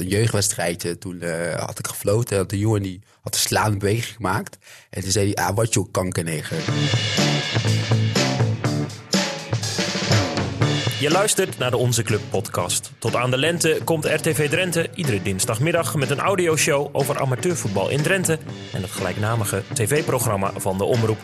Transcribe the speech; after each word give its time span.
jeugdwedstrijdje. 0.00 0.98
Toen 0.98 1.20
eh, 1.20 1.54
had 1.54 1.78
ik 1.78 1.86
gefloten. 1.86 2.36
Had 2.36 2.50
de 2.50 2.58
jongen 2.58 2.82
die 2.82 3.00
had 3.20 3.34
een 3.34 3.40
slaande 3.40 3.76
beweging 3.76 4.14
gemaakt. 4.16 4.58
En 4.90 5.02
toen 5.02 5.10
zei 5.10 5.32
hij, 5.32 5.44
ah, 5.44 5.56
wat 5.56 5.74
je 5.74 5.90
kankerneger. 5.90 6.56
Je 11.02 11.10
luistert 11.10 11.58
naar 11.58 11.70
de 11.70 11.76
Onze 11.76 12.02
Club 12.02 12.20
podcast. 12.30 12.92
Tot 12.98 13.16
aan 13.16 13.30
de 13.30 13.38
lente 13.38 13.80
komt 13.84 14.04
RTV 14.04 14.50
Drenthe 14.50 14.88
iedere 14.94 15.22
dinsdagmiddag 15.22 15.94
met 15.94 16.10
een 16.10 16.20
audioshow 16.20 16.88
over 16.92 17.20
amateurvoetbal 17.20 17.88
in 17.88 18.02
Drenthe 18.02 18.38
en 18.72 18.82
het 18.82 18.90
gelijknamige 18.90 19.62
tv-programma 19.72 20.52
van 20.56 20.78
de 20.78 20.84
Omroep. 20.84 21.18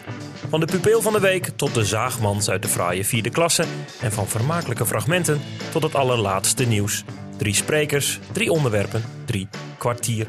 Van 0.49 0.61
de 0.61 0.67
pupil 0.67 1.03
van 1.03 1.13
de 1.13 1.21
week 1.21 1.51
tot 1.57 1.75
de 1.75 1.85
zaagmans 1.85 2.51
uit 2.51 2.63
de 2.63 2.69
fraaie 2.69 3.05
vierde 3.05 3.31
klasse 3.31 3.65
en 4.01 4.13
van 4.13 4.27
vermakelijke 4.27 4.87
fragmenten 4.87 5.41
tot 5.73 5.83
het 5.83 5.95
allerlaatste 5.95 6.65
nieuws. 6.65 7.05
Drie 7.39 7.55
sprekers, 7.55 8.19
drie 8.33 8.51
onderwerpen, 8.51 9.03
drie 9.25 9.49
kwartier. 9.79 10.27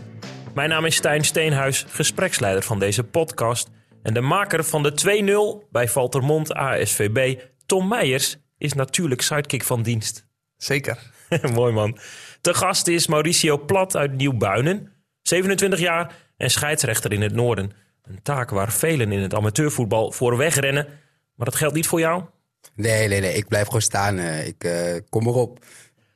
Mijn 0.53 0.69
naam 0.69 0.85
is 0.85 0.95
Stijn 0.95 1.23
Steenhuis, 1.23 1.85
gespreksleider 1.87 2.63
van 2.63 2.79
deze 2.79 3.03
podcast 3.03 3.69
en 4.03 4.13
de 4.13 4.21
maker 4.21 4.63
van 4.63 4.83
de 4.83 5.61
2-0 5.65 5.69
bij 5.71 5.87
Valtermond 5.87 6.53
ASVB, 6.53 7.41
Tom 7.65 7.87
Meijers 7.87 8.37
is 8.57 8.73
natuurlijk 8.73 9.21
sidekick 9.21 9.63
van 9.63 9.81
dienst. 9.81 10.27
Zeker. 10.57 11.11
Mooi 11.53 11.73
man. 11.73 11.97
Te 12.41 12.53
gast 12.53 12.87
is 12.87 13.07
Mauricio 13.07 13.57
Plat 13.57 13.95
uit 13.95 14.13
Nieuw-Buinen, 14.13 14.91
27 15.21 15.79
jaar 15.79 16.15
en 16.37 16.49
scheidsrechter 16.49 17.13
in 17.13 17.21
het 17.21 17.33
noorden. 17.33 17.71
Een 18.03 18.21
taak 18.21 18.49
waar 18.49 18.71
velen 18.71 19.11
in 19.11 19.21
het 19.21 19.33
amateurvoetbal 19.33 20.11
voor 20.11 20.37
wegrennen. 20.37 20.85
Maar 21.35 21.45
dat 21.45 21.55
geldt 21.55 21.75
niet 21.75 21.87
voor 21.87 21.99
jou? 21.99 22.23
Nee, 22.75 23.07
nee, 23.07 23.21
nee. 23.21 23.33
Ik 23.33 23.47
blijf 23.47 23.65
gewoon 23.65 23.81
staan. 23.81 24.17
Uh, 24.17 24.47
ik 24.47 24.63
uh, 24.63 24.95
kom 25.09 25.27
erop. 25.27 25.65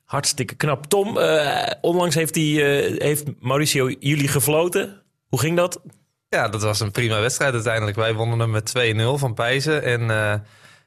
Hartstikke 0.04 0.56
knap. 0.56 0.86
Tom, 0.86 1.18
uh, 1.18 1.66
onlangs 1.82 2.16
heeft, 2.16 2.34
die, 2.34 2.64
heeft 2.64 3.24
Mauricio 3.40 3.90
jullie 4.00 4.28
gefloten. 4.28 5.02
Hoe 5.28 5.40
ging 5.40 5.58
dat? 5.58 5.82
Ja, 6.30 6.50
dat 6.50 6.62
was 6.62 6.80
een 6.80 6.92
prima 6.92 7.20
wedstrijd 7.20 7.54
uiteindelijk. 7.54 7.96
Wij 7.96 8.14
wonnen 8.14 8.40
hem 8.40 8.50
met 8.50 8.74
2-0 8.96 9.20
van 9.20 9.34
Pijzen. 9.34 9.84
En 9.84 10.10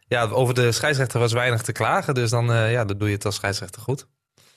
ja, 0.09 0.25
over 0.29 0.55
de 0.55 0.73
scheidsrechter 0.73 1.21
was 1.21 1.33
weinig 1.33 1.63
te 1.63 1.73
klagen. 1.73 2.15
Dus 2.15 2.31
dan, 2.31 2.51
uh, 2.51 2.73
ja, 2.73 2.85
dan 2.85 2.99
doe 2.99 3.09
je 3.09 3.15
het 3.15 3.25
als 3.25 3.35
scheidsrechter 3.35 3.83
goed. 3.83 4.07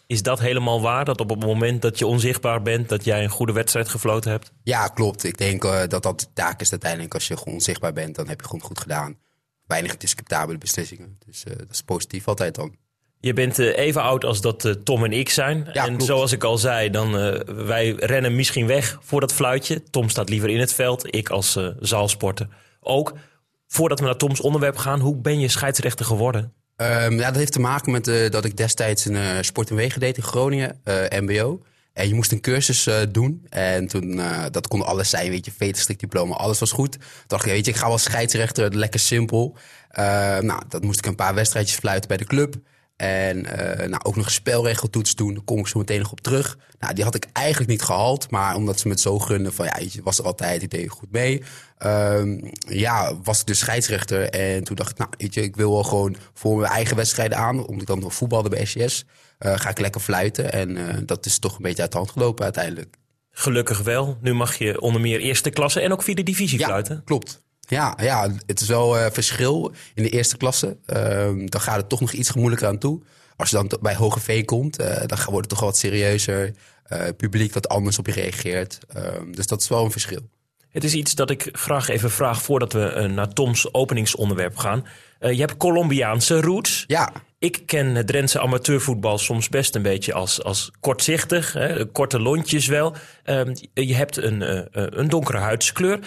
Is 0.07 0.23
dat 0.23 0.39
helemaal 0.39 0.81
waar? 0.81 1.05
Dat 1.05 1.19
op 1.19 1.29
het 1.29 1.39
moment 1.39 1.81
dat 1.81 1.99
je 1.99 2.05
onzichtbaar 2.05 2.61
bent, 2.61 2.89
dat 2.89 3.03
jij 3.03 3.23
een 3.23 3.29
goede 3.29 3.53
wedstrijd 3.53 3.89
gefloten 3.89 4.31
hebt? 4.31 4.51
Ja, 4.63 4.87
klopt. 4.87 5.23
Ik 5.23 5.37
denk 5.37 5.63
uh, 5.63 5.81
dat 5.87 6.03
dat 6.03 6.19
de 6.19 6.25
taak 6.33 6.61
is 6.61 6.71
uiteindelijk. 6.71 7.13
Als 7.13 7.27
je 7.27 7.37
gewoon 7.37 7.53
onzichtbaar 7.53 7.93
bent, 7.93 8.15
dan 8.15 8.27
heb 8.27 8.39
je 8.39 8.45
gewoon 8.45 8.61
goed 8.61 8.79
gedaan. 8.79 9.17
Weinig 9.65 9.97
discutabele 9.97 10.57
beslissingen. 10.57 11.17
Dus 11.25 11.45
uh, 11.45 11.55
dat 11.57 11.69
is 11.69 11.81
positief 11.81 12.27
altijd 12.27 12.55
dan. 12.55 12.75
Je 13.19 13.33
bent 13.33 13.57
even 13.57 14.01
oud 14.01 14.25
als 14.25 14.41
dat 14.41 14.75
Tom 14.83 15.03
en 15.03 15.13
ik 15.13 15.29
zijn. 15.29 15.69
Ja, 15.73 15.83
en 15.83 15.87
klopt. 15.87 16.03
zoals 16.03 16.31
ik 16.31 16.43
al 16.43 16.57
zei, 16.57 16.89
dan, 16.89 17.11
wij 17.65 17.91
rennen 17.91 18.35
misschien 18.35 18.67
weg 18.67 18.97
voor 19.01 19.19
dat 19.19 19.33
fluitje. 19.33 19.83
Tom 19.83 20.09
staat 20.09 20.29
liever 20.29 20.49
in 20.49 20.59
het 20.59 20.73
veld, 20.73 21.15
ik 21.15 21.29
als 21.29 21.59
zaalsporter 21.79 22.47
ook. 22.79 23.13
Voordat 23.67 23.99
we 23.99 24.05
naar 24.05 24.17
Toms 24.17 24.41
onderwerp 24.41 24.77
gaan, 24.77 24.99
hoe 24.99 25.15
ben 25.17 25.39
je 25.39 25.47
scheidsrechter 25.47 26.05
geworden? 26.05 26.53
Um, 26.81 27.19
ja, 27.19 27.27
dat 27.27 27.35
heeft 27.35 27.51
te 27.51 27.59
maken 27.59 27.91
met 27.91 28.07
uh, 28.07 28.29
dat 28.29 28.45
ik 28.45 28.57
destijds 28.57 29.05
een 29.05 29.13
uh, 29.13 29.37
sport 29.41 29.69
en 29.69 29.75
wegen 29.75 29.99
deed 29.99 30.17
in 30.17 30.23
Groningen, 30.23 30.81
uh, 30.83 31.19
MBO. 31.19 31.61
En 31.93 32.07
je 32.07 32.13
moest 32.13 32.31
een 32.31 32.41
cursus 32.41 32.89
doen. 33.09 33.45
En 33.49 33.87
toen, 33.87 34.21
dat 34.51 34.67
kon 34.67 34.85
alles 34.85 35.09
zijn, 35.09 35.29
weet 35.29 35.45
je, 35.45 35.51
veterstrik 35.57 35.99
diploma, 35.99 36.35
alles 36.35 36.59
was 36.59 36.71
goed. 36.71 36.91
Toen 36.91 37.01
dacht 37.27 37.45
ik, 37.45 37.51
weet 37.51 37.65
je, 37.65 37.71
ik 37.71 37.77
ga 37.77 37.87
wel 37.87 37.97
scheidsrechter, 37.97 38.75
lekker 38.75 38.99
simpel. 38.99 39.57
nou, 40.41 40.61
dat 40.69 40.83
moest 40.83 40.99
ik 40.99 41.05
een 41.05 41.15
paar 41.15 41.33
wedstrijdjes 41.33 41.77
fluiten 41.77 42.07
bij 42.07 42.17
de 42.17 42.25
club. 42.25 42.55
En 42.99 43.37
uh, 43.37 43.87
nou, 43.87 44.03
ook 44.03 44.15
nog 44.15 44.25
een 44.25 44.31
spelregeltoets 44.31 45.15
doen. 45.15 45.33
Daar 45.33 45.43
kom 45.43 45.59
ik 45.59 45.67
zo 45.67 45.79
meteen 45.79 45.99
nog 45.99 46.11
op 46.11 46.21
terug. 46.21 46.57
Nou, 46.79 46.93
die 46.93 47.03
had 47.03 47.15
ik 47.15 47.25
eigenlijk 47.33 47.69
niet 47.69 47.81
gehaald. 47.81 48.31
Maar 48.31 48.55
omdat 48.55 48.79
ze 48.79 48.87
me 48.87 48.93
het 48.93 49.01
zo 49.01 49.19
gunden 49.19 49.53
van 49.53 49.65
ja, 49.65 49.77
je 49.91 50.01
was 50.03 50.19
er 50.19 50.25
altijd, 50.25 50.61
ik 50.61 50.69
deed 50.69 50.89
goed 50.89 51.11
mee. 51.11 51.43
Um, 51.85 52.51
ja, 52.67 53.15
was 53.23 53.39
ik 53.39 53.45
dus 53.45 53.59
scheidsrechter. 53.59 54.29
En 54.29 54.63
toen 54.63 54.75
dacht 54.75 54.89
ik, 54.89 54.97
nou, 54.97 55.09
weet 55.17 55.33
je, 55.33 55.41
ik 55.41 55.55
wil 55.55 55.71
wel 55.71 55.83
gewoon 55.83 56.15
voor 56.33 56.57
mijn 56.57 56.71
eigen 56.71 56.95
wedstrijden 56.95 57.37
aan. 57.37 57.65
Omdat 57.65 57.81
ik 57.81 57.87
dan 57.87 57.99
nog 57.99 58.13
voetbalde 58.13 58.49
bij 58.49 58.65
SCS. 58.65 59.05
Uh, 59.39 59.59
ga 59.59 59.69
ik 59.69 59.79
lekker 59.79 60.01
fluiten. 60.01 60.51
En 60.51 60.69
uh, 60.69 60.93
dat 61.05 61.25
is 61.25 61.39
toch 61.39 61.55
een 61.55 61.61
beetje 61.61 61.81
uit 61.81 61.91
de 61.91 61.97
hand 61.97 62.11
gelopen 62.11 62.43
uiteindelijk. 62.43 62.95
Gelukkig 63.31 63.81
wel. 63.81 64.17
Nu 64.21 64.33
mag 64.33 64.55
je 64.55 64.81
onder 64.81 65.01
meer 65.01 65.19
eerste 65.19 65.49
klasse 65.49 65.81
en 65.81 65.91
ook 65.91 66.03
vierde 66.03 66.23
divisie 66.23 66.59
ja, 66.59 66.65
fluiten. 66.65 67.01
klopt. 67.05 67.41
Ja, 67.69 67.97
ja, 68.01 68.31
het 68.45 68.61
is 68.61 68.67
wel 68.67 68.97
uh, 68.97 69.05
verschil 69.11 69.73
in 69.93 70.03
de 70.03 70.09
eerste 70.09 70.37
klasse. 70.37 70.77
Uh, 70.87 70.95
dan 71.45 71.61
gaat 71.61 71.75
het 71.75 71.89
toch 71.89 71.99
nog 71.99 72.11
iets 72.11 72.33
moeilijker 72.33 72.67
aan 72.67 72.77
toe. 72.77 73.01
Als 73.35 73.49
je 73.49 73.55
dan 73.55 73.71
bij 73.81 73.95
Hoge 73.95 74.19
V 74.19 74.45
komt, 74.45 74.81
uh, 74.81 74.87
dan 75.05 75.17
wordt 75.25 75.39
het 75.39 75.49
toch 75.49 75.59
wat 75.59 75.77
serieuzer. 75.77 76.53
Uh, 76.93 77.01
publiek 77.17 77.53
dat 77.53 77.69
anders 77.69 77.99
op 77.99 78.05
je 78.05 78.11
reageert. 78.11 78.79
Uh, 78.97 79.03
dus 79.31 79.47
dat 79.47 79.61
is 79.61 79.67
wel 79.67 79.85
een 79.85 79.91
verschil. 79.91 80.29
Het 80.69 80.83
is 80.83 80.93
iets 80.93 81.15
dat 81.15 81.29
ik 81.29 81.49
graag 81.51 81.87
even 81.89 82.11
vraag 82.11 82.41
voordat 82.41 82.73
we 82.73 83.07
naar 83.13 83.33
Toms 83.33 83.73
openingsonderwerp 83.73 84.57
gaan. 84.57 84.85
Uh, 85.19 85.31
je 85.31 85.39
hebt 85.39 85.57
Colombiaanse 85.57 86.41
roots. 86.41 86.83
Ja. 86.87 87.11
Ik 87.39 87.61
ken 87.65 87.95
het 87.95 88.07
Drentse 88.07 88.39
amateurvoetbal 88.39 89.17
soms 89.17 89.49
best 89.49 89.75
een 89.75 89.81
beetje 89.81 90.13
als, 90.13 90.43
als 90.43 90.71
kortzichtig. 90.79 91.53
Hè, 91.53 91.85
korte 91.85 92.19
lontjes 92.19 92.67
wel. 92.67 92.95
Uh, 93.25 93.41
je 93.73 93.95
hebt 93.95 94.17
een, 94.17 94.41
uh, 94.41 94.61
een 94.71 95.09
donkere 95.09 95.37
huidskleur. 95.37 95.99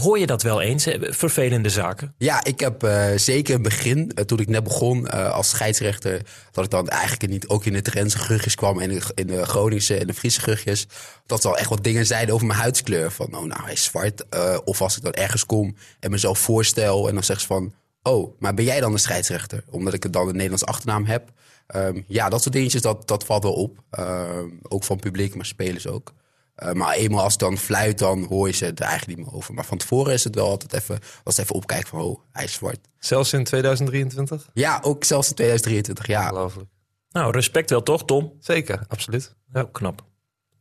Hoor 0.00 0.18
je 0.18 0.26
dat 0.26 0.42
wel 0.42 0.60
eens, 0.60 0.88
vervelende 1.00 1.68
zaken? 1.68 2.14
Ja, 2.18 2.44
ik 2.44 2.60
heb 2.60 2.84
uh, 2.84 3.06
zeker 3.16 3.54
in 3.54 3.62
begin, 3.62 3.98
uh, 3.98 4.24
toen 4.24 4.38
ik 4.38 4.48
net 4.48 4.64
begon 4.64 5.04
uh, 5.04 5.32
als 5.32 5.48
scheidsrechter, 5.48 6.22
dat 6.50 6.64
ik 6.64 6.70
dan 6.70 6.88
eigenlijk 6.88 7.30
niet 7.32 7.48
ook 7.48 7.64
in 7.64 7.72
de 7.72 7.82
Drentse 7.82 8.18
grugjes 8.18 8.54
kwam 8.54 8.80
en 8.80 8.90
in 8.90 8.98
de, 8.98 9.12
in 9.14 9.26
de 9.26 9.44
Groningse 9.44 9.98
en 9.98 10.06
de 10.06 10.14
Friese 10.14 10.40
grugjes, 10.40 10.86
dat 11.26 11.42
ze 11.42 11.48
al 11.48 11.58
echt 11.58 11.68
wat 11.68 11.84
dingen 11.84 12.06
zeiden 12.06 12.34
over 12.34 12.46
mijn 12.46 12.58
huidskleur. 12.58 13.10
Van, 13.10 13.26
oh 13.26 13.44
nou, 13.44 13.62
hij 13.62 13.72
is 13.72 13.84
zwart. 13.84 14.24
of 14.64 14.80
als 14.80 14.96
ik 14.96 15.02
dan 15.02 15.12
ergens 15.12 15.46
kom 15.46 15.76
en 16.00 16.10
mezelf 16.10 16.38
voorstel 16.38 17.08
en 17.08 17.14
dan 17.14 17.24
zeggen 17.24 17.46
ze 17.46 17.54
van, 17.54 17.74
oh, 18.02 18.34
maar 18.38 18.54
ben 18.54 18.64
jij 18.64 18.80
dan 18.80 18.92
de 18.92 18.98
scheidsrechter? 18.98 19.64
Omdat 19.70 19.92
ik 19.92 20.12
dan 20.12 20.28
een 20.28 20.34
Nederlands 20.34 20.64
achternaam 20.64 21.04
heb. 21.04 21.32
Um, 21.74 22.04
ja, 22.06 22.28
dat 22.28 22.42
soort 22.42 22.54
dingetjes, 22.54 22.82
dat, 22.82 23.08
dat 23.08 23.24
valt 23.24 23.42
wel 23.42 23.52
op. 23.52 23.78
Um, 23.98 24.58
ook 24.62 24.84
van 24.84 24.98
publiek, 24.98 25.34
maar 25.34 25.46
spelers 25.46 25.86
ook. 25.86 26.12
Uh, 26.62 26.72
maar 26.72 26.94
eenmaal 26.94 27.22
als 27.22 27.32
het 27.32 27.40
dan 27.40 27.58
fluit, 27.58 27.98
dan 27.98 28.24
hoor 28.24 28.46
je 28.46 28.52
ze 28.52 28.66
er 28.66 28.80
eigenlijk 28.80 29.18
niet 29.18 29.26
meer 29.26 29.36
over. 29.36 29.54
Maar 29.54 29.64
van 29.64 29.78
tevoren 29.78 30.12
is 30.12 30.24
het 30.24 30.34
wel 30.34 30.48
altijd 30.48 30.72
even, 30.72 30.98
was 31.24 31.36
even 31.36 31.54
opkijken 31.54 31.88
van, 31.88 32.00
oh, 32.00 32.20
hij 32.32 32.44
is 32.44 32.52
zwart. 32.52 32.78
Zelfs 32.98 33.32
in 33.32 33.44
2023? 33.44 34.48
Ja, 34.52 34.78
ook 34.82 35.04
zelfs 35.04 35.28
in 35.28 35.34
2023, 35.34 36.06
ja. 36.06 36.22
Ongelooflijk. 36.22 36.68
Nou, 37.10 37.32
respect 37.32 37.70
wel 37.70 37.82
toch, 37.82 38.04
Tom? 38.04 38.32
Zeker, 38.40 38.84
absoluut. 38.88 39.34
Ja. 39.52 39.68
Knap. 39.72 40.04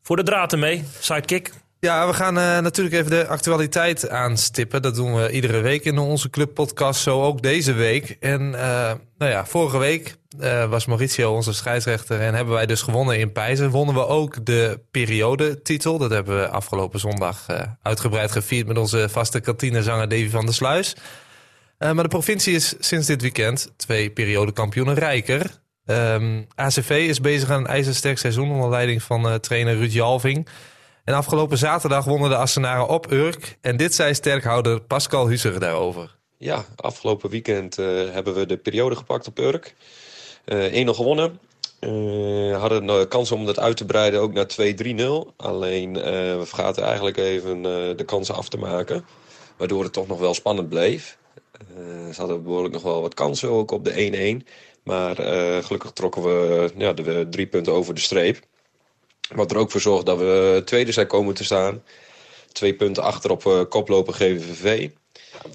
Voor 0.01 0.15
de 0.15 0.23
draad 0.23 0.51
ermee, 0.51 0.83
sidekick. 0.99 1.51
Ja, 1.79 2.07
we 2.07 2.13
gaan 2.13 2.37
uh, 2.37 2.59
natuurlijk 2.59 2.95
even 2.95 3.09
de 3.09 3.27
actualiteit 3.27 4.09
aanstippen. 4.09 4.81
Dat 4.81 4.95
doen 4.95 5.15
we 5.15 5.31
iedere 5.31 5.59
week 5.59 5.83
in 5.85 5.97
onze 5.97 6.29
clubpodcast, 6.29 7.01
zo 7.01 7.23
ook 7.23 7.41
deze 7.41 7.73
week. 7.73 8.17
En 8.19 8.41
uh, 8.41 8.91
nou 9.17 9.31
ja, 9.31 9.45
vorige 9.45 9.77
week 9.77 10.15
uh, 10.39 10.69
was 10.69 10.85
Mauricio 10.85 11.33
onze 11.33 11.53
scheidsrechter 11.53 12.21
en 12.21 12.33
hebben 12.33 12.53
wij 12.53 12.65
dus 12.65 12.81
gewonnen 12.81 13.19
in 13.19 13.31
Pijzen. 13.31 13.69
Wonnen 13.69 13.95
we 13.95 14.07
ook 14.07 14.45
de 14.45 14.79
periodetitel. 14.91 15.97
Dat 15.97 16.09
hebben 16.09 16.39
we 16.39 16.47
afgelopen 16.47 16.99
zondag 16.99 17.45
uitgebreid 17.81 18.31
gevierd 18.31 18.67
met 18.67 18.77
onze 18.77 19.09
vaste 19.09 19.39
kantinezanger 19.39 20.09
Davy 20.09 20.29
van 20.29 20.45
der 20.45 20.53
Sluis. 20.53 20.95
maar 21.77 22.03
de 22.03 22.07
provincie 22.07 22.55
is 22.55 22.75
sinds 22.79 23.07
dit 23.07 23.21
weekend 23.21 23.71
twee 23.77 24.09
periodekampioenen 24.09 24.95
rijker. 24.95 25.61
Um, 25.85 26.47
ACV 26.55 26.89
is 26.89 27.21
bezig 27.21 27.49
aan 27.49 27.59
een 27.59 27.67
ijzersterk 27.67 28.17
seizoen 28.17 28.51
onder 28.51 28.69
leiding 28.69 29.03
van 29.03 29.39
trainer 29.39 29.75
Ruud 29.77 29.91
Jalving. 29.91 30.47
En 31.05 31.13
afgelopen 31.13 31.57
zaterdag 31.57 32.05
wonnen 32.05 32.29
de 32.29 32.35
Assenaren 32.35 32.87
op 32.87 33.11
Urk. 33.11 33.57
En 33.61 33.77
dit 33.77 33.95
zei 33.95 34.13
sterkhouder 34.13 34.81
Pascal 34.81 35.27
Huzer 35.27 35.59
daarover. 35.59 36.15
Ja, 36.37 36.65
afgelopen 36.75 37.29
weekend 37.29 37.77
uh, 37.77 37.85
hebben 38.11 38.33
we 38.33 38.45
de 38.45 38.57
periode 38.57 38.95
gepakt 38.95 39.27
op 39.27 39.39
Urk. 39.39 39.75
Uh, 40.45 40.85
1-0 40.87 40.89
gewonnen. 40.89 41.39
Uh, 41.79 42.59
hadden 42.59 42.85
de 42.85 43.05
kans 43.09 43.31
om 43.31 43.45
dat 43.45 43.59
uit 43.59 43.77
te 43.77 43.85
breiden 43.85 44.19
ook 44.19 44.33
naar 44.33 44.45
2-3-0. 44.45 45.35
Alleen 45.35 45.93
we 45.93 46.43
vergaten 46.45 46.83
eigenlijk 46.83 47.17
even 47.17 47.61
de 47.97 48.03
kansen 48.05 48.35
af 48.35 48.49
te 48.49 48.57
maken. 48.57 49.05
Waardoor 49.57 49.83
het 49.83 49.93
toch 49.93 50.07
nog 50.07 50.19
wel 50.19 50.33
spannend 50.33 50.69
bleef. 50.69 51.17
ze 52.13 52.15
hadden 52.17 52.43
behoorlijk 52.43 52.73
nog 52.73 52.83
wel 52.83 53.01
wat 53.01 53.13
kansen 53.13 53.49
ook 53.49 53.71
op 53.71 53.85
de 53.85 54.41
1-1. 54.43 54.47
Maar 54.83 55.15
gelukkig 55.63 55.91
trokken 55.91 56.23
we 56.23 56.71
ja, 56.77 56.93
de 56.93 57.27
drie 57.29 57.47
punten 57.47 57.73
over 57.73 57.93
de 57.93 58.01
streep. 58.01 58.39
Wat 59.33 59.51
er 59.51 59.57
ook 59.57 59.71
voor 59.71 59.81
zorgt 59.81 60.05
dat 60.05 60.17
we 60.17 60.61
tweede 60.65 60.91
zijn 60.91 61.07
komen 61.07 61.33
te 61.33 61.43
staan. 61.43 61.83
Twee 62.51 62.75
punten 62.75 63.03
achter 63.03 63.31
op 63.31 63.43
uh, 63.45 63.61
koploper 63.69 64.13
GVVV. 64.13 64.89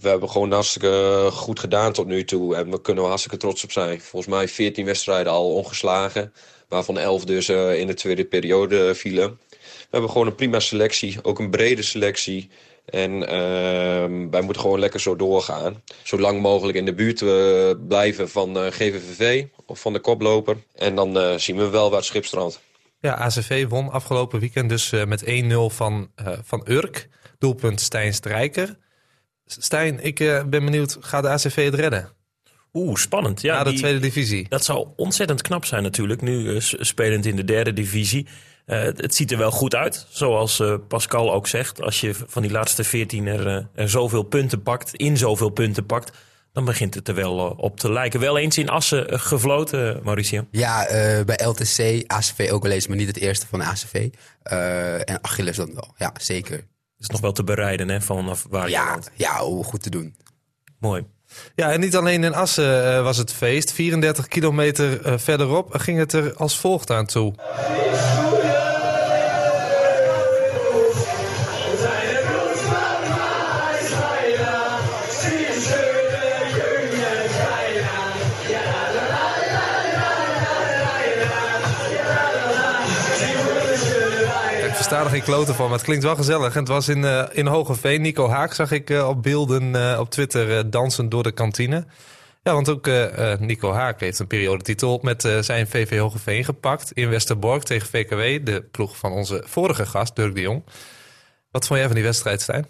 We 0.01 0.09
hebben 0.09 0.31
gewoon 0.31 0.53
hartstikke 0.53 1.29
goed 1.33 1.61
gedaan 1.61 1.93
tot 1.93 2.07
nu 2.07 2.25
toe. 2.25 2.57
En 2.57 2.71
we 2.71 2.81
kunnen 2.81 3.03
er 3.03 3.09
hartstikke 3.09 3.39
trots 3.39 3.65
op 3.65 3.73
zijn. 3.73 4.01
Volgens 4.01 4.35
mij 4.35 4.49
14 4.49 4.85
wedstrijden 4.85 5.33
al 5.33 5.55
ongeslagen. 5.55 6.33
Waarvan 6.69 6.99
11 6.99 7.25
dus 7.25 7.49
in 7.49 7.87
de 7.87 7.95
tweede 7.95 8.25
periode 8.25 8.95
vielen. 8.95 9.39
We 9.61 9.89
hebben 9.91 10.11
gewoon 10.11 10.27
een 10.27 10.35
prima 10.35 10.61
selectie. 10.61 11.19
Ook 11.23 11.39
een 11.39 11.51
brede 11.51 11.83
selectie. 11.83 12.51
En 12.85 13.13
uh, 13.13 14.29
wij 14.31 14.41
moeten 14.41 14.63
gewoon 14.63 14.79
lekker 14.79 15.01
zo 15.01 15.17
doorgaan. 15.17 15.83
Zo 16.03 16.19
lang 16.19 16.41
mogelijk 16.41 16.79
in 16.79 16.85
de 16.85 16.95
buurt 16.95 17.19
blijven 17.89 18.29
van 18.29 18.57
uh, 18.57 18.67
GVVV 18.67 19.45
of 19.67 19.81
van 19.81 19.93
de 19.93 20.01
koploper. 20.01 20.57
En 20.75 20.95
dan 20.95 21.41
zien 21.41 21.57
we 21.57 21.69
wel 21.69 21.89
waar 21.89 21.99
het 21.99 22.09
schip 22.09 22.25
strandt. 22.25 22.61
Ja, 23.01 23.15
ACV 23.15 23.67
won 23.69 23.91
afgelopen 23.91 24.41
weekend 24.41 24.69
dus 24.69 24.93
uh, 24.93 25.05
met 25.05 25.25
1-0 25.25 25.27
van, 25.75 26.11
uh, 26.27 26.33
van 26.43 26.67
Urk. 26.69 27.09
Doelpunt 27.39 27.81
Stijn 27.81 28.15
Strijker. 28.15 28.77
Stijn, 29.47 30.05
ik 30.05 30.21
uh, 30.21 30.45
ben 30.45 30.65
benieuwd, 30.65 30.97
gaat 31.01 31.23
de 31.23 31.29
ACV 31.29 31.65
het 31.65 31.75
redden? 31.75 32.13
Oeh, 32.73 32.97
spannend. 32.97 33.41
Ja, 33.41 33.57
Na 33.57 33.65
de 33.65 33.71
die, 33.71 33.79
tweede 33.79 33.99
divisie. 33.99 34.49
Dat 34.49 34.65
zou 34.65 34.89
ontzettend 34.97 35.43
knap 35.43 35.65
zijn 35.65 35.83
natuurlijk, 35.83 36.21
nu 36.21 36.61
spelend 36.61 37.27
in 37.27 37.37
de 37.37 37.45
derde 37.45 37.73
divisie. 37.73 38.27
het 38.65 39.15
ziet 39.15 39.33
er 39.33 39.39
wel 39.39 39.51
goed 39.51 39.75
uit, 39.75 40.07
zoals 40.11 40.63
Pascal 40.89 41.33
ook 41.33 41.47
zegt. 41.47 41.83
Als 41.83 42.01
je 42.01 42.15
van 42.15 42.43
die 42.43 42.51
laatste 42.51 42.85
veertien 42.85 43.27
er, 43.27 43.69
er 43.75 43.91
zoveel 43.91 44.23
punten 44.23 44.63
pakt, 44.63 44.95
in 44.95 45.17
zoveel 45.17 45.51
punten 45.51 45.87
pakt 45.87 46.13
dan 46.65 46.69
begint 46.73 46.95
het 46.95 47.09
er 47.09 47.15
wel 47.15 47.55
op 47.57 47.81
te 47.81 47.93
lijken. 47.93 48.21
Wel 48.21 48.39
eens 48.39 48.59
in 48.59 48.69
Assen 48.69 49.21
gefloten, 49.21 50.01
Mauricio. 50.03 50.47
Ja, 50.51 50.83
uh, 50.85 51.25
bij 51.25 51.39
LTC, 51.45 52.03
ACV 52.07 52.49
ook 52.53 52.63
wel 52.63 52.73
eens, 52.73 52.87
maar 52.87 52.97
niet 52.97 53.07
het 53.07 53.17
eerste 53.17 53.47
van 53.47 53.59
de 53.59 53.65
ACV. 53.65 54.09
Uh, 54.53 54.95
en 54.95 55.19
Achilles 55.23 55.57
dan 55.57 55.75
wel, 55.75 55.95
ja, 55.97 56.13
zeker. 56.21 56.57
Het 56.57 56.69
is 56.99 57.07
nog 57.09 57.21
wel 57.21 57.33
te 57.33 57.45
bereiden, 57.45 57.89
hè, 57.89 58.01
vanaf 58.01 58.47
waar 58.51 58.65
je 58.65 58.71
ja, 58.71 58.93
woont. 58.93 59.11
Ja, 59.15 59.43
oh, 59.43 59.65
goed 59.65 59.83
te 59.83 59.91
doen. 59.91 60.17
Mooi. 60.79 61.07
Ja, 61.55 61.73
en 61.73 61.81
niet 61.81 61.97
alleen 61.97 62.25
in 62.25 62.35
Assen 62.35 62.95
uh, 62.95 63.03
was 63.03 63.17
het 63.17 63.33
feest. 63.33 63.73
34 63.73 64.29
kilometer 64.29 65.21
verderop 65.21 65.75
ging 65.75 65.99
het 65.99 66.13
er 66.13 66.35
als 66.35 66.59
volgt 66.59 66.91
aan 66.91 67.07
toe. 67.07 67.35
Er 85.11 85.17
geen 85.17 85.35
kloten 85.35 85.55
van, 85.55 85.65
maar 85.65 85.75
het 85.75 85.85
klinkt 85.85 86.05
wel 86.05 86.17
gezellig. 86.17 86.53
En 86.55 86.61
het 86.61 86.69
was 86.69 86.89
in, 86.89 87.03
uh, 87.03 87.25
in 87.33 87.47
Hogeveen. 87.47 88.03
Nico 88.03 88.29
Haak 88.29 88.53
zag 88.53 88.71
ik 88.71 88.91
uh, 88.91 89.09
op 89.09 89.23
beelden 89.23 89.75
uh, 89.75 89.97
op 90.01 90.11
Twitter 90.11 90.71
dansen 90.71 91.09
door 91.09 91.23
de 91.23 91.33
kantine. 91.33 91.85
Ja, 92.43 92.53
want 92.53 92.69
ook 92.69 92.91
Nico 93.39 93.73
Haak 93.73 94.01
heeft 94.01 94.19
een 94.19 94.27
periodetitel 94.27 94.99
met 95.03 95.29
zijn 95.41 95.67
VV 95.67 95.99
Hogeveen 95.99 96.45
gepakt 96.45 96.93
in 96.93 97.09
Westerbork 97.09 97.63
tegen 97.63 97.89
VKW. 97.89 98.47
De 98.47 98.69
ploeg 98.71 98.97
van 98.97 99.13
onze 99.13 99.43
vorige 99.47 99.87
gast, 99.87 100.17
Dirk 100.17 100.35
de 100.35 100.41
Jong. 100.41 100.63
Wat 101.51 101.67
vond 101.67 101.79
jij 101.79 101.89
van 101.89 101.97
die 101.97 102.05
wedstrijd, 102.05 102.41
Stijn? 102.41 102.67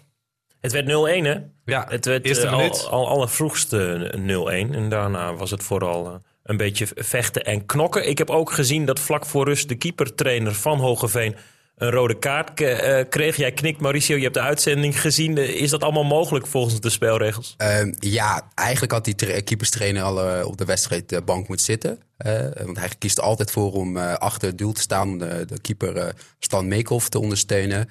Het 0.59 0.71
werd 0.71 0.85
0-1, 0.85 0.89
hè? 1.25 1.35
Ja, 1.65 1.85
het 1.89 2.05
werd 2.05 2.25
eerste 2.25 2.47
al, 2.47 2.57
minuut. 2.57 2.87
al 2.89 3.07
allervroegste 3.07 4.13
0-1. 4.17 4.75
En 4.75 4.89
daarna 4.89 5.35
was 5.35 5.51
het 5.51 5.63
vooral 5.63 6.21
een 6.43 6.57
beetje 6.57 6.87
vechten 6.95 7.43
en 7.43 7.65
knokken. 7.65 8.09
Ik 8.09 8.17
heb 8.17 8.29
ook 8.29 8.51
gezien 8.51 8.85
dat 8.85 8.99
vlak 8.99 9.25
voor 9.25 9.45
rust 9.45 9.69
de 9.69 9.75
keepertrainer 9.75 10.53
van 10.53 10.79
Hogeveen 10.79 11.35
een 11.81 11.91
rode 11.91 12.19
kaart 12.19 12.61
uh, 12.61 12.99
kreeg. 13.09 13.35
Jij 13.35 13.51
knikt, 13.51 13.81
Mauricio, 13.81 14.15
je 14.15 14.21
hebt 14.21 14.33
de 14.33 14.41
uitzending 14.41 15.01
gezien. 15.01 15.37
Is 15.37 15.69
dat 15.69 15.83
allemaal 15.83 16.03
mogelijk 16.03 16.47
volgens 16.47 16.79
de 16.79 16.89
spelregels? 16.89 17.55
Uh, 17.57 17.93
ja, 17.99 18.51
eigenlijk 18.55 18.91
had 18.91 19.05
die 19.05 19.15
tra 19.15 19.41
keeperstrainer 19.41 20.03
al 20.03 20.39
uh, 20.39 20.45
op 20.45 20.57
de 20.57 20.65
wedstrijdbank 20.65 21.47
moeten 21.47 21.65
zitten. 21.65 21.99
want 22.65 22.77
hij 22.77 22.89
kiest 22.97 23.19
altijd 23.19 23.51
voor 23.51 23.71
om 23.71 23.97
achter 23.97 24.47
het 24.47 24.57
doel 24.57 24.71
te 24.71 24.81
staan... 24.81 25.17
de, 25.17 25.45
de 25.45 25.61
keeper 25.61 26.15
Stan 26.39 26.67
Meekhoff 26.67 27.09
te 27.09 27.19
ondersteunen. 27.19 27.89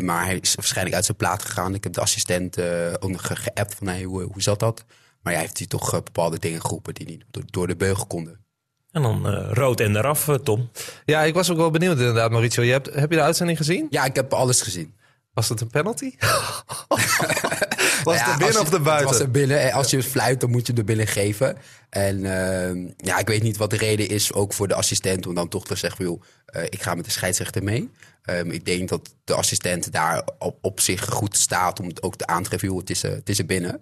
maar 0.00 0.24
hij 0.24 0.38
is 0.40 0.54
waarschijnlijk 0.54 0.96
uit 0.96 1.04
zijn 1.04 1.16
plaat 1.16 1.44
gegaan. 1.44 1.74
Ik 1.74 1.84
heb 1.84 1.92
de 1.92 2.00
assistent 2.00 2.54
ge 2.54 3.36
geappt 3.36 3.74
van 3.74 3.86
hey, 3.86 4.02
hoe, 4.02 4.42
zat 4.42 4.60
dat? 4.60 4.84
Maar 5.22 5.32
hij 5.32 5.42
heeft 5.42 5.58
hij 5.58 5.66
toch 5.66 5.90
bepaalde 5.90 6.38
dingen 6.38 6.60
geroepen 6.60 6.94
die 6.94 7.06
niet 7.06 7.24
door, 7.30 7.42
door 7.46 7.66
de 7.66 7.76
beugel 7.76 8.06
konden. 8.06 8.46
En 8.92 9.02
dan 9.02 9.34
uh, 9.34 9.50
rood 9.52 9.80
en 9.80 9.96
eraf, 9.96 10.28
uh, 10.28 10.34
Tom. 10.34 10.70
Ja, 11.04 11.22
ik 11.22 11.34
was 11.34 11.50
ook 11.50 11.56
wel 11.56 11.70
benieuwd 11.70 11.98
inderdaad, 11.98 12.30
Mauricio. 12.30 12.62
Je 12.62 12.72
hebt, 12.72 12.94
heb 12.94 13.10
je 13.10 13.16
de 13.16 13.22
uitzending 13.22 13.58
gezien? 13.58 13.86
Ja, 13.90 14.04
ik 14.04 14.14
heb 14.14 14.32
alles 14.32 14.62
gezien. 14.62 14.94
Was 15.32 15.48
het 15.48 15.60
een 15.60 15.70
penalty? 15.70 16.14
was 18.04 18.16
ja, 18.16 18.24
het 18.24 18.32
er 18.32 18.36
binnen 18.36 18.52
je, 18.52 18.60
of 18.60 18.72
er 18.72 18.82
buiten? 18.82 19.08
Het 19.08 19.16
was 19.16 19.20
er 19.20 19.30
binnen. 19.30 19.72
Als 19.72 19.90
je 19.90 20.02
fluit, 20.02 20.40
dan 20.40 20.50
moet 20.50 20.66
je 20.66 20.72
er 20.72 20.84
binnen 20.84 21.06
geven. 21.06 21.56
En 21.90 22.18
uh, 22.18 22.92
ja, 22.96 23.18
ik 23.18 23.26
weet 23.26 23.42
niet 23.42 23.56
wat 23.56 23.70
de 23.70 23.76
reden 23.76 24.08
is, 24.08 24.32
ook 24.32 24.52
voor 24.52 24.68
de 24.68 24.74
assistent, 24.74 25.26
om 25.26 25.34
dan 25.34 25.48
toch 25.48 25.66
te 25.66 25.74
zeggen, 25.74 26.04
joh, 26.04 26.22
ik 26.68 26.82
ga 26.82 26.94
met 26.94 27.04
de 27.04 27.10
scheidsrechter 27.10 27.62
mee. 27.62 27.90
Um, 28.30 28.50
ik 28.50 28.64
denk 28.64 28.88
dat 28.88 29.14
de 29.24 29.34
assistent 29.34 29.92
daar 29.92 30.28
op, 30.38 30.58
op, 30.60 30.80
zich 30.80 31.04
goed 31.04 31.36
staat 31.36 31.80
om 31.80 31.86
het 31.86 32.02
ook 32.02 32.16
te 32.16 32.26
aantreffen, 32.26 32.68
joh, 32.68 32.78
het 32.78 32.90
is, 32.90 33.02
het 33.02 33.28
is 33.28 33.38
er 33.38 33.46
binnen. 33.46 33.78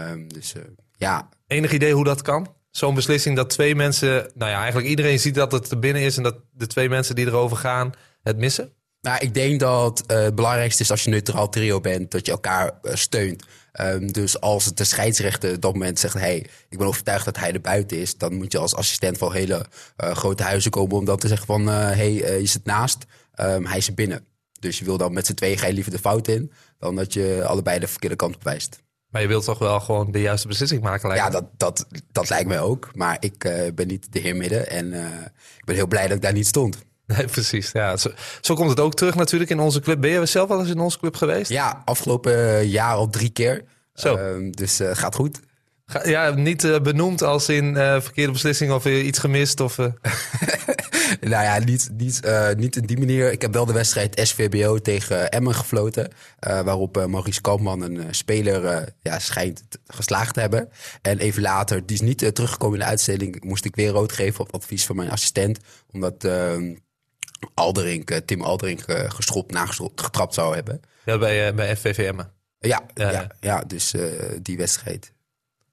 Um, 0.00 0.32
dus 0.32 0.54
ja. 0.96 1.28
Enig 1.46 1.72
idee 1.72 1.92
hoe 1.92 2.04
dat 2.04 2.22
kan? 2.22 2.56
Zo'n 2.70 2.94
beslissing 2.94 3.36
dat 3.36 3.50
twee 3.50 3.74
mensen, 3.74 4.30
nou 4.34 4.50
ja, 4.50 4.58
eigenlijk 4.58 4.88
iedereen 4.88 5.18
ziet 5.18 5.34
dat 5.34 5.52
het 5.52 5.70
er 5.70 5.78
binnen 5.78 6.02
is 6.02 6.16
en 6.16 6.22
dat 6.22 6.36
de 6.52 6.66
twee 6.66 6.88
mensen 6.88 7.14
die 7.14 7.26
erover 7.26 7.56
gaan 7.56 7.92
het 8.22 8.36
missen? 8.36 8.72
Nou, 9.00 9.18
ik 9.20 9.34
denk 9.34 9.60
dat 9.60 10.04
uh, 10.06 10.22
het 10.22 10.34
belangrijkste 10.34 10.82
is 10.82 10.90
als 10.90 11.04
je 11.04 11.10
neutraal 11.10 11.48
trio 11.48 11.80
bent, 11.80 12.10
dat 12.10 12.26
je 12.26 12.32
elkaar 12.32 12.78
uh, 12.82 12.94
steunt. 12.94 13.44
Um, 13.80 14.12
dus 14.12 14.40
als 14.40 14.74
de 14.74 14.84
scheidsrechter 14.84 15.54
op 15.54 15.60
dat 15.60 15.72
moment 15.72 15.98
zegt: 15.98 16.14
hey, 16.14 16.46
ik 16.68 16.78
ben 16.78 16.86
overtuigd 16.86 17.24
dat 17.24 17.36
hij 17.36 17.52
er 17.52 17.60
buiten 17.60 17.98
is, 17.98 18.16
dan 18.16 18.34
moet 18.34 18.52
je 18.52 18.58
als 18.58 18.74
assistent 18.74 19.18
van 19.18 19.32
hele 19.32 19.64
uh, 20.04 20.10
grote 20.10 20.42
huizen 20.42 20.70
komen 20.70 20.96
om 20.96 21.04
dan 21.04 21.18
te 21.18 21.28
zeggen: 21.28 21.46
van 21.46 21.66
hey, 21.66 22.12
je 22.12 22.46
zit 22.46 22.64
naast, 22.64 23.04
um, 23.40 23.66
hij 23.66 23.78
is 23.78 23.94
binnen. 23.94 24.26
Dus 24.60 24.78
je 24.78 24.84
wil 24.84 24.96
dan 24.96 25.12
met 25.12 25.26
z'n 25.26 25.34
tweeën 25.34 25.58
ga 25.58 25.66
je 25.66 25.72
liever 25.72 25.92
de 25.92 25.98
fout 25.98 26.28
in, 26.28 26.52
dan 26.78 26.96
dat 26.96 27.12
je 27.12 27.44
allebei 27.44 27.78
de 27.78 27.88
verkeerde 27.88 28.16
kant 28.16 28.34
op 28.34 28.44
wijst. 28.44 28.82
Maar 29.08 29.22
je 29.22 29.28
wilt 29.28 29.44
toch 29.44 29.58
wel 29.58 29.80
gewoon 29.80 30.10
de 30.10 30.20
juiste 30.20 30.48
beslissing 30.48 30.82
maken? 30.82 31.14
Ja, 31.14 31.30
dat, 31.30 31.44
dat, 31.56 31.86
dat 32.12 32.28
lijkt 32.28 32.48
mij 32.48 32.60
ook. 32.60 32.90
Maar 32.94 33.16
ik 33.20 33.44
uh, 33.44 33.72
ben 33.74 33.86
niet 33.86 34.12
de 34.12 34.18
heer 34.18 34.36
midden. 34.36 34.70
En 34.70 34.86
uh, 34.86 35.04
ik 35.56 35.64
ben 35.64 35.74
heel 35.74 35.86
blij 35.86 36.06
dat 36.06 36.16
ik 36.16 36.22
daar 36.22 36.32
niet 36.32 36.46
stond. 36.46 36.76
Nee, 37.16 37.26
precies. 37.26 37.70
Ja, 37.72 37.96
zo, 37.96 38.10
zo, 38.40 38.54
komt 38.54 38.70
het 38.70 38.80
ook 38.80 38.94
terug 38.94 39.14
natuurlijk 39.14 39.50
in 39.50 39.60
onze 39.60 39.80
club. 39.80 40.00
Ben 40.00 40.10
je 40.10 40.26
zelf 40.26 40.48
wel 40.48 40.60
eens 40.60 40.68
in 40.68 40.78
onze 40.78 40.98
club 40.98 41.16
geweest? 41.16 41.50
Ja, 41.50 41.82
afgelopen 41.84 42.66
jaar 42.66 42.94
al 42.94 43.08
drie 43.08 43.30
keer. 43.30 43.64
Zo. 43.94 44.16
Uh, 44.16 44.52
dus 44.52 44.80
gaat 44.92 45.14
goed. 45.14 45.40
Ga, 45.86 46.08
ja, 46.08 46.30
niet 46.30 46.82
benoemd 46.82 47.22
als 47.22 47.48
in 47.48 47.74
verkeerde 47.74 48.32
beslissing 48.32 48.72
of 48.72 48.86
iets 48.86 49.18
gemist? 49.18 49.60
Of, 49.60 49.76
nou 51.32 51.44
ja, 51.44 51.58
niet, 51.58 51.90
niet, 51.92 52.20
uh, 52.24 52.50
niet 52.52 52.76
in 52.76 52.86
die 52.86 52.98
manier. 52.98 53.32
Ik 53.32 53.42
heb 53.42 53.52
wel 53.52 53.66
de 53.66 53.72
wedstrijd 53.72 54.20
SVBO 54.22 54.78
tegen 54.78 55.30
Emmen 55.30 55.54
gefloten. 55.54 56.08
Uh, 56.08 56.60
waarop 56.60 56.96
uh, 56.96 57.04
Maurice 57.04 57.40
Kampman, 57.40 57.80
een 57.80 58.14
speler, 58.14 58.92
ja, 59.00 59.18
schijnt 59.18 59.62
geslaagd 59.86 60.34
te 60.34 60.40
hebben. 60.40 60.68
En 61.02 61.18
even 61.18 61.42
later, 61.42 61.86
die 61.86 61.96
is 61.96 62.02
niet 62.02 62.34
teruggekomen 62.34 62.78
in 62.78 62.84
de 62.84 62.90
uitzending, 62.90 63.44
moest 63.44 63.64
ik 63.64 63.76
weer 63.76 63.90
rood 63.90 64.12
geven 64.12 64.40
op 64.40 64.54
advies 64.54 64.86
van 64.86 64.96
mijn 64.96 65.10
assistent. 65.10 65.58
Omdat 65.92 66.24
ehm, 66.24 66.74
Alderink, 67.54 68.10
Tim 68.10 68.42
Alderink 68.42 68.84
geschopt, 69.08 69.52
nageschopt, 69.52 70.00
getrapt 70.00 70.34
zou 70.34 70.54
hebben. 70.54 70.80
Ja, 71.04 71.18
bij, 71.18 71.54
bij 71.54 71.76
FVV 71.76 71.98
Emmen. 71.98 72.32
Ja, 72.58 72.82
ja, 72.94 73.10
ja, 73.10 73.30
ja 73.40 73.60
dus 73.60 73.94
die 74.42 74.56
wedstrijd. 74.56 75.12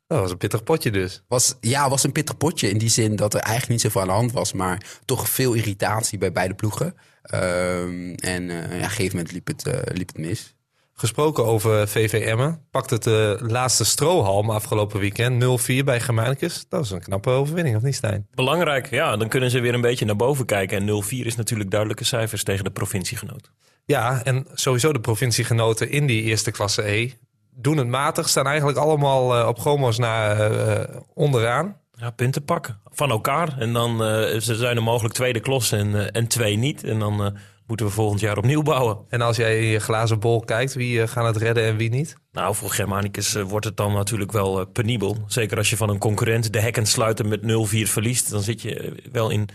Dat 0.08 0.20
was 0.20 0.32
een 0.32 0.38
pittig 0.38 0.64
potje 0.64 0.92
dus. 0.92 1.24
Was, 1.28 1.56
ja, 1.60 1.90
was 1.90 2.04
een 2.04 2.12
pittig 2.12 2.38
potje 2.38 2.70
in 2.70 2.78
die 2.78 2.90
zin 2.90 3.16
dat 3.16 3.34
er 3.34 3.40
eigenlijk 3.40 3.72
niet 3.72 3.82
zoveel 3.82 4.02
aan 4.02 4.08
de 4.08 4.14
hand 4.14 4.32
was. 4.32 4.54
Maar 4.54 5.00
toch 5.06 5.30
veel 5.30 5.54
irritatie 5.54 6.18
bij 6.18 6.32
beide 6.32 6.54
ploegen. 6.54 6.86
Um, 7.34 8.16
en 8.16 8.44
uh, 8.44 8.60
ja, 8.60 8.66
op 8.66 8.72
een 8.72 8.90
gegeven 8.90 9.16
moment 9.18 9.32
liep 9.32 9.48
het, 9.48 9.68
uh, 9.68 9.74
liep 9.84 10.08
het 10.08 10.18
mis. 10.18 10.56
Gesproken 10.98 11.46
over 11.46 11.88
VVM, 11.88 12.52
pakt 12.72 12.90
het 12.90 13.04
de 13.04 13.40
laatste 13.48 13.86
strohalm 13.86 14.50
afgelopen 14.50 15.00
weekend. 15.00 15.62
0-4 15.82 15.84
bij 15.86 16.02
Germanicus. 16.02 16.66
Dat 16.70 16.84
is 16.84 16.92
een 16.92 17.02
knappe 17.02 17.30
overwinning, 17.30 17.76
of 17.76 17.82
niet 17.82 17.96
Stijn? 17.96 18.28
Belangrijk, 18.36 18.90
ja. 18.90 19.18
Dan 19.18 19.28
kunnen 19.28 19.50
ze 19.50 19.60
weer 19.60 19.74
een 19.74 19.82
beetje 19.82 20.06
naar 20.06 20.16
boven 20.16 20.46
kijken. 20.46 20.78
En 20.78 21.04
0-4 21.04 21.08
is 21.10 21.36
natuurlijk 21.36 21.72
duidelijke 21.72 22.04
cijfers 22.04 22.44
tegen 22.44 22.64
de 22.64 22.72
provinciegenoten. 22.72 23.52
Ja, 23.86 24.24
en 24.24 24.48
sowieso 24.54 24.94
de 24.94 25.00
provinciegenoten 25.00 25.90
in 25.90 26.06
die 26.08 26.22
eerste 26.22 26.52
klasse 26.52 26.92
E 26.92 27.12
doen 27.56 27.78
het 27.78 27.88
matig. 27.88 28.30
Staan 28.30 28.48
eigenlijk 28.48 28.78
allemaal 28.78 29.40
uh, 29.40 29.48
op 29.48 29.60
gomo's 29.60 29.98
naar 29.98 30.52
uh, 30.52 30.98
onderaan. 31.14 31.78
Ja, 31.92 32.10
punten 32.10 32.44
pakken. 32.44 32.80
Van 32.86 33.10
elkaar. 33.10 33.58
En 33.58 33.74
dan 33.74 33.98
ze 34.42 34.56
zijn 34.56 34.76
er 34.76 34.84
mogelijk 34.84 35.14
tweede 35.14 35.40
klos 35.40 35.72
en, 35.72 36.12
en 36.12 36.28
twee 36.28 36.56
niet. 36.56 36.84
En 36.84 37.00
dan 37.00 37.38
moeten 37.68 37.86
we 37.86 37.92
volgend 37.92 38.20
jaar 38.20 38.38
opnieuw 38.38 38.62
bouwen. 38.62 38.98
En 39.10 39.22
als 39.22 39.38
jij 39.38 39.60
in 39.60 39.68
je 39.68 39.80
glazen 39.80 40.20
bol 40.20 40.40
kijkt, 40.40 40.74
wie 40.74 41.08
gaan 41.08 41.26
het 41.26 41.38
redden 41.38 41.64
en 41.64 41.78
wie 41.78 41.90
niet? 41.90 42.18
Nou, 42.32 42.56
voor 42.56 42.70
Germanicus 42.70 43.34
wordt 43.34 43.66
het 43.66 43.78
dan 43.78 43.94
natuurlijk 43.94 44.32
wel 44.32 44.66
penibel. 44.66 45.18
Zeker 45.28 45.58
als 45.58 45.70
je 45.70 45.78
van 45.78 45.90
een 45.90 45.98
concurrent 46.00 46.54
de 46.54 46.60
hekken 46.60 46.86
sluiten 46.86 47.28
met 47.28 47.42
0-4 47.42 47.46
verliest. 47.90 48.30
Dan 48.30 48.42
zit 48.42 48.62
je 48.62 48.96
wel 49.12 49.30
in 49.30 49.50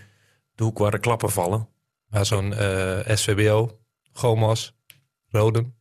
de 0.55 0.65
hoek 0.65 0.79
waar 0.79 0.91
de 0.91 0.99
klappen 0.99 1.31
vallen. 1.31 1.69
Maar 2.07 2.27
zo'n 2.27 2.55
SVBO, 3.07 3.79
Gomos, 4.13 4.75
Roden. 5.29 5.80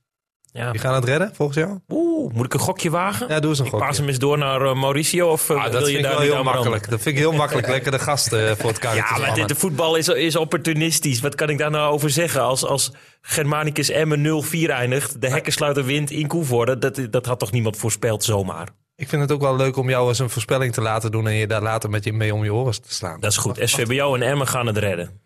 Ja. 0.51 0.71
Die 0.71 0.81
gaan 0.81 0.93
het 0.93 1.03
redden, 1.03 1.31
volgens 1.33 1.57
jou? 1.57 1.79
Oeh, 1.89 2.33
moet 2.33 2.45
ik 2.45 2.53
een 2.53 2.59
gokje 2.59 2.89
wagen? 2.89 3.27
Ja, 3.27 3.39
doe 3.39 3.49
eens 3.49 3.59
een 3.59 3.65
ik 3.65 3.71
gokje. 3.71 3.85
paas 3.85 3.97
hem 3.97 4.07
eens 4.07 4.19
door 4.19 4.37
naar 4.37 4.61
uh, 4.61 4.73
Mauricio 4.73 5.31
of 5.31 5.49
uh, 5.49 5.57
ah, 5.57 5.63
dat 5.63 5.71
wil 5.71 5.81
vind 5.81 5.91
je 5.91 5.97
ik 5.97 6.03
daar 6.03 6.13
wel 6.13 6.21
heel 6.21 6.43
makkelijk. 6.43 6.89
Dat 6.89 7.01
vind 7.01 7.15
ik 7.15 7.21
heel 7.21 7.31
makkelijk. 7.31 7.67
Lekker 7.67 7.91
de 7.91 7.99
gast 7.99 8.33
uh, 8.33 8.51
voor 8.51 8.69
het 8.69 8.79
kaartje 8.79 9.15
Ja, 9.15 9.25
maar 9.25 9.35
de, 9.35 9.45
de, 9.45 9.55
voetbal 9.55 9.95
is, 9.95 10.07
is 10.07 10.35
opportunistisch. 10.35 11.19
Wat 11.19 11.35
kan 11.35 11.49
ik 11.49 11.57
daar 11.57 11.71
nou 11.71 11.93
over 11.93 12.09
zeggen? 12.09 12.41
Als, 12.41 12.65
als 12.65 12.91
Germanicus 13.21 13.89
Emmen 13.89 14.43
0-4 14.45 14.69
eindigt, 14.69 15.21
de 15.21 15.29
hekkensluiter 15.29 15.85
wint 15.85 16.11
in 16.11 16.27
Koevoorde, 16.27 16.77
dat, 16.77 17.01
dat 17.09 17.25
had 17.25 17.39
toch 17.39 17.51
niemand 17.51 17.77
voorspeld 17.77 18.23
zomaar? 18.23 18.67
Ik 18.95 19.09
vind 19.09 19.21
het 19.21 19.31
ook 19.31 19.41
wel 19.41 19.55
leuk 19.55 19.77
om 19.77 19.89
jou 19.89 20.07
eens 20.07 20.19
een 20.19 20.29
voorspelling 20.29 20.73
te 20.73 20.81
laten 20.81 21.11
doen 21.11 21.27
en 21.27 21.33
je 21.33 21.47
daar 21.47 21.61
later 21.61 21.89
met 21.89 22.03
je 22.03 22.13
mee 22.13 22.33
om 22.33 22.43
je 22.43 22.53
oren 22.53 22.81
te 22.81 22.93
slaan. 22.93 23.19
Dat 23.19 23.31
is 23.31 23.37
goed. 23.37 23.59
SVBO 23.63 24.15
en 24.15 24.21
Emmen 24.21 24.47
gaan 24.47 24.67
het 24.67 24.77
redden. 24.77 25.21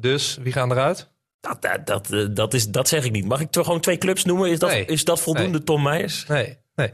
Dus 0.00 0.38
wie 0.42 0.52
gaan 0.52 0.70
eruit? 0.70 1.12
Dat, 1.44 1.62
dat, 1.62 1.86
dat, 1.86 2.12
eh, 2.12 2.26
dat, 2.30 2.54
is, 2.54 2.68
dat 2.68 2.88
zeg 2.88 3.04
ik 3.04 3.12
niet. 3.12 3.24
Mag 3.24 3.40
ik 3.40 3.50
toch 3.50 3.64
gewoon 3.64 3.80
twee 3.80 3.98
clubs 3.98 4.24
noemen? 4.24 4.50
Is 4.50 4.58
dat, 4.58 4.70
Nee. 4.70 4.84
is 4.84 5.04
dat 5.04 5.20
voldoende, 5.20 5.50
Nee. 5.50 5.64
Tom 5.64 5.82
Meijers? 5.82 6.26
Nee, 6.26 6.58
nee. 6.74 6.90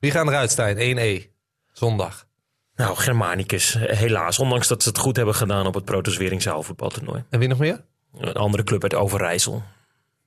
Wie 0.00 0.10
gaan 0.10 0.28
eruit, 0.28 0.50
Stijn? 0.50 0.76
1E. 0.78 1.26
Zondag. 1.72 2.26
Nou, 2.74 2.96
Germanicus, 2.96 3.76
helaas. 3.78 4.38
Ondanks 4.38 4.68
dat 4.68 4.82
ze 4.82 4.88
het 4.88 4.98
goed 4.98 5.16
hebben 5.16 5.34
gedaan 5.34 5.66
op 5.66 5.74
het 5.74 5.84
Protoswering 5.84 6.42
zaalvoetbaltoernooi. 6.42 7.24
En 7.30 7.38
wie 7.38 7.48
nog 7.48 7.58
meer? 7.58 7.84
Een 8.18 8.32
andere 8.32 8.64
club 8.64 8.82
uit 8.82 8.94
Overijssel. 8.94 9.62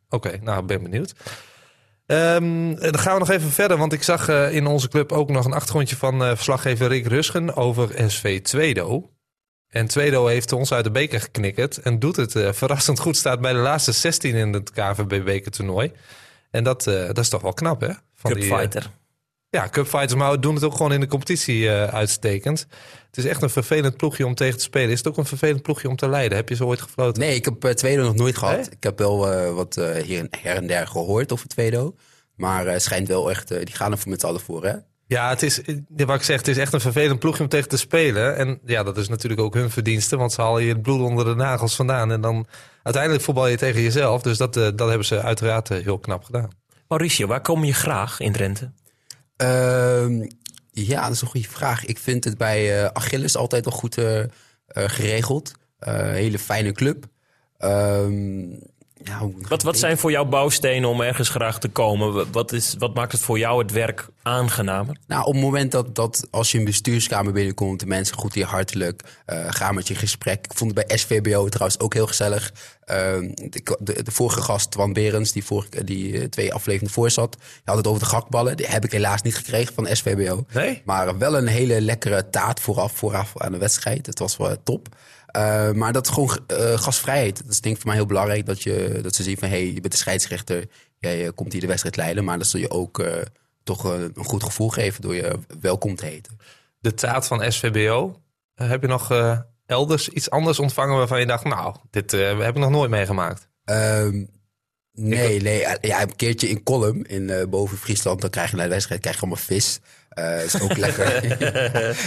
Oké, 0.09 0.37
nou, 0.41 0.63
ben 0.63 0.83
benieuwd. 0.83 1.13
Ehm, 2.05 2.75
dan 2.75 2.99
gaan 2.99 3.13
we 3.13 3.19
nog 3.19 3.29
even 3.29 3.51
verder, 3.51 3.77
want 3.77 3.93
ik 3.93 4.03
zag 4.03 4.27
eh, 4.29 4.55
in 4.55 4.65
onze 4.67 4.87
club 4.87 5.11
ook 5.11 5.29
nog 5.29 5.45
een 5.45 5.53
achtergrondje 5.53 5.95
van 5.95 6.23
eh, 6.23 6.27
verslaggever 6.29 6.87
Rick 6.87 7.07
Rusgen 7.07 7.55
over 7.55 8.09
SV 8.09 8.41
Tweedo. 8.41 9.09
En 9.71 9.87
Tweedo 9.87 10.25
heeft 10.25 10.51
ons 10.51 10.73
uit 10.73 10.83
de 10.83 10.91
beker 10.91 11.21
geknikkerd 11.21 11.77
en 11.77 11.99
doet 11.99 12.15
het 12.15 12.35
eh, 12.35 12.51
verrassend 12.51 12.99
goed. 12.99 13.17
Staat 13.17 13.41
bij 13.41 13.53
de 13.53 13.59
laatste 13.59 13.91
16 13.91 14.35
in 14.35 14.53
het 14.53 14.71
KVB 14.71 15.23
bekertoernooi. 15.23 15.91
En 16.49 16.63
dat, 16.63 16.87
eh, 16.87 17.05
dat 17.05 17.17
is 17.17 17.29
toch 17.29 17.41
wel 17.41 17.53
knap, 17.53 17.81
hè? 17.81 17.91
Van 18.15 18.33
die, 18.33 18.43
eh, 18.43 18.49
Cupfighter. 18.49 18.91
ja, 19.49 19.69
cupfighters, 19.69 20.15
maar 20.15 20.41
doen 20.41 20.55
het 20.55 20.63
ook 20.63 20.75
gewoon 20.75 20.93
in 20.93 20.99
de 20.99 21.07
competitie 21.07 21.69
uitstekend. 21.69 22.67
Het 23.07 23.17
is 23.17 23.25
echt 23.25 23.41
een 23.41 23.49
vervelend 23.49 23.97
ploegje 23.97 24.25
om 24.25 24.35
tegen 24.35 24.57
te 24.57 24.63
spelen. 24.63 24.89
Is 24.89 24.97
het 24.97 25.07
ook 25.07 25.17
een 25.17 25.25
vervelend 25.25 25.61
ploegje 25.61 25.89
om 25.89 25.95
te 25.95 26.09
leiden? 26.09 26.37
Heb 26.37 26.49
je 26.49 26.55
ze 26.55 26.65
ooit 26.65 26.81
gefloten? 26.81 27.21
Nee, 27.21 27.35
ik 27.35 27.45
heb 27.45 27.61
Tweedo 27.61 28.03
nog 28.03 28.15
nooit 28.15 28.37
gehad. 28.37 28.55
Nee? 28.55 28.69
Ik 28.69 28.83
heb 28.83 28.97
wel 28.97 29.53
wat 29.53 29.75
hier 30.03 30.19
en, 30.19 30.27
her 30.41 30.55
en 30.55 30.67
der 30.67 30.87
gehoord 30.87 31.31
over 31.31 31.47
Tweedo. 31.47 31.95
Maar 32.35 32.67
het 32.67 32.81
schijnt 32.81 33.07
wel 33.07 33.29
echt, 33.29 33.47
die 33.47 33.75
gaan 33.75 33.91
er 33.91 33.97
voor 33.97 34.09
met 34.09 34.19
z'n 34.19 34.25
allen 34.25 34.41
voor, 34.41 34.65
hè? 34.65 34.75
Ja, 35.11 35.29
het 35.29 35.43
is, 35.43 35.61
wat 35.95 36.15
ik 36.15 36.23
zeg, 36.23 36.37
het 36.37 36.47
is 36.47 36.57
echt 36.57 36.73
een 36.73 36.81
vervelend 36.81 37.19
ploegje 37.19 37.43
om 37.43 37.49
tegen 37.49 37.69
te 37.69 37.77
spelen. 37.77 38.37
En 38.37 38.59
ja, 38.65 38.83
dat 38.83 38.97
is 38.97 39.07
natuurlijk 39.07 39.41
ook 39.41 39.53
hun 39.53 39.69
verdienste, 39.69 40.17
want 40.17 40.31
ze 40.31 40.41
halen 40.41 40.63
je 40.63 40.69
het 40.69 40.81
bloed 40.81 41.01
onder 41.01 41.25
de 41.25 41.35
nagels 41.35 41.75
vandaan. 41.75 42.11
En 42.11 42.21
dan 42.21 42.45
uiteindelijk 42.83 43.23
voetbal 43.23 43.47
je 43.47 43.57
tegen 43.57 43.81
jezelf. 43.81 44.21
Dus 44.21 44.37
dat, 44.37 44.53
dat 44.53 44.79
hebben 44.79 45.05
ze 45.05 45.21
uiteraard 45.21 45.69
heel 45.69 45.99
knap 45.99 46.23
gedaan. 46.23 46.49
Mauricio, 46.87 47.27
waar 47.27 47.41
kom 47.41 47.63
je 47.63 47.73
graag 47.73 48.19
in 48.19 48.31
Drenthe? 48.31 48.71
Uh, 49.37 50.27
ja, 50.71 51.03
dat 51.03 51.11
is 51.11 51.21
een 51.21 51.27
goede 51.27 51.47
vraag. 51.47 51.85
Ik 51.85 51.97
vind 51.97 52.23
het 52.23 52.37
bij 52.37 52.81
uh, 52.81 52.85
Achilles 52.85 53.35
altijd 53.35 53.65
wel 53.65 53.73
goed 53.73 53.97
uh, 53.97 54.19
uh, 54.19 54.25
geregeld. 54.67 55.51
hele 55.79 56.39
fijne 56.39 56.71
club. 56.71 57.05
Ehm, 57.57 58.49
ja, 59.03 59.29
wat, 59.47 59.63
wat 59.63 59.77
zijn 59.77 59.97
voor 59.97 60.11
jou 60.11 60.27
bouwstenen 60.27 60.89
om 60.89 61.01
ergens 61.01 61.29
graag 61.29 61.59
te 61.59 61.67
komen? 61.67 62.31
Wat, 62.31 62.51
is, 62.51 62.75
wat 62.77 62.93
maakt 62.93 63.11
het 63.11 63.21
voor 63.21 63.39
jou 63.39 63.61
het 63.61 63.71
werk 63.71 64.07
aangenamer? 64.21 64.97
Nou, 65.07 65.25
op 65.25 65.33
het 65.33 65.41
moment 65.41 65.71
dat, 65.71 65.95
dat 65.95 66.27
als 66.31 66.51
je 66.51 66.57
een 66.57 66.65
bestuurskamer 66.65 67.33
binnenkomt, 67.33 67.79
de 67.79 67.85
mensen 67.85 68.17
goed 68.17 68.33
hier 68.33 68.45
hartelijk 68.45 69.03
uh, 69.27 69.45
gaan 69.49 69.75
met 69.75 69.87
je 69.87 69.95
gesprek. 69.95 70.45
Ik 70.45 70.57
vond 70.57 70.75
het 70.75 70.87
bij 70.87 70.97
SVBO 70.97 71.49
trouwens 71.49 71.79
ook 71.79 71.93
heel 71.93 72.07
gezellig. 72.07 72.53
Uh, 72.85 72.95
de, 72.95 73.77
de, 73.79 74.03
de, 74.03 74.11
vorige 74.11 74.41
gast, 74.41 74.71
Twan 74.71 74.93
Berends, 74.93 75.31
die, 75.31 75.45
vorige, 75.45 75.83
die 75.83 76.11
uh, 76.11 76.23
twee 76.23 76.53
afleveringen 76.53 76.93
voor 76.93 77.09
zat, 77.09 77.31
die 77.31 77.61
had 77.63 77.77
het 77.77 77.87
over 77.87 77.99
de 77.99 78.09
gakballen. 78.09 78.57
Die 78.57 78.67
heb 78.67 78.85
ik 78.85 78.91
helaas 78.91 79.21
niet 79.21 79.35
gekregen 79.35 79.73
van 79.73 79.87
SVBO. 79.91 80.45
Nee? 80.53 80.81
Maar 80.85 81.17
wel 81.17 81.37
een 81.37 81.47
hele 81.47 81.81
lekkere 81.81 82.29
taart 82.29 82.59
vooraf, 82.59 82.91
vooraf 82.91 83.33
aan 83.37 83.51
de 83.51 83.57
wedstrijd. 83.57 84.05
Het 84.05 84.19
was 84.19 84.37
wel 84.37 84.55
top. 84.63 84.87
Uh, 85.37 85.71
maar 85.71 85.93
dat 85.93 86.05
is 86.07 86.13
gewoon 86.13 86.39
uh, 86.47 86.77
gastvrijheid. 86.77 87.37
Dat 87.43 87.51
is 87.51 87.61
denk 87.61 87.75
ik 87.75 87.81
voor 87.81 87.89
mij 87.89 87.99
heel 87.99 88.07
belangrijk. 88.07 88.45
Dat, 88.45 88.63
je, 88.63 88.99
dat 89.01 89.15
ze 89.15 89.23
zien 89.23 89.37
van, 89.37 89.49
hé, 89.49 89.55
hey, 89.55 89.73
je 89.73 89.81
bent 89.81 89.93
de 89.93 89.99
scheidsrechter. 89.99 90.67
Jij 90.97 91.23
uh, 91.23 91.29
komt 91.35 91.51
hier 91.51 91.61
de 91.61 91.67
wedstrijd 91.67 91.95
leiden. 91.95 92.23
Maar 92.23 92.37
dat 92.37 92.47
zul 92.47 92.59
je 92.59 92.69
ook 92.69 93.03
toch 93.63 93.83
een 93.83 94.13
goed 94.15 94.43
gevoel 94.43 94.69
geven 94.69 95.01
door 95.01 95.15
je 95.15 95.39
welkom 95.59 95.95
te 95.95 96.05
heten. 96.05 96.37
De 96.79 96.93
taart 96.93 97.27
van 97.27 97.51
SVBO. 97.51 98.21
heb 98.55 98.81
je 98.81 98.87
nog 98.87 99.11
elders 99.65 100.09
iets 100.09 100.29
anders 100.29 100.59
ontvangen 100.59 100.97
waarvan 100.97 101.19
je 101.19 101.25
dacht... 101.25 101.43
nou, 101.43 101.75
dit 101.89 102.11
heb 102.11 102.55
ik 102.55 102.57
nog 102.57 102.69
nooit 102.69 102.89
meegemaakt? 102.89 103.47
Um, 103.65 104.29
nee, 105.01 105.41
nee. 105.41 105.65
Ja, 105.81 106.01
een 106.01 106.15
keertje 106.15 106.49
in 106.49 106.63
Kolm, 106.63 107.05
in 107.05 107.47
boven 107.49 107.77
Friesland... 107.77 108.21
dan 108.21 108.29
krijg 108.29 108.49
je 108.49 108.55
na 108.55 108.63
de 108.63 108.69
wedstrijd 108.69 109.01
krijg 109.01 109.15
je 109.15 109.21
allemaal 109.21 109.43
vis... 109.43 109.79
Uh, 110.19 110.43
is 110.43 110.61
ook 110.61 110.77
lekker. 110.87 111.27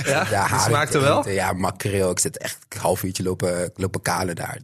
ja, 0.08 0.26
ja 0.30 0.48
die 0.48 0.58
smaakte 0.58 0.98
wel? 0.98 1.18
Eten. 1.18 1.32
Ja, 1.32 1.52
makreel. 1.52 2.10
Ik 2.10 2.18
zit 2.18 2.38
echt 2.38 2.58
een 2.68 2.80
half 2.80 3.02
uurtje 3.02 3.22
lopen, 3.22 3.72
lopen 3.74 4.02
kalen 4.02 4.34
daar. 4.36 4.58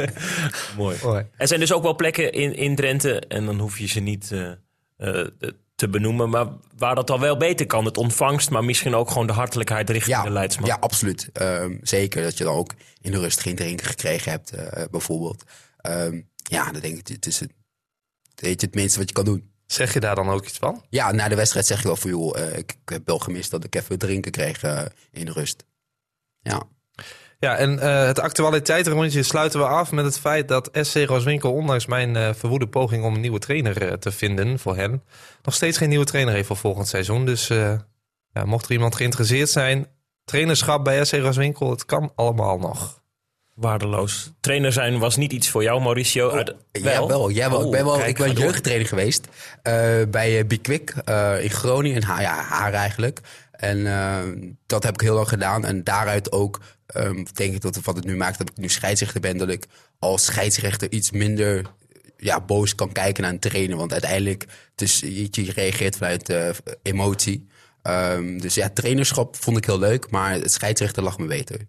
Mooi. 0.76 0.96
Mooi. 1.02 1.26
Er 1.36 1.48
zijn 1.48 1.60
dus 1.60 1.72
ook 1.72 1.82
wel 1.82 1.96
plekken 1.96 2.32
in, 2.32 2.56
in 2.56 2.74
Drenthe, 2.74 3.20
en 3.20 3.46
dan 3.46 3.58
hoef 3.58 3.78
je 3.78 3.86
ze 3.86 4.00
niet 4.00 4.30
uh, 4.32 4.50
uh, 4.98 5.26
te 5.74 5.88
benoemen, 5.88 6.30
maar 6.30 6.46
waar 6.76 6.94
dat 6.94 7.10
al 7.10 7.20
wel 7.20 7.36
beter 7.36 7.66
kan. 7.66 7.84
Het 7.84 7.96
ontvangst, 7.96 8.50
maar 8.50 8.64
misschien 8.64 8.94
ook 8.94 9.08
gewoon 9.08 9.26
de 9.26 9.32
hartelijkheid 9.32 9.90
richting 9.90 10.16
ja, 10.16 10.22
de 10.22 10.30
leidsman. 10.30 10.68
Ja, 10.68 10.76
absoluut. 10.80 11.30
Um, 11.40 11.78
zeker 11.82 12.22
dat 12.22 12.38
je 12.38 12.44
dan 12.44 12.54
ook 12.54 12.74
in 13.00 13.12
de 13.12 13.18
rust 13.18 13.40
geen 13.40 13.56
drinken 13.56 13.86
gekregen 13.86 14.30
hebt, 14.30 14.52
bijvoorbeeld. 14.90 15.44
Um, 15.86 16.30
ja, 16.52 16.72
dan 16.72 16.80
denk 16.80 16.98
ik, 16.98 17.08
het 17.08 17.26
is 17.26 17.40
het, 17.40 17.52
weet 18.34 18.60
je, 18.60 18.66
het 18.66 18.74
minste 18.74 18.98
wat 18.98 19.08
je 19.08 19.14
kan 19.14 19.24
doen. 19.24 19.50
Zeg 19.66 19.92
je 19.92 20.00
daar 20.00 20.14
dan 20.14 20.28
ook 20.28 20.46
iets 20.46 20.58
van? 20.58 20.84
Ja, 20.88 21.12
na 21.12 21.28
de 21.28 21.34
wedstrijd 21.34 21.66
zeg 21.66 21.78
je 21.78 21.86
wel 21.86 21.96
van 21.96 22.10
joh, 22.10 22.38
uh, 22.38 22.58
ik, 22.58 22.72
ik, 22.72 22.78
heb 22.84 23.06
wel 23.06 23.18
gemist 23.18 23.50
dat 23.50 23.64
ik 23.64 23.74
even 23.74 23.98
drinken 23.98 24.30
kreeg 24.30 24.62
uh, 24.62 24.82
in 25.10 25.24
de 25.24 25.32
rust. 25.32 25.64
Ja. 26.40 26.62
Ja, 27.38 27.56
en 27.56 27.72
uh, 27.72 28.06
het 28.06 28.18
actualiteitenrondje 28.18 29.22
sluiten 29.22 29.60
we 29.60 29.66
af 29.66 29.92
met 29.92 30.04
het 30.04 30.18
feit 30.18 30.48
dat 30.48 30.68
SC 30.72 30.94
Rooswinkel, 30.94 31.52
ondanks 31.52 31.86
mijn 31.86 32.34
verwoede 32.34 32.68
poging 32.68 33.04
om 33.04 33.14
een 33.14 33.20
nieuwe 33.20 33.38
trainer 33.38 33.98
te 33.98 34.12
vinden 34.12 34.58
voor 34.58 34.76
hen, 34.76 35.02
nog 35.42 35.54
steeds 35.54 35.78
geen 35.78 35.88
nieuwe 35.88 36.04
trainer 36.04 36.34
heeft 36.34 36.46
voor 36.46 36.56
volgend 36.56 36.88
seizoen. 36.88 37.26
Dus 37.26 37.46
ja, 37.46 38.44
mocht 38.44 38.64
er 38.64 38.72
iemand 38.72 38.94
geïnteresseerd 38.94 39.48
zijn, 39.48 39.86
trainerschap 40.24 40.84
bij 40.84 41.04
SC 41.04 41.12
Rooswinkel, 41.12 41.70
het 41.70 41.84
kan 41.84 42.12
allemaal 42.14 42.58
nog. 42.58 43.01
Waardeloos. 43.62 44.32
Trainer 44.40 44.72
zijn 44.72 44.98
was 44.98 45.16
niet 45.16 45.32
iets 45.32 45.48
voor 45.48 45.62
jou, 45.62 45.82
Mauricio. 45.82 46.28
Oh, 46.28 46.34
wel? 46.34 46.44
Jawel, 46.72 47.30
jawel. 47.30 47.58
Oh, 47.58 47.64
ik 47.64 47.70
ben, 47.70 47.84
wel, 47.84 47.96
kijk, 47.96 48.08
ik 48.08 48.16
ben 48.16 48.32
jeugdtrainer 48.32 48.88
geweest 48.88 49.26
uh, 49.26 49.32
bij 50.08 50.38
uh, 50.38 50.46
Bikwik 50.46 50.94
uh, 51.08 51.42
in 51.42 51.50
Groningen. 51.50 52.00
In 52.00 52.06
ja, 52.06 52.42
haar 52.42 52.72
eigenlijk. 52.72 53.20
En 53.50 54.58
dat 54.66 54.82
heb 54.82 54.94
ik 54.94 55.00
heel 55.00 55.14
lang 55.14 55.28
gedaan. 55.28 55.64
En 55.64 55.84
daaruit 55.84 56.32
ook 56.32 56.60
um, 56.96 57.26
denk 57.32 57.54
ik 57.54 57.60
dat 57.60 57.80
wat 57.82 57.96
het 57.96 58.04
nu 58.04 58.16
maakt 58.16 58.38
dat 58.38 58.48
ik 58.48 58.56
nu 58.56 58.68
scheidsrechter 58.68 59.20
ben. 59.20 59.36
Dat 59.36 59.48
ik 59.48 59.66
als 59.98 60.24
scheidsrechter 60.24 60.92
iets 60.92 61.10
minder 61.10 61.64
ja, 62.16 62.40
boos 62.40 62.74
kan 62.74 62.92
kijken 62.92 63.22
naar 63.22 63.32
een 63.32 63.38
trainer. 63.38 63.76
Want 63.76 63.92
uiteindelijk, 63.92 64.46
dus, 64.74 65.00
je, 65.00 65.28
je 65.30 65.52
reageert 65.52 65.96
vanuit 65.96 66.32
emotie. 66.82 67.48
Um, 67.82 68.40
dus 68.40 68.54
ja, 68.54 68.70
trainerschap 68.74 69.36
vond 69.36 69.56
ik 69.56 69.64
heel 69.64 69.78
leuk. 69.78 70.10
Maar 70.10 70.32
het 70.32 70.52
scheidsrechter 70.52 71.02
lag 71.02 71.18
me 71.18 71.26
beter. 71.26 71.60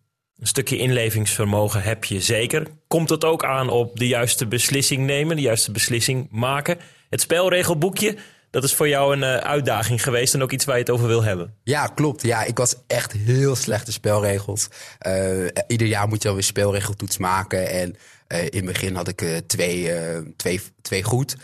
Een 0.44 0.50
stukje 0.50 0.78
inlevingsvermogen 0.78 1.82
heb 1.82 2.04
je 2.04 2.22
zeker. 2.22 2.68
Komt 2.88 3.10
het 3.10 3.24
ook 3.24 3.44
aan 3.44 3.70
op 3.70 4.00
de 4.00 4.08
juiste 4.08 4.48
beslissing 4.48 5.06
nemen, 5.06 5.36
de 5.36 5.42
juiste 5.42 5.72
beslissing 5.72 6.28
maken? 6.32 6.78
Het 7.10 7.22
spelregelboekje, 7.22 8.18
dat 8.50 8.64
is 8.64 8.74
voor 8.74 8.88
jou 8.88 9.14
een 9.14 9.22
uh, 9.22 9.38
uitdaging 9.38 10.04
geweest 10.04 10.34
en 10.34 10.42
ook 10.42 10.52
iets 10.52 10.66
waar 10.66 10.76
je 10.76 10.82
het 10.82 10.90
over 10.90 11.08
wil 11.08 11.24
hebben. 11.24 11.56
Ja, 11.64 11.88
klopt. 11.88 12.22
Ja, 12.22 12.44
ik 12.44 12.58
was 12.58 12.76
echt 12.88 13.12
heel 13.12 13.56
slechte 13.56 13.92
spelregels. 13.92 14.68
Uh, 15.08 15.48
ieder 15.68 15.88
jaar 15.88 16.08
moet 16.08 16.22
je 16.22 16.28
alweer 16.30 16.44
spelregeltoets 16.44 17.18
maken. 17.18 17.70
En 17.70 17.96
uh, 18.28 18.44
in 18.44 18.50
het 18.52 18.66
begin 18.66 18.96
had 18.96 19.08
ik 19.08 19.42
twee, 19.48 19.92
twee, 20.36 20.62
twee 20.82 21.04
goed. 21.04 21.36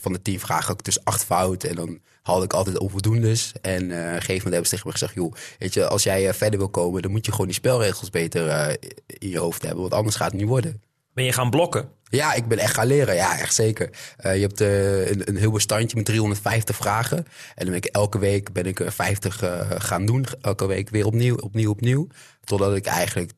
van 0.00 0.12
de 0.12 0.22
tien 0.22 0.40
vragen 0.40 0.74
ik 0.74 0.84
dus 0.84 1.04
acht 1.04 1.24
fout. 1.24 1.64
En 1.64 1.74
dan 1.74 2.00
had 2.22 2.42
ik 2.42 2.52
altijd 2.52 2.78
onvoldoendes. 2.78 3.52
En 3.60 3.82
uh, 3.82 3.98
op 3.98 4.04
een 4.04 4.10
gegeven 4.10 4.26
moment 4.26 4.42
hebben 4.42 4.64
ze 4.64 4.70
tegen 4.70 4.86
me 4.86 4.92
gezegd... 4.92 5.14
joh, 5.14 5.34
weet 5.58 5.74
je, 5.74 5.86
als 5.86 6.02
jij 6.02 6.26
uh, 6.26 6.32
verder 6.32 6.58
wil 6.58 6.68
komen... 6.68 7.02
dan 7.02 7.10
moet 7.10 7.26
je 7.26 7.32
gewoon 7.32 7.46
die 7.46 7.54
spelregels 7.54 8.10
beter 8.10 8.46
uh, 8.46 8.74
in 9.06 9.28
je 9.28 9.38
hoofd 9.38 9.62
hebben. 9.62 9.80
Want 9.80 9.94
anders 9.94 10.16
gaat 10.16 10.30
het 10.30 10.40
niet 10.40 10.48
worden. 10.48 10.82
Ben 11.14 11.24
je 11.24 11.32
gaan 11.32 11.50
blokken? 11.50 11.88
Ja, 12.04 12.34
ik 12.34 12.48
ben 12.48 12.58
echt 12.58 12.74
gaan 12.74 12.86
leren. 12.86 13.14
Ja, 13.14 13.38
echt 13.38 13.54
zeker. 13.54 13.90
je 14.22 14.28
hebt 14.28 14.60
een, 14.60 15.28
een 15.28 15.36
heel 15.36 15.50
bestandje 15.50 15.96
met 15.96 16.04
350 16.04 16.76
vragen. 16.76 17.16
En 17.16 17.24
dan 17.54 17.66
ben 17.66 17.74
ik 17.74 17.84
elke 17.84 18.18
week 18.18 18.52
ben 18.52 18.66
ik 18.66 18.80
er 18.80 18.92
50 18.92 19.42
gaan 19.78 20.06
doen. 20.06 20.26
Elke 20.40 20.66
week 20.66 20.90
weer 20.90 21.06
opnieuw, 21.06 21.36
opnieuw, 21.36 21.70
opnieuw. 21.70 22.06
Totdat 22.44 22.76
ik 22.76 22.86
eigenlijk 22.86 23.32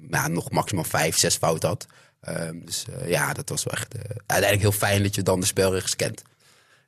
nou, 0.00 0.30
nog 0.30 0.50
maximaal 0.50 0.84
vijf, 0.84 1.18
zes 1.18 1.36
fout 1.36 1.62
had. 1.62 1.86
Um, 2.28 2.64
dus 2.64 2.84
ja, 3.06 3.32
dat 3.32 3.48
was 3.48 3.64
wel 3.64 3.74
echt 3.74 3.94
uiteindelijk 4.16 4.60
heel 4.60 4.88
fijn 4.88 5.02
dat 5.02 5.14
je 5.14 5.22
dan 5.22 5.40
de 5.40 5.46
spelregels 5.46 5.96
kent. 5.96 6.22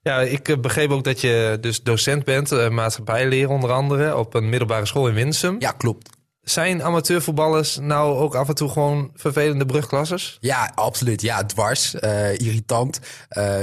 Ja, 0.05 0.21
ik 0.21 0.49
uh, 0.49 0.59
begreep 0.59 0.91
ook 0.91 1.05
dat 1.05 1.21
je 1.21 1.59
dus 1.61 1.83
docent 1.83 2.25
bent, 2.25 2.53
uh, 2.53 2.69
maatschappijleer 2.69 3.49
onder 3.49 3.73
andere, 3.73 4.17
op 4.17 4.35
een 4.35 4.49
middelbare 4.49 4.87
school 4.87 5.09
in 5.09 5.15
Winsum. 5.15 5.57
Ja, 5.59 5.71
klopt. 5.71 6.11
Zijn 6.43 6.83
amateurvoetballers 6.83 7.79
nou 7.81 8.17
ook 8.17 8.35
af 8.35 8.49
en 8.49 8.55
toe 8.55 8.69
gewoon 8.69 9.11
vervelende 9.15 9.67
brugklassers? 9.67 10.37
Ja, 10.41 10.73
absoluut. 10.75 11.23
Ja, 11.23 11.45
dwars, 11.45 11.95
uh, 11.95 12.33
irritant, 12.33 13.01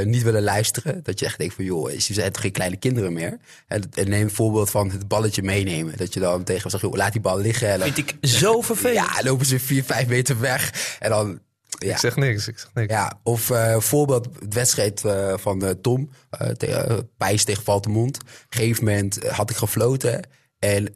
niet 0.03 0.23
willen 0.23 0.43
luisteren. 0.43 0.99
Dat 1.03 1.19
je 1.19 1.25
echt 1.25 1.37
denkt 1.37 1.53
van, 1.53 1.65
joh, 1.65 1.91
je 1.91 2.13
zijn 2.13 2.31
toch 2.31 2.41
geen 2.41 2.51
kleine 2.51 2.77
kinderen 2.77 3.13
meer? 3.13 3.37
En, 3.67 3.89
en 3.93 4.09
neem 4.09 4.21
een 4.21 4.31
voorbeeld 4.31 4.69
van 4.69 4.89
het 4.89 5.07
balletje 5.07 5.43
meenemen. 5.43 5.97
Dat 5.97 6.13
je 6.13 6.19
dan 6.19 6.43
tegen 6.43 6.69
zegt, 6.69 6.83
joh, 6.83 6.93
laat 6.93 7.11
die 7.11 7.21
bal 7.21 7.39
liggen. 7.39 7.67
En 7.69 7.79
dan, 7.79 7.91
Vind 7.91 8.09
ik 8.09 8.29
zo 8.29 8.61
vervelend. 8.61 9.07
Ja, 9.15 9.23
lopen 9.23 9.45
ze 9.45 9.59
vier, 9.59 9.83
vijf 9.83 10.07
meter 10.07 10.39
weg. 10.39 10.95
En 10.99 11.09
dan 11.09 11.39
ja. 11.79 11.91
Ik 11.91 11.97
zeg 11.97 12.15
niks, 12.15 12.47
ik 12.47 12.57
zeg 12.57 12.73
niks. 12.73 12.93
Ja, 12.93 13.19
of 13.23 13.49
uh, 13.49 13.79
voorbeeld, 13.79 14.23
de 14.23 14.55
wedstrijd 14.55 15.03
uh, 15.05 15.33
van 15.37 15.63
uh, 15.63 15.69
Tom, 15.69 16.09
tegen, 16.57 17.09
Pijs 17.17 17.43
tegen 17.43 17.63
Valtemont. 17.63 18.17
Op 18.17 18.27
een 18.27 18.57
gegeven 18.59 18.83
moment 18.83 19.27
had 19.27 19.49
ik 19.49 19.55
gefloten 19.55 20.27
en 20.59 20.91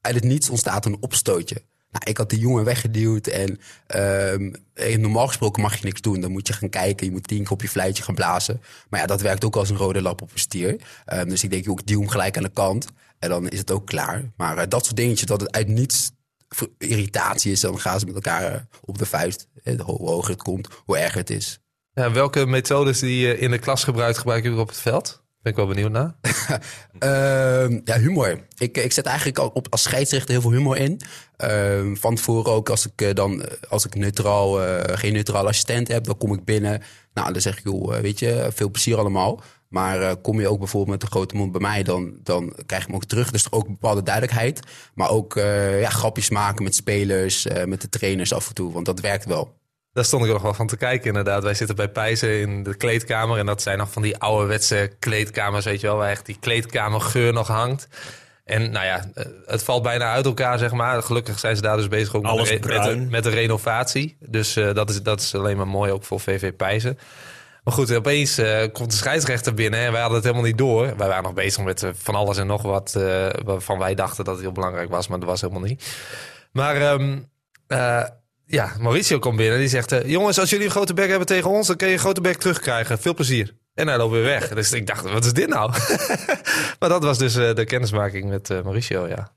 uit 0.00 0.14
het 0.14 0.24
niets 0.24 0.50
ontstaat 0.50 0.84
een 0.84 0.96
opstootje. 1.00 1.62
Nou, 1.90 2.04
ik 2.10 2.16
had 2.16 2.30
de 2.30 2.38
jongen 2.38 2.64
weggeduwd 2.64 3.26
en 3.26 3.58
eh, 3.86 4.96
normaal 4.96 5.26
gesproken 5.26 5.62
mag 5.62 5.76
je 5.76 5.84
niks 5.84 6.00
doen. 6.00 6.20
Dan 6.20 6.30
moet 6.30 6.46
je 6.46 6.52
gaan 6.52 6.68
kijken, 6.68 7.06
je 7.06 7.12
moet 7.12 7.28
tien 7.28 7.42
keer 7.42 7.52
op 7.52 7.62
je 7.62 7.68
fluitje 7.68 8.02
gaan 8.02 8.14
blazen. 8.14 8.60
Maar 8.88 9.00
ja, 9.00 9.06
dat 9.06 9.20
werkt 9.20 9.44
ook 9.44 9.56
als 9.56 9.70
een 9.70 9.76
rode 9.76 10.02
lap 10.02 10.22
op 10.22 10.32
een 10.32 10.38
stier. 10.38 10.80
Ehm, 11.04 11.28
dus 11.28 11.42
ik 11.44 11.50
denk, 11.50 11.66
ik 11.66 11.86
duw 11.86 12.00
hem 12.00 12.08
gelijk 12.08 12.36
aan 12.36 12.42
de 12.42 12.48
kant 12.48 12.86
en 13.18 13.28
dan 13.28 13.48
is 13.48 13.58
het 13.58 13.70
ook 13.70 13.86
klaar. 13.86 14.22
Maar 14.36 14.58
eh, 14.58 14.68
dat 14.68 14.84
soort 14.84 14.96
dingetjes, 14.96 15.26
dat 15.26 15.40
het 15.40 15.52
uit 15.52 15.68
niets 15.68 16.10
irritatie 16.78 17.52
is, 17.52 17.60
dan 17.60 17.80
gaan 17.80 18.00
ze 18.00 18.06
met 18.06 18.14
elkaar 18.14 18.52
eh, 18.54 18.60
op 18.80 18.98
de 18.98 19.06
vuist. 19.06 19.48
Eh, 19.62 19.80
Hoe 19.80 20.08
hoger 20.08 20.30
het 20.30 20.42
komt, 20.42 20.68
hoe 20.84 20.98
erger 20.98 21.18
het 21.18 21.30
is. 21.30 21.58
Ja, 21.92 22.12
welke 22.12 22.46
methodes 22.46 22.98
die 22.98 23.26
je 23.26 23.38
in 23.38 23.50
de 23.50 23.58
klas 23.58 23.84
gebruikt, 23.84 24.18
gebruik 24.18 24.44
je 24.44 24.56
op 24.58 24.68
het 24.68 24.78
veld? 24.78 25.22
Ben 25.42 25.52
ik 25.52 25.58
wel 25.58 25.66
benieuwd 25.66 25.90
naar. 25.90 26.14
Ehm, 26.98 27.80
ja, 27.84 27.98
humor. 27.98 28.40
Ik, 28.58 28.76
ik 28.76 28.92
zet 28.92 29.06
eigenlijk 29.06 29.38
al 29.38 29.48
op, 29.48 29.66
als 29.70 29.82
scheidsrechter 29.82 30.30
heel 30.30 30.40
veel 30.40 30.50
humor 30.52 30.76
in. 30.76 31.00
Ehm, 31.36 31.94
van 31.94 32.14
tevoren 32.14 32.52
ook 32.52 32.68
als 32.68 32.86
ik 32.86 33.02
eh, 33.02 33.14
dan 33.14 33.42
eh, 33.42 33.52
als 33.68 33.84
ik 33.86 33.94
neutraal, 33.94 34.62
eh, 34.62 34.98
geen 34.98 35.12
neutraal 35.12 35.46
assistent 35.46 35.88
heb, 35.88 36.04
dan 36.04 36.16
kom 36.16 36.32
ik 36.32 36.44
binnen. 36.44 36.82
Nou, 37.14 37.32
dan 37.32 37.42
zeg 37.42 37.58
ik, 37.58 37.64
joh, 37.64 37.96
eh, 37.96 38.02
weet 38.02 38.18
je, 38.18 38.50
veel 38.54 38.70
plezier 38.70 38.98
allemaal. 38.98 39.42
Maar 39.68 40.02
eh, 40.02 40.12
kom 40.22 40.40
je 40.40 40.48
ook 40.48 40.58
bijvoorbeeld 40.58 40.92
met 40.92 41.02
een 41.02 41.16
grote 41.16 41.36
mond 41.36 41.52
bij 41.52 41.60
mij, 41.60 41.82
dan, 41.82 42.18
dan 42.22 42.52
krijg 42.66 42.82
je 42.82 42.88
hem 42.88 42.96
ook 42.96 43.04
terug. 43.04 43.30
Dus 43.30 43.52
ook 43.52 43.66
een 43.66 43.72
bepaalde 43.72 44.02
duidelijkheid. 44.02 44.60
Maar 44.94 45.10
ook 45.10 45.36
eh, 45.36 45.80
ja, 45.80 45.88
grapjes 45.88 46.30
maken 46.30 46.64
met 46.64 46.74
spelers, 46.74 47.46
eh, 47.46 47.64
met 47.64 47.80
de 47.80 47.88
trainers 47.88 48.32
af 48.32 48.48
en 48.48 48.54
toe. 48.54 48.72
Want 48.72 48.86
dat 48.86 49.00
werkt 49.00 49.24
wel. 49.24 49.56
Daar 49.92 50.04
stond 50.04 50.24
ik 50.24 50.32
nog 50.32 50.42
wel 50.42 50.54
van 50.54 50.66
te 50.66 50.76
kijken 50.76 51.06
inderdaad. 51.06 51.42
Wij 51.42 51.54
zitten 51.54 51.76
bij 51.76 51.88
Pijzen 51.88 52.40
in 52.40 52.62
de 52.62 52.76
kleedkamer. 52.76 53.38
En 53.38 53.46
dat 53.46 53.62
zijn 53.62 53.78
nog 53.78 53.92
van 53.92 54.02
die 54.02 54.16
ouderwetse 54.16 54.92
kleedkamers, 54.98 55.64
weet 55.64 55.80
je 55.80 55.86
wel. 55.86 55.96
Waar 55.96 56.10
echt 56.10 56.26
die 56.26 56.38
kleedkamergeur 56.40 57.32
nog 57.32 57.46
hangt. 57.46 57.88
En 58.48 58.70
nou 58.70 58.86
ja, 58.86 59.04
het 59.46 59.62
valt 59.62 59.82
bijna 59.82 60.12
uit 60.12 60.26
elkaar, 60.26 60.58
zeg 60.58 60.72
maar. 60.72 61.02
Gelukkig 61.02 61.38
zijn 61.38 61.56
ze 61.56 61.62
daar 61.62 61.76
dus 61.76 61.88
bezig 61.88 62.14
ook 62.14 62.22
met, 62.22 62.62
de, 62.62 62.68
met, 62.68 62.82
de, 62.82 62.96
met 62.96 63.24
de 63.24 63.30
renovatie. 63.30 64.16
Dus 64.20 64.56
eh, 64.56 64.74
dat, 64.74 64.90
is, 64.90 65.02
dat 65.02 65.20
is 65.20 65.34
alleen 65.34 65.56
maar 65.56 65.68
mooi 65.68 65.92
ook 65.92 66.04
voor 66.04 66.20
VV 66.20 66.52
Pijzen. 66.52 66.98
Maar 67.68 67.76
goed, 67.76 67.94
opeens 67.94 68.38
eh, 68.38 68.72
komt 68.72 68.90
de 68.90 68.96
scheidsrechter 68.96 69.54
binnen 69.54 69.80
en 69.80 69.92
wij 69.92 70.00
hadden 70.00 70.18
het 70.18 70.26
helemaal 70.26 70.46
niet 70.46 70.58
door. 70.58 70.96
Wij 70.96 71.08
waren 71.08 71.22
nog 71.22 71.34
bezig 71.34 71.64
met 71.64 71.82
eh, 71.82 71.90
van 71.94 72.14
alles 72.14 72.36
en 72.36 72.46
nog 72.46 72.62
wat 72.62 72.94
eh, 72.96 73.26
waarvan 73.44 73.78
wij 73.78 73.94
dachten 73.94 74.24
dat 74.24 74.34
het 74.34 74.42
heel 74.42 74.52
belangrijk 74.52 74.90
was, 74.90 75.08
maar 75.08 75.18
dat 75.18 75.28
was 75.28 75.40
helemaal 75.40 75.62
niet. 75.62 75.84
Maar 76.52 76.76
ehm, 76.76 77.18
eh, 77.66 78.04
ja, 78.44 78.72
Mauricio 78.80 79.18
komt 79.18 79.36
binnen 79.36 79.54
en 79.54 79.60
die 79.60 79.68
zegt... 79.68 79.94
jongens, 80.04 80.38
als 80.38 80.50
jullie 80.50 80.64
een 80.64 80.70
grote 80.70 80.94
bek 80.94 81.08
hebben 81.08 81.26
tegen 81.26 81.50
ons, 81.50 81.66
dan 81.66 81.76
kun 81.76 81.86
je 81.86 81.92
een 81.92 81.98
grote 81.98 82.20
bek 82.20 82.36
terugkrijgen. 82.36 82.98
Veel 82.98 83.14
plezier. 83.14 83.54
En 83.74 83.88
hij 83.88 83.96
loopt 83.96 84.12
weer 84.12 84.24
weg. 84.24 84.48
Dus 84.48 84.72
ik 84.72 84.86
dacht, 84.86 85.10
wat 85.10 85.24
is 85.24 85.32
dit 85.32 85.48
nou? 85.48 85.70
maar 86.78 86.88
dat 86.88 87.02
was 87.02 87.18
dus 87.18 87.32
de 87.32 87.64
kennismaking 87.64 88.28
met 88.28 88.48
Mauricio, 88.48 89.06
ja. 89.06 89.32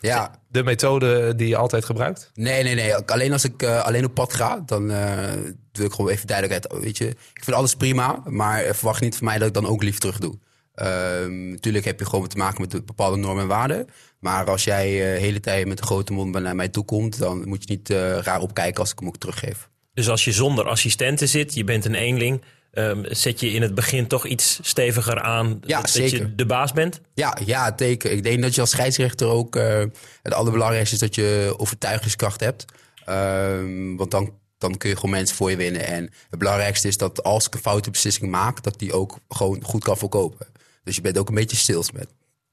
Ja, 0.00 0.40
De 0.48 0.62
methode 0.62 1.34
die 1.34 1.48
je 1.48 1.56
altijd 1.56 1.84
gebruikt. 1.84 2.30
Nee, 2.34 2.62
nee, 2.62 2.74
nee. 2.74 2.94
Alleen 2.94 3.32
als 3.32 3.44
ik 3.44 3.62
eh, 3.62 3.84
alleen 3.84 4.04
op 4.04 4.14
pad 4.14 4.34
ga, 4.34 4.62
dan 4.66 4.90
eh 4.90 5.32
wil 5.72 5.86
ik 5.86 5.92
gewoon 5.92 6.10
even 6.10 6.26
duidelijkheid. 6.26 6.82
Weet 6.82 6.98
je, 6.98 7.08
ik 7.08 7.44
vind 7.44 7.56
alles 7.56 7.74
prima, 7.74 8.22
maar 8.26 8.74
verwacht 8.74 9.00
niet 9.00 9.16
van 9.16 9.26
mij 9.26 9.38
dat 9.38 9.48
ik 9.48 9.54
dan 9.54 9.66
ook 9.66 9.82
lief 9.82 9.98
terug 9.98 10.18
doe. 10.18 10.38
Ehm, 10.74 11.50
natuurlijk 11.50 11.84
heb 11.84 11.98
je 11.98 12.06
gewoon 12.06 12.28
te 12.28 12.36
maken 12.36 12.60
met 12.60 12.86
bepaalde 12.86 13.16
normen 13.16 13.42
en 13.42 13.48
waarden. 13.48 13.86
Maar 14.20 14.50
als 14.50 14.64
jij 14.64 14.86
eh, 14.86 15.14
de 15.14 15.20
hele 15.20 15.40
tijd 15.40 15.66
met 15.66 15.80
een 15.80 15.86
grote 15.86 16.12
mond 16.12 16.40
naar 16.40 16.56
mij 16.56 16.68
toe 16.68 16.84
komt, 16.84 17.18
dan 17.18 17.48
moet 17.48 17.62
je 17.62 17.74
niet 17.74 17.90
eh, 17.90 18.18
raar 18.18 18.40
opkijken 18.40 18.80
als 18.80 18.92
ik 18.92 18.98
hem 18.98 19.08
ook 19.08 19.16
teruggeef. 19.16 19.68
Dus 19.94 20.08
als 20.08 20.24
je 20.24 20.32
zonder 20.32 20.68
assistenten 20.68 21.28
zit, 21.28 21.54
je 21.54 21.64
bent 21.64 21.84
een 21.84 21.94
eenling, 21.94 22.42
ehm, 22.78 23.14
zet 23.14 23.40
je 23.40 23.50
in 23.50 23.62
het 23.62 23.74
begin 23.74 24.06
toch 24.06 24.26
iets 24.26 24.58
steviger 24.62 25.20
aan 25.20 25.60
Ja, 25.66 25.80
dat 25.80 26.10
je 26.10 26.34
de 26.34 26.46
baas 26.46 26.72
bent? 26.72 27.00
Ja, 27.14 27.36
ja, 27.44 27.72
teken. 27.72 28.12
Ik 28.12 28.22
denk 28.22 28.42
dat 28.42 28.54
je 28.54 28.60
als 28.60 28.70
scheidsrechter 28.70 29.26
ook 29.26 29.56
eh, 29.56 29.84
het 30.22 30.32
allerbelangrijkste 30.32 30.94
is 30.94 31.00
dat 31.00 31.14
je 31.14 31.54
overtuigingskracht 31.56 32.40
hebt. 32.40 32.64
Ehm, 33.04 33.96
want 33.96 34.10
dan, 34.10 34.32
dan 34.58 34.76
kun 34.76 34.88
je 34.88 34.94
gewoon 34.94 35.10
mensen 35.10 35.36
voor 35.36 35.50
je 35.50 35.56
winnen. 35.56 35.86
En 35.86 36.10
het 36.30 36.38
belangrijkste 36.38 36.88
is 36.88 36.96
dat 36.96 37.22
als 37.22 37.46
ik 37.46 37.54
een 37.54 37.60
foute 37.60 37.90
beslissing 37.90 38.30
maak, 38.30 38.62
dat 38.62 38.78
die 38.78 38.92
ook 38.92 39.18
gewoon 39.28 39.64
goed 39.64 39.84
kan 39.84 39.96
verkopen. 39.96 40.46
Dus 40.84 40.96
je 40.96 41.02
bent 41.02 41.18
ook 41.18 41.28
een 41.28 41.34
beetje 41.34 41.56
salesman. 41.56 42.06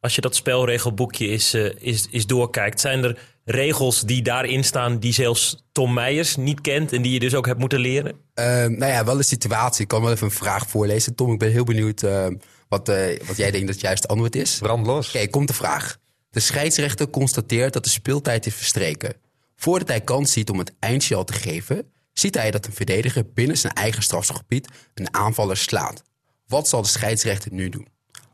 Als 0.05 0.15
je 0.15 0.21
dat 0.21 0.35
spelregelboekje 0.35 1.27
is, 1.27 1.53
eh, 1.53 1.65
is, 1.77 2.07
is 2.09 2.25
doorkijkt, 2.25 2.79
zijn 2.79 3.03
er 3.03 3.19
regels 3.43 4.01
die 4.01 4.21
daarin 4.21 4.63
staan 4.63 4.99
die 4.99 5.13
zelfs 5.13 5.63
Tom 5.71 5.93
Meijers 5.93 6.35
niet 6.35 6.61
kent 6.61 6.93
en 6.93 7.01
die 7.01 7.11
je 7.11 7.19
dus 7.19 7.35
ook 7.35 7.45
hebt 7.45 7.59
moeten 7.59 7.79
leren? 7.79 8.19
Ehm, 8.33 8.77
nou 8.77 8.91
ja, 8.91 9.05
wel 9.05 9.17
een 9.17 9.23
situatie. 9.23 9.81
Ik 9.81 9.87
kan 9.87 10.01
wel 10.01 10.11
even 10.11 10.25
een 10.25 10.31
vraag 10.31 10.67
voorlezen. 10.69 11.15
Tom, 11.15 11.31
ik 11.31 11.39
ben 11.39 11.51
heel 11.51 11.63
benieuwd 11.63 12.03
ehm, 12.03 12.35
wat, 12.67 12.89
eh, 12.89 13.19
wat 13.27 13.37
jij 13.37 13.51
denkt 13.51 13.65
dat 13.65 13.75
het 13.75 13.85
juiste 13.85 14.07
antwoord 14.07 14.35
is. 14.35 14.57
Brand 14.57 14.85
los. 14.85 15.07
Oké, 15.07 15.27
komt 15.27 15.47
de 15.47 15.53
vraag. 15.53 15.97
De 16.29 16.39
scheidsrechter 16.39 17.09
constateert 17.09 17.73
dat 17.73 17.83
de 17.83 17.89
speeltijd 17.89 18.45
is 18.45 18.55
verstreken. 18.55 19.13
Voordat 19.55 19.87
hij 19.87 20.01
kans 20.01 20.31
ziet 20.31 20.49
om 20.49 20.59
het 20.59 20.73
eindsignaal 20.79 21.23
te 21.23 21.33
geven, 21.33 21.91
ziet 22.13 22.35
hij 22.35 22.51
dat 22.51 22.65
een 22.65 22.73
verdediger 22.73 23.23
binnen 23.33 23.57
zijn 23.57 23.73
eigen 23.73 24.03
strafschopgebied 24.03 24.67
een 24.93 25.13
aanvaller 25.13 25.57
slaat. 25.57 26.03
Wat 26.47 26.67
zal 26.67 26.81
de 26.81 26.87
scheidsrechter 26.87 27.53
nu 27.53 27.69
doen? 27.69 27.87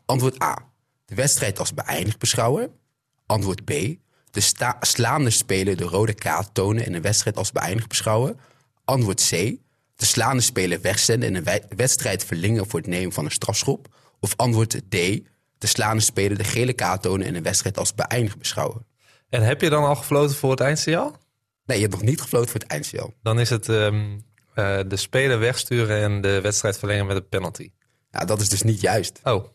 Antwoord 0.06 0.44
A. 0.44 0.71
De 1.12 1.18
wedstrijd 1.18 1.60
als 1.60 1.74
beëindigd 1.74 2.20
beschouwen. 2.20 2.72
Antwoord 3.26 3.66
B. 3.66 3.70
De 4.32 4.42
slaande 4.80 5.30
speler 5.30 5.76
de 5.76 5.84
rode 5.84 6.14
kaart 6.14 6.54
tonen 6.54 6.86
en 6.86 6.94
een 6.94 7.02
wedstrijd 7.02 7.38
als 7.38 7.52
beëindigd 7.52 7.88
beschouwen. 7.88 8.40
Antwoord 8.86 9.28
C. 9.30 9.32
De 9.96 10.06
slaande 10.06 10.42
speler 10.42 10.82
wegzenden 10.82 11.36
en 11.36 11.48
een 11.48 11.62
wedstrijd 11.76 12.26
verlengen 12.26 12.68
voor 12.68 12.80
het 12.80 12.88
nemen 12.88 13.12
van 13.14 13.26
een 13.26 13.32
strafschop. 13.32 13.88
Of 14.20 14.34
antwoord 14.36 14.70
D. 14.70 14.96
De 15.58 15.68
slaande 15.68 16.02
speler 16.02 16.38
de 16.38 16.44
gele 16.44 16.74
kaart 16.74 17.02
tonen 17.02 17.28
en 17.28 17.36
een 17.36 17.44
wedstrijd 17.44 17.78
als 17.78 17.96
beëindigd 17.96 18.38
beschouwen. 18.38 18.86
En 19.30 19.42
heb 19.42 19.62
je 19.62 19.70
dan 19.70 19.84
al 19.84 19.96
gefloten 19.96 20.36
voor 20.36 20.52
het 20.52 20.60
eindsignaal? 20.60 21.16
Nee, 21.66 21.78
je 21.78 21.84
hebt 21.84 21.96
nog 21.96 22.06
niet 22.06 22.22
gefloten 22.22 22.50
voor 22.50 22.60
het 22.60 22.70
eindsignaal. 22.70 23.14
Dan 23.22 23.40
is 23.40 23.50
het 23.50 23.70
ehm, 23.70 24.20
eh, 24.54 24.80
de 24.88 24.98
speler 24.98 25.40
wegsturen 25.40 26.02
en 26.02 26.22
de 26.22 26.42
wedstrijd 26.42 26.78
verlengen 26.78 27.06
met 27.06 27.16
een 27.16 27.30
penalty. 27.30 27.72
Ja, 28.12 28.26
dat 28.26 28.42
is 28.42 28.50
dus 28.50 28.62
niet 28.62 28.82
juist. 28.82 29.20
Oh, 29.24 29.46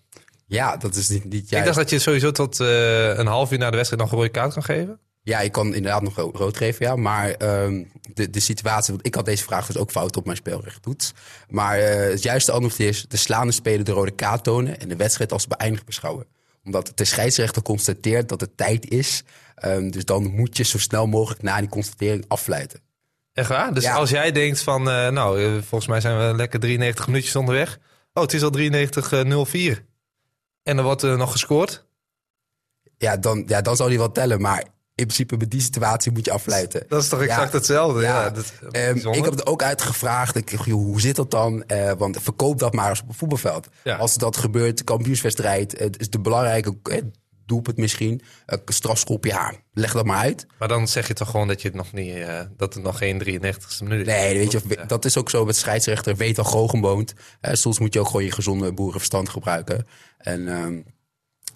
Ja, 0.47 0.77
dat 0.77 0.95
is 0.95 1.09
niet, 1.09 1.25
niet 1.25 1.43
ik 1.45 1.51
juist. 1.51 1.65
dacht 1.67 1.79
dat 1.79 1.91
je 1.91 1.99
sowieso 1.99 2.31
tot 2.31 2.61
eh, 2.61 3.17
een 3.17 3.27
half 3.27 3.53
uur 3.53 3.59
na 3.59 3.71
de 3.71 3.77
wedstrijd 3.77 4.03
nog 4.03 4.13
een 4.13 4.19
rode 4.19 4.31
kaart 4.31 4.53
kan 4.53 4.63
geven. 4.63 4.99
Ja, 5.23 5.41
je 5.41 5.51
kan 5.51 5.75
inderdaad 5.75 6.03
nog 6.03 6.17
ro- 6.17 6.31
rood 6.35 6.57
geven, 6.57 6.87
ja. 6.87 6.97
Maar 6.97 7.31
ehm, 7.31 7.83
de, 8.15 8.31
de 8.31 8.41
situatie... 8.41 8.93
Want 8.95 9.07
ik 9.07 9.15
had 9.15 9.25
deze 9.25 9.45
vraag 9.45 9.67
dus 9.67 9.77
ook 9.77 9.91
fout 9.91 10.17
op 10.17 10.25
mijn 10.25 10.37
spelrechttoets. 10.37 11.13
Maar 11.49 11.79
eh, 11.79 12.11
het 12.11 12.23
juiste 12.23 12.53
antwoord 12.53 12.81
is... 12.81 13.05
de 13.09 13.17
slaande 13.17 13.53
speler 13.53 13.85
de 13.85 13.93
rode 13.93 14.11
kaart 14.11 14.45
tonen... 14.45 14.81
en 14.81 14.89
de 14.89 14.97
wedstrijd 14.97 15.33
als 15.33 15.47
beëindigd 15.47 15.85
beschouwen. 15.87 16.27
Omdat 16.65 16.93
de 16.95 17.05
scheidsrechter 17.05 17.63
constateert 17.63 18.29
dat 18.29 18.41
het 18.41 18.57
tijd 18.57 18.91
is. 18.91 19.23
Ehm, 19.55 19.91
dus 19.91 20.05
dan 20.05 20.35
moet 20.35 20.57
je 20.57 20.63
zo 20.65 20.79
snel 20.79 21.07
mogelijk 21.07 21.43
na 21.43 21.59
die 21.61 21.69
constatering 21.69 22.25
affluiten. 22.29 22.81
Echt 23.33 23.49
waar? 23.49 23.75
Dus 23.75 23.83
Ja. 23.85 23.95
als 23.95 24.11
jij 24.11 24.33
denkt 24.33 24.63
van, 24.63 24.91
eh, 24.91 25.09
nou, 25.09 25.61
volgens 25.63 25.87
mij 25.91 26.01
zijn 26.01 26.19
we 26.31 26.37
lekker 26.37 26.61
93 26.61 27.07
minuutjes 27.07 27.37
onderweg. 27.37 27.79
Oh, 28.13 28.23
het 28.23 28.33
is 28.33 28.43
al 28.43 28.51
93-04. 28.51 29.85
En 30.67 30.79
er 30.79 30.85
wordt 30.85 31.03
er 31.03 31.17
nog 31.17 31.31
gescoord. 31.33 31.85
Ja 32.99 33.17
dan, 33.17 33.43
ja, 33.47 33.61
dan 33.61 33.77
zou 33.77 33.89
die 33.89 33.99
wel 33.99 34.13
tellen. 34.13 34.41
Maar 34.41 34.59
in 34.95 35.05
principe 35.05 35.37
bij 35.37 35.49
die 35.49 35.61
situatie 35.61 36.13
moet 36.13 36.25
je 36.25 36.31
affluiten. 36.33 36.85
Dat 36.89 37.03
is 37.03 37.09
toch 37.09 37.21
exact 37.21 37.53
Ja. 37.53 37.57
hetzelfde? 37.59 38.01
Ja, 38.03 38.23
Ja, 38.25 38.31
dat, 38.31 38.53
Ehm, 38.71 38.97
ik 38.97 39.25
heb 39.25 39.33
het 39.33 39.47
ook 39.47 39.63
uitgevraagd. 39.63 40.37
Ik, 40.37 40.51
joh, 40.51 40.67
hoe 40.85 41.01
zit 41.01 41.17
dat 41.17 41.31
dan? 41.31 41.65
Eh, 41.65 41.93
want 41.99 42.19
verkoop 42.23 42.59
dat 42.59 42.73
maar 42.75 42.89
eens 42.89 43.01
op 43.03 43.09
een 43.09 43.15
voetbalveld. 43.15 43.69
Ja. 43.85 43.97
Als 43.97 44.17
dat 44.17 44.37
gebeurt, 44.37 44.85
kampioenswedstrijd, 44.85 45.79
het 45.79 46.01
is 46.01 46.11
de 46.11 46.21
belangrijke 46.21 46.77
eh, 46.83 47.03
doelpunt 47.47 47.77
misschien. 47.77 48.21
Een 48.47 48.61
strafschop, 48.67 49.25
ja, 49.25 49.53
leg 49.73 49.93
dat 49.93 50.05
maar 50.05 50.19
uit. 50.19 50.47
Maar 50.59 50.69
dan 50.69 50.89
zeg 50.89 51.09
je 51.09 51.15
toch 51.15 51.31
gewoon 51.31 51.49
dat 51.49 51.63
je 51.63 51.69
het 51.69 51.77
nog 51.77 51.93
niet, 51.93 52.15
eh, 52.15 52.41
dat 52.57 52.75
het 52.75 52.83
nog 52.83 52.99
geen 52.99 53.19
93ste 53.19 53.83
minuut 53.85 54.07
is. 54.07 54.13
Nee, 54.13 54.39
weet 54.39 54.53
je, 54.53 54.61
Ja. 54.69 54.85
dat 54.85 55.05
is 55.05 55.17
ook 55.17 55.31
zo 55.31 55.45
met 55.45 55.57
scheidsrechter. 55.57 56.17
Weet 56.17 56.39
al 56.39 56.45
Gogen 56.45 56.81
woont. 56.81 57.15
Eh, 57.41 57.55
soms 57.55 57.79
moet 57.79 57.93
je 57.95 58.01
ook 58.01 58.07
gewoon 58.07 58.25
je 58.25 58.33
gezonde 58.33 58.73
boerenverstand 58.73 59.29
gebruiken. 59.29 59.87
En 60.19 60.49
ehm, 60.49 60.81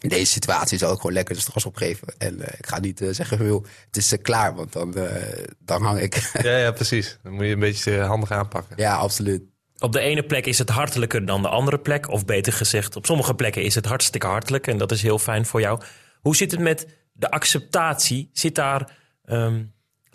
in 0.00 0.09
deze 0.09 0.33
situatie 0.33 0.79
zal 0.79 0.90
ik 0.92 0.96
gewoon 0.96 1.12
lekker 1.12 1.35
de 1.35 1.40
strafschop 1.40 1.76
geven. 1.76 2.09
En 2.18 2.40
eh, 2.42 2.59
ik 2.59 2.66
ga 2.66 2.79
niet 2.81 3.00
eh, 3.00 3.09
zeggen, 3.11 3.46
joh, 3.46 3.64
het 3.87 3.96
is 3.96 4.12
eh, 4.12 4.22
klaar. 4.22 4.55
Want 4.55 4.72
dan, 4.72 4.94
eh, 4.96 5.44
dan 5.59 5.83
hang 5.83 6.00
ik. 6.00 6.31
Ja, 6.42 6.57
ja, 6.57 6.70
precies. 6.72 7.18
Dan 7.22 7.33
moet 7.33 7.44
je 7.44 7.53
een 7.53 7.59
beetje 7.59 7.98
eh, 7.98 8.07
handig 8.07 8.31
aanpakken. 8.31 8.76
ja, 8.79 8.96
absoluut. 8.96 9.42
Op 9.80 9.92
de 9.92 10.00
ene 10.00 10.22
plek 10.22 10.46
is 10.46 10.58
het 10.58 10.68
hartelijker 10.68 11.26
dan 11.26 11.42
de 11.42 11.48
andere 11.48 11.78
plek. 11.78 12.10
Of 12.10 12.24
beter 12.24 12.52
gezegd, 12.52 12.96
op 12.96 13.06
sommige 13.06 13.34
plekken 13.34 13.62
is 13.62 13.74
het 13.74 13.86
hartstikke 13.86 14.26
hartelijk. 14.26 14.66
En 14.66 14.78
dat 14.78 14.92
is 14.92 15.02
heel 15.02 15.18
fijn 15.18 15.46
voor 15.46 15.60
jou. 15.60 15.80
Hoe 16.20 16.36
zit 16.36 16.50
het 16.50 16.60
met 16.60 16.86
de 17.12 17.30
acceptatie? 17.30 18.30
Zit 18.32 18.54
daar 18.54 18.96
ehm, 19.24 19.62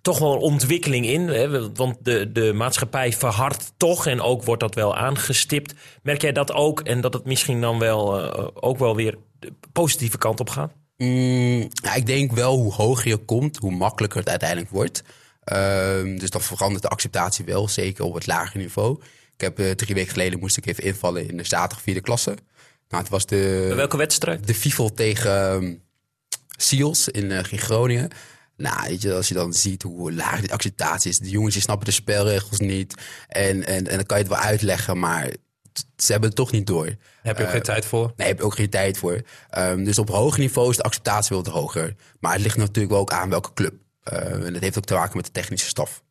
toch 0.02 0.20
wel 0.20 0.34
een 0.34 0.40
ontwikkeling 0.40 1.06
in? 1.06 1.28
Hè? 1.28 1.74
Want 1.74 1.98
de, 2.02 2.32
de 2.32 2.54
maatschappij 2.54 3.14
verhardt 3.14 3.74
toch. 3.78 4.08
En 4.08 4.22
ook 4.22 4.44
wordt 4.44 4.62
dat 4.62 4.76
wel 4.76 4.96
aangestipt. 4.96 5.74
Merk 6.04 6.22
jij 6.22 6.32
dat 6.32 6.52
ook? 6.52 6.80
En 6.80 7.02
dat 7.02 7.14
het 7.14 7.26
misschien 7.26 7.62
dan 7.62 7.80
wel 7.80 8.20
eh, 8.20 8.48
ook 8.54 8.78
wel 8.78 8.96
weer 8.96 9.18
de 9.40 9.54
positieve 9.72 10.18
kant 10.18 10.40
op 10.40 10.50
gaat? 10.50 10.74
Mm, 10.98 11.70
ik 11.96 12.06
denk 12.06 12.32
wel 12.32 12.58
hoe 12.58 12.74
hoger 12.74 13.08
je 13.08 13.18
komt, 13.18 13.58
hoe 13.58 13.72
makkelijker 13.72 14.20
het 14.20 14.30
uiteindelijk 14.30 14.70
wordt. 14.70 15.04
Ehm, 15.44 16.18
dus 16.18 16.30
dan 16.30 16.42
verandert 16.42 16.82
de 16.82 16.90
acceptatie 16.90 17.46
wel, 17.46 17.68
zeker 17.68 18.04
op 18.04 18.14
het 18.14 18.28
lagere 18.28 18.60
niveau. 18.60 19.00
Ik 19.38 19.42
heb 19.42 19.60
eh, 19.60 19.72
drie 19.72 19.96
weken 19.96 20.12
geleden 20.12 20.40
moest 20.40 20.58
ik 20.58 20.66
even 20.66 20.84
invallen 20.84 21.30
in 21.30 21.38
de 21.38 21.44
zaterdag 21.44 21.82
vierde 21.82 22.02
klasse. 22.02 22.38
Nou, 22.90 23.04
het 23.04 23.12
was 23.12 23.26
de, 23.26 23.72
Welke 23.76 23.98
wedstrijd? 23.98 24.48
de 24.48 24.54
FIFO 24.54 24.90
tegen 24.90 25.52
ehm, 25.52 25.74
Seals 26.58 27.10
in, 27.10 27.32
eh, 27.32 27.52
in 27.52 27.60
Groningen. 27.60 28.10
Nou, 28.58 28.88
weet 28.88 29.02
je, 29.02 29.14
als 29.14 29.28
je 29.28 29.34
dan 29.34 29.54
ziet 29.54 29.84
hoe 29.84 30.14
laag 30.14 30.40
die 30.40 30.54
acceptatie 30.54 31.10
is. 31.10 31.20
De 31.20 31.30
jongens 31.30 31.54
die 31.54 31.62
snappen 31.62 31.86
de 31.86 31.92
spelregels 31.92 32.60
niet. 32.60 32.94
En, 33.28 33.66
en, 33.66 33.88
en 33.88 33.96
dan 33.96 34.06
kan 34.06 34.18
je 34.18 34.24
het 34.24 34.34
wel 34.34 34.42
uitleggen, 34.42 35.00
maar 35.00 35.30
ze 35.98 36.12
hebben 36.12 36.30
het 36.30 36.38
toch 36.38 36.52
niet 36.52 36.68
door. 36.68 36.96
Heb 37.22 37.38
je 37.38 37.44
ook 37.44 37.50
geen 37.50 37.62
tijd 37.62 37.86
voor? 37.86 38.14
Nee, 38.16 38.28
heb 38.28 38.38
je 38.38 38.44
ook 38.44 38.56
geen 38.56 38.70
tijd 38.70 38.98
voor. 38.98 39.22
Um, 39.58 39.84
dus 39.84 40.00
op 40.00 40.10
hoger 40.10 40.40
niveau 40.40 40.70
is 40.70 40.78
de 40.78 40.84
acceptatie 40.84 41.36
wel 41.36 41.44
wat 41.44 41.54
hoger. 41.54 41.96
Maar 42.20 42.34
het 42.34 42.42
ligt 42.42 42.58
natuurlijk 42.58 42.90
wel 42.90 43.00
ook 43.00 43.12
aan 43.12 43.30
welke 43.30 43.54
club. 43.54 43.74
Uh, 44.14 44.46
en 44.46 44.54
dat 44.54 44.62
heeft 44.62 44.78
ook 44.78 44.86
te 44.86 44.94
maken 44.94 45.18
met 45.18 45.26
de 45.26 45.32
technische 45.32 45.68
staf. 45.68 46.04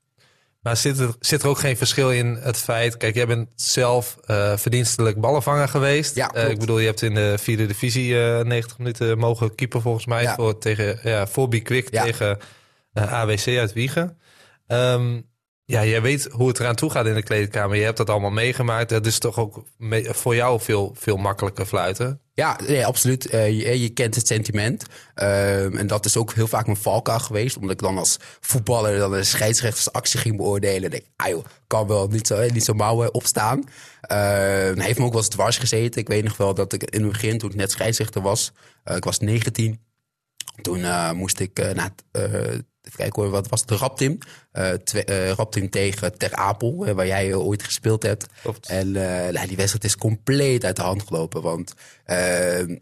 Maar 0.64 0.76
zit 0.76 0.98
er, 0.98 1.14
zit 1.20 1.42
er 1.42 1.48
ook 1.48 1.58
geen 1.58 1.76
verschil 1.76 2.10
in 2.12 2.38
het 2.40 2.56
feit... 2.56 2.96
Kijk, 2.96 3.14
jij 3.14 3.26
bent 3.26 3.48
zelf 3.54 4.16
uh, 4.26 4.56
verdienstelijk 4.56 5.20
ballenvanger 5.20 5.68
geweest. 5.68 6.14
Ja, 6.14 6.34
uh, 6.36 6.48
ik 6.48 6.58
bedoel, 6.58 6.78
je 6.78 6.86
hebt 6.86 7.02
in 7.02 7.14
de 7.14 7.34
vierde 7.38 7.66
divisie 7.66 8.14
90 8.14 8.78
minuten 8.78 9.18
mogen 9.18 9.54
keeper 9.54 9.80
volgens 9.80 10.06
mij... 10.06 10.22
Ja. 10.22 10.34
Voor, 10.34 10.58
tegen, 10.58 10.98
ja, 11.02 11.26
voor 11.26 11.48
Quick 11.48 11.90
Ja. 11.90 12.02
tegen 12.02 12.38
AWC 12.92 13.58
uit 13.58 13.72
Wiegen. 13.72 14.18
Um, 14.66 15.32
ja, 15.66 15.84
jij 15.84 16.02
weet 16.02 16.28
hoe 16.30 16.48
het 16.48 16.60
eraan 16.60 16.74
toe 16.74 16.90
gaat 16.90 17.06
in 17.06 17.14
de 17.14 17.22
kleedkamer. 17.22 17.76
Je 17.76 17.84
hebt 17.84 17.96
dat 17.96 18.10
allemaal 18.10 18.30
meegemaakt. 18.30 18.88
Dat 18.88 19.06
is 19.06 19.18
toch 19.18 19.38
ook 19.38 19.64
voor 20.08 20.34
jou 20.34 20.60
veel, 20.60 20.94
veel 20.98 21.16
makkelijker 21.16 21.66
fluiten? 21.66 22.20
Ja, 22.32 22.58
nee, 22.66 22.86
absoluut. 22.86 23.32
Uh, 23.32 23.48
je, 23.48 23.80
je, 23.80 23.88
kent 23.88 24.14
het 24.14 24.26
sentiment. 24.26 24.84
Uh, 25.16 25.78
en 25.78 25.86
dat 25.86 26.04
is 26.04 26.16
ook 26.16 26.32
heel 26.32 26.46
vaak 26.46 26.66
mijn 26.66 26.78
valkuil 26.78 27.18
geweest. 27.18 27.56
Omdat 27.56 27.70
ik 27.70 27.78
dan 27.78 27.98
als 27.98 28.16
voetballer 28.40 28.98
dan 28.98 29.12
een 29.12 29.26
scheidsrechtersactie 29.26 30.20
ging 30.20 30.36
beoordelen. 30.36 30.82
En 30.82 30.90
denk 30.90 31.04
ah 31.16 31.28
joh, 31.28 31.44
kan 31.66 31.86
wel 31.86 32.06
niet 32.06 32.26
zo, 32.26 32.46
niet 32.52 32.64
zo 32.64 32.72
mouwen 32.72 33.14
opstaan. 33.14 33.58
Uh, 33.58 34.84
heeft 34.84 34.98
me 34.98 35.04
ook 35.04 35.12
wel 35.12 35.20
eens 35.20 35.28
dwars 35.28 35.58
gezeten. 35.58 36.00
Ik 36.00 36.08
weet 36.08 36.24
nog 36.24 36.36
wel 36.36 36.54
dat 36.54 36.72
ik 36.72 36.82
in 36.82 37.02
het 37.02 37.12
begin, 37.12 37.38
toen 37.38 37.50
ik 37.50 37.56
net 37.56 37.70
scheidsrechter 37.70 38.22
was. 38.22 38.52
Ik 38.84 39.04
was 39.04 39.18
19. 39.18 39.80
Toen 40.62 41.14
moest 41.16 41.40
ik 41.40 41.74
naar 41.74 41.90
even 42.84 42.98
kijken 42.98 43.22
hoor, 43.22 43.30
wat 43.30 43.48
was 43.48 43.60
het? 43.60 43.68
De 43.68 43.76
Raptim. 43.76 44.18
Uh, 44.52 44.70
twee, 44.70 45.04
uh, 45.06 45.30
Raptim 45.30 45.70
tegen 45.70 46.18
Ter 46.18 46.34
Apel, 46.34 46.94
waar 46.94 47.06
jij 47.06 47.28
uh, 47.28 47.46
ooit 47.46 47.62
gespeeld 47.62 48.02
hebt. 48.02 48.26
Klopt. 48.42 48.68
En 48.68 48.88
uh, 48.88 49.42
die 49.46 49.56
wedstrijd 49.56 49.84
is 49.84 49.96
compleet 49.96 50.64
uit 50.64 50.76
de 50.76 50.82
hand 50.82 51.02
gelopen. 51.06 51.42
Want 51.42 51.74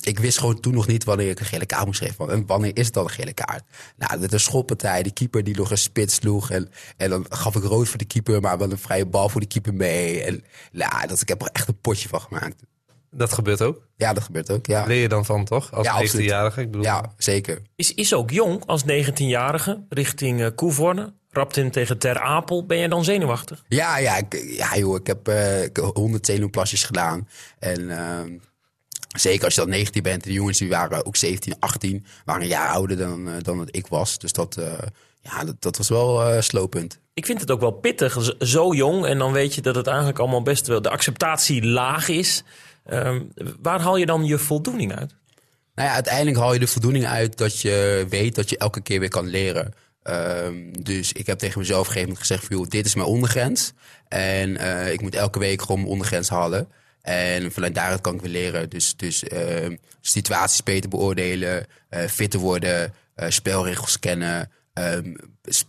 ik 0.01 0.19
wist 0.19 0.39
gewoon 0.39 0.61
toen 0.61 0.75
nog 0.75 0.87
niet 0.87 1.05
wanneer 1.05 1.31
ik 1.31 1.41
een 1.41 1.47
gele 1.47 1.67
kaart 1.67 1.87
moest 1.87 2.01
geven. 2.01 2.31
En 2.31 2.47
wanneer 2.47 2.77
is 2.77 2.85
het 2.85 2.95
dan 2.95 3.05
een 3.05 3.11
gele 3.11 3.33
kaart? 3.33 3.63
Nou, 3.97 4.21
de, 4.21 4.29
de 4.29 4.39
schoppartij, 4.39 5.03
de 5.03 5.13
keeper 5.13 5.45
die 5.45 5.57
nog 5.57 5.71
een 5.71 5.79
spits 5.79 6.15
sloeg. 6.15 6.51
En, 6.51 6.71
en 6.97 7.11
dan 7.11 7.27
gaf 7.29 7.57
ik 7.57 7.63
rood 7.63 7.89
voor 7.89 7.99
de 7.99 8.05
keeper, 8.05 8.41
maar 8.41 8.59
wel 8.59 8.71
een 8.71 8.79
vrije 8.79 9.07
bal 9.07 9.29
voor 9.29 9.41
de 9.41 9.47
keeper 9.47 9.75
mee. 9.75 10.23
En 10.23 10.45
nou, 10.73 11.07
dat, 11.07 11.21
ik 11.21 11.29
heb 11.29 11.43
er 11.43 11.51
echt 11.53 11.69
een 11.69 11.81
potje 11.81 12.09
van 12.09 12.21
gemaakt. 12.21 12.63
Dat 13.15 13.33
gebeurt 13.33 13.63
ook? 13.63 13.87
Ja, 13.97 14.13
dat 14.13 14.23
gebeurt 14.23 14.51
ook, 14.51 14.67
ja. 14.67 14.85
Leer 14.87 15.01
je 15.01 15.09
dan 15.09 15.25
van, 15.25 15.45
toch? 15.45 15.73
Als 15.73 15.87
ja, 15.87 16.21
19-jarige? 16.21 16.61
Ik 16.61 16.71
bedoel... 16.71 16.87
Ja, 16.87 17.13
zeker. 17.17 17.63
Is, 17.77 17.95
is 17.95 18.15
ook 18.15 18.31
jong 18.31 18.67
als 18.67 18.83
19-jarige 18.83 19.85
richting 19.89 20.41
uh, 20.41 20.47
Koevoorne. 20.55 21.13
Rapt 21.31 21.57
in 21.57 21.71
tegen 21.71 21.99
Ter 21.99 22.21
Apel. 22.21 22.67
Ben 22.67 22.79
je 22.79 22.89
dan 22.89 23.05
zenuwachtig? 23.05 23.65
Ja, 23.69 23.99
ja, 23.99 24.17
ik, 24.17 24.45
ja 24.57 24.77
joh, 24.77 24.97
ik 24.97 25.07
heb 25.07 25.29
uh, 25.29 25.85
100 25.93 26.27
zenuwplasjes 26.27 26.85
gedaan. 26.85 27.29
En 27.59 27.81
uh, 27.81 28.21
zeker 29.17 29.45
als 29.45 29.55
je 29.55 29.61
dan 29.61 29.71
19 29.71 30.03
bent. 30.03 30.25
De 30.25 30.33
jongens 30.33 30.59
die 30.59 30.69
waren 30.69 31.07
ook 31.07 31.17
17, 31.17 31.55
18. 31.59 32.07
Waren 32.25 32.43
een 32.43 32.49
jaar 32.49 32.69
ouder 32.69 32.97
dan, 32.97 33.29
uh, 33.29 33.35
dan 33.43 33.59
dat 33.59 33.77
ik 33.77 33.87
was. 33.87 34.19
Dus 34.19 34.33
dat, 34.33 34.57
uh, 34.59 34.73
ja, 35.21 35.45
dat, 35.45 35.57
dat 35.59 35.77
was 35.77 35.89
wel 35.89 36.35
uh, 36.35 36.41
slopend. 36.41 37.01
Ik 37.15 37.27
vind 37.27 37.41
het 37.41 37.51
ook 37.51 37.61
wel 37.61 37.71
pittig, 37.71 38.35
zo 38.39 38.75
jong. 38.75 39.07
En 39.07 39.19
dan 39.19 39.33
weet 39.33 39.55
je 39.55 39.61
dat 39.61 39.75
het 39.75 39.87
eigenlijk 39.87 40.19
allemaal 40.19 40.43
best 40.43 40.67
wel... 40.67 40.83
de 40.83 40.91
acceptatie 40.91 41.67
laag 41.67 42.09
is. 42.09 42.43
Um, 42.91 43.33
waar 43.61 43.81
haal 43.81 43.97
je 43.97 44.07
dan 44.07 44.25
je 44.25 44.39
voldoening 44.39 44.95
uit? 44.97 45.15
Nou 45.75 45.89
ja, 45.89 45.95
uiteindelijk 45.95 46.37
haal 46.37 46.53
je 46.53 46.59
de 46.59 46.67
voldoening 46.67 47.07
uit 47.07 47.39
dat 47.39 47.61
je 47.61 48.07
weet 48.09 48.35
dat 48.35 48.51
je 48.51 48.59
elke 48.59 48.81
keer 48.81 49.01
weer 49.01 49.09
kan 49.09 49.27
leren. 49.27 49.75
Um, 50.05 50.83
dus 50.83 51.13
ik 51.13 51.27
heb 51.27 51.39
tegen 51.39 51.59
mezelf 51.59 51.81
op 51.81 51.87
een 51.87 51.93
gegeven 51.93 52.15
moment 52.15 52.29
gezegd: 52.29 52.53
joh, 52.53 52.69
dit 52.69 52.87
is 52.87 52.95
mijn 52.95 53.07
ondergrens. 53.07 53.73
En 54.09 54.51
uh, 54.51 54.93
ik 54.93 55.01
moet 55.01 55.15
elke 55.15 55.39
week 55.39 55.61
gewoon 55.61 55.79
mijn 55.79 55.93
ondergrens 55.93 56.29
halen. 56.29 56.69
En 57.03 57.53
vanuit 57.53 57.75
daaruit 57.75 58.01
kan 58.01 58.15
ik 58.15 58.21
weer 58.21 58.31
leren. 58.31 58.71
Dus, 58.71 58.97
dus 58.97 59.25
uh, 59.25 59.77
situaties 60.01 60.63
beter 60.63 60.91
beoordelen, 60.91 61.67
uh, 61.91 62.01
fitter 62.01 62.41
worden, 62.41 62.95
spelregels 63.29 63.99
kennen. 63.99 64.51
Um, 64.75 65.17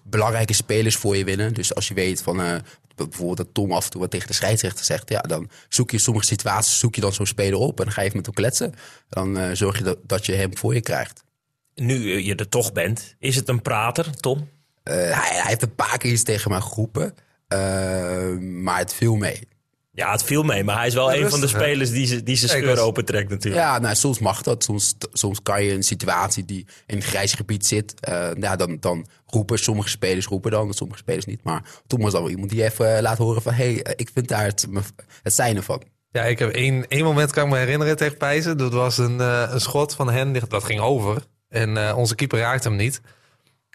belangrijke 0.04 0.54
spelers 0.54 0.96
voor 0.96 1.18
je 1.18 1.24
winnen. 1.24 1.54
Dus 1.54 1.76
als 1.76 1.88
je 1.88 1.94
weet 1.94 2.22
van 2.22 2.40
uh, 2.40 2.56
bijvoorbeeld 2.96 3.38
dat 3.38 3.54
Tom 3.54 3.72
af 3.72 3.86
en 3.86 3.92
toe 3.92 4.02
wat 4.02 4.12
tegen 4.12 4.28
de 4.28 4.34
scheidsrechter 4.34 4.86
zegt, 4.86 5.10
ja, 5.10 5.22
dan 5.22 5.50
zoek 5.70 5.92
je 5.92 5.98
sommige 5.98 6.26
situaties, 6.26 6.80
zoek 6.80 6.96
je 6.96 7.02
dan 7.02 7.14
zo'n 7.14 7.26
speler 7.26 7.60
op 7.60 7.80
en 7.80 7.86
dan 7.86 7.94
ga 7.94 8.02
je 8.02 8.08
even 8.08 8.18
met 8.18 8.26
hem 8.26 8.36
kletsen. 8.36 8.74
Dan 9.10 9.38
uh, 9.38 9.50
zorg 9.54 9.78
je 9.78 9.84
dat, 9.84 9.98
dat 10.04 10.26
je 10.26 10.34
hem 10.34 10.58
voor 10.58 10.74
je 10.74 10.82
krijgt. 10.82 11.24
Nu 11.76 12.20
je 12.20 12.36
er 12.36 12.50
toch 12.50 12.72
bent, 12.72 13.16
is 13.20 13.36
het 13.36 13.50
een 13.50 13.62
prater, 13.62 14.16
Tom? 14.16 14.38
Uh, 14.38 14.94
hij, 14.94 15.12
hij, 15.12 15.48
heeft 15.48 15.62
een 15.62 15.76
paar 15.76 15.98
keer 15.98 16.12
iets 16.12 16.24
tegen 16.24 16.52
mij 16.52 16.62
geroepen, 16.62 17.16
maar 18.64 18.78
het 18.78 18.94
viel 18.94 19.16
mee. 19.16 19.48
Ja, 19.96 20.12
het 20.12 20.24
viel 20.24 20.44
mee, 20.44 20.64
maar 20.64 20.78
hij 20.78 20.88
is 20.88 20.94
wel 20.94 21.14
ja, 21.14 21.22
een 21.22 21.30
van 21.30 21.40
de 21.40 21.48
spelers 21.48 21.92
die, 21.92 22.06
ze, 22.06 22.24
die 22.24 22.36
zijn 22.36 22.50
scheur 22.50 22.76
was... 22.76 22.86
opentrekt 22.86 23.30
natuurlijk. 23.30 23.64
Ja, 23.64 23.80
nou, 23.80 23.96
soms 23.96 24.20
mag 24.20 24.42
dat. 24.42 24.64
Soms, 24.64 24.96
soms 25.12 25.42
kan 25.42 25.64
je 25.64 25.74
een 25.74 25.84
situatie 25.84 26.46
die 26.46 26.66
in 26.86 26.96
een 26.96 27.02
grijs 27.02 27.34
gebied 27.34 27.66
zit, 27.66 27.94
uh, 28.10 28.30
ja, 28.40 28.56
dan, 28.56 28.78
dan 28.80 29.08
roepen 29.26 29.60
sommige 29.60 29.90
spelers 29.90 30.26
roepen 30.26 30.52
dan, 30.52 30.74
sommige 30.74 31.00
spelers 31.00 31.26
niet. 31.26 31.44
Maar 31.44 31.64
toen 31.88 32.02
was 32.02 32.12
dan 32.12 32.22
wel 32.22 32.32
iemand 32.32 32.50
die 32.50 32.64
even 32.64 33.02
laat 33.02 33.18
horen 33.18 33.42
van, 33.42 33.54
hé, 33.54 33.74
hey, 33.74 33.94
ik 33.96 34.10
vind 34.14 34.28
daar 34.28 34.46
het, 34.46 34.68
het 35.24 35.34
zijn 35.34 35.56
ervan. 35.56 35.84
Ja, 36.10 36.24
ik 36.24 36.40
heb 36.40 36.50
één, 36.50 36.88
één 36.88 37.04
moment 37.04 37.32
kan 37.32 37.46
ik 37.46 37.52
me 37.52 37.58
herinneren 37.58 37.98
tegen 37.98 38.18
Pijzen. 38.18 38.58
Dat 38.58 38.74
was 38.74 38.98
een, 38.98 39.18
uh, 39.18 39.50
een 39.50 39.62
schot 39.62 39.96
van 39.96 40.10
hen, 40.10 40.34
dat 40.50 40.64
ging 40.64 40.80
over. 40.80 41.28
En 41.50 41.70
uh, 41.70 41.94
onze 41.98 42.16
keeper 42.16 42.40
raakte 42.40 42.68
hem 42.68 42.78
niet. 42.78 43.02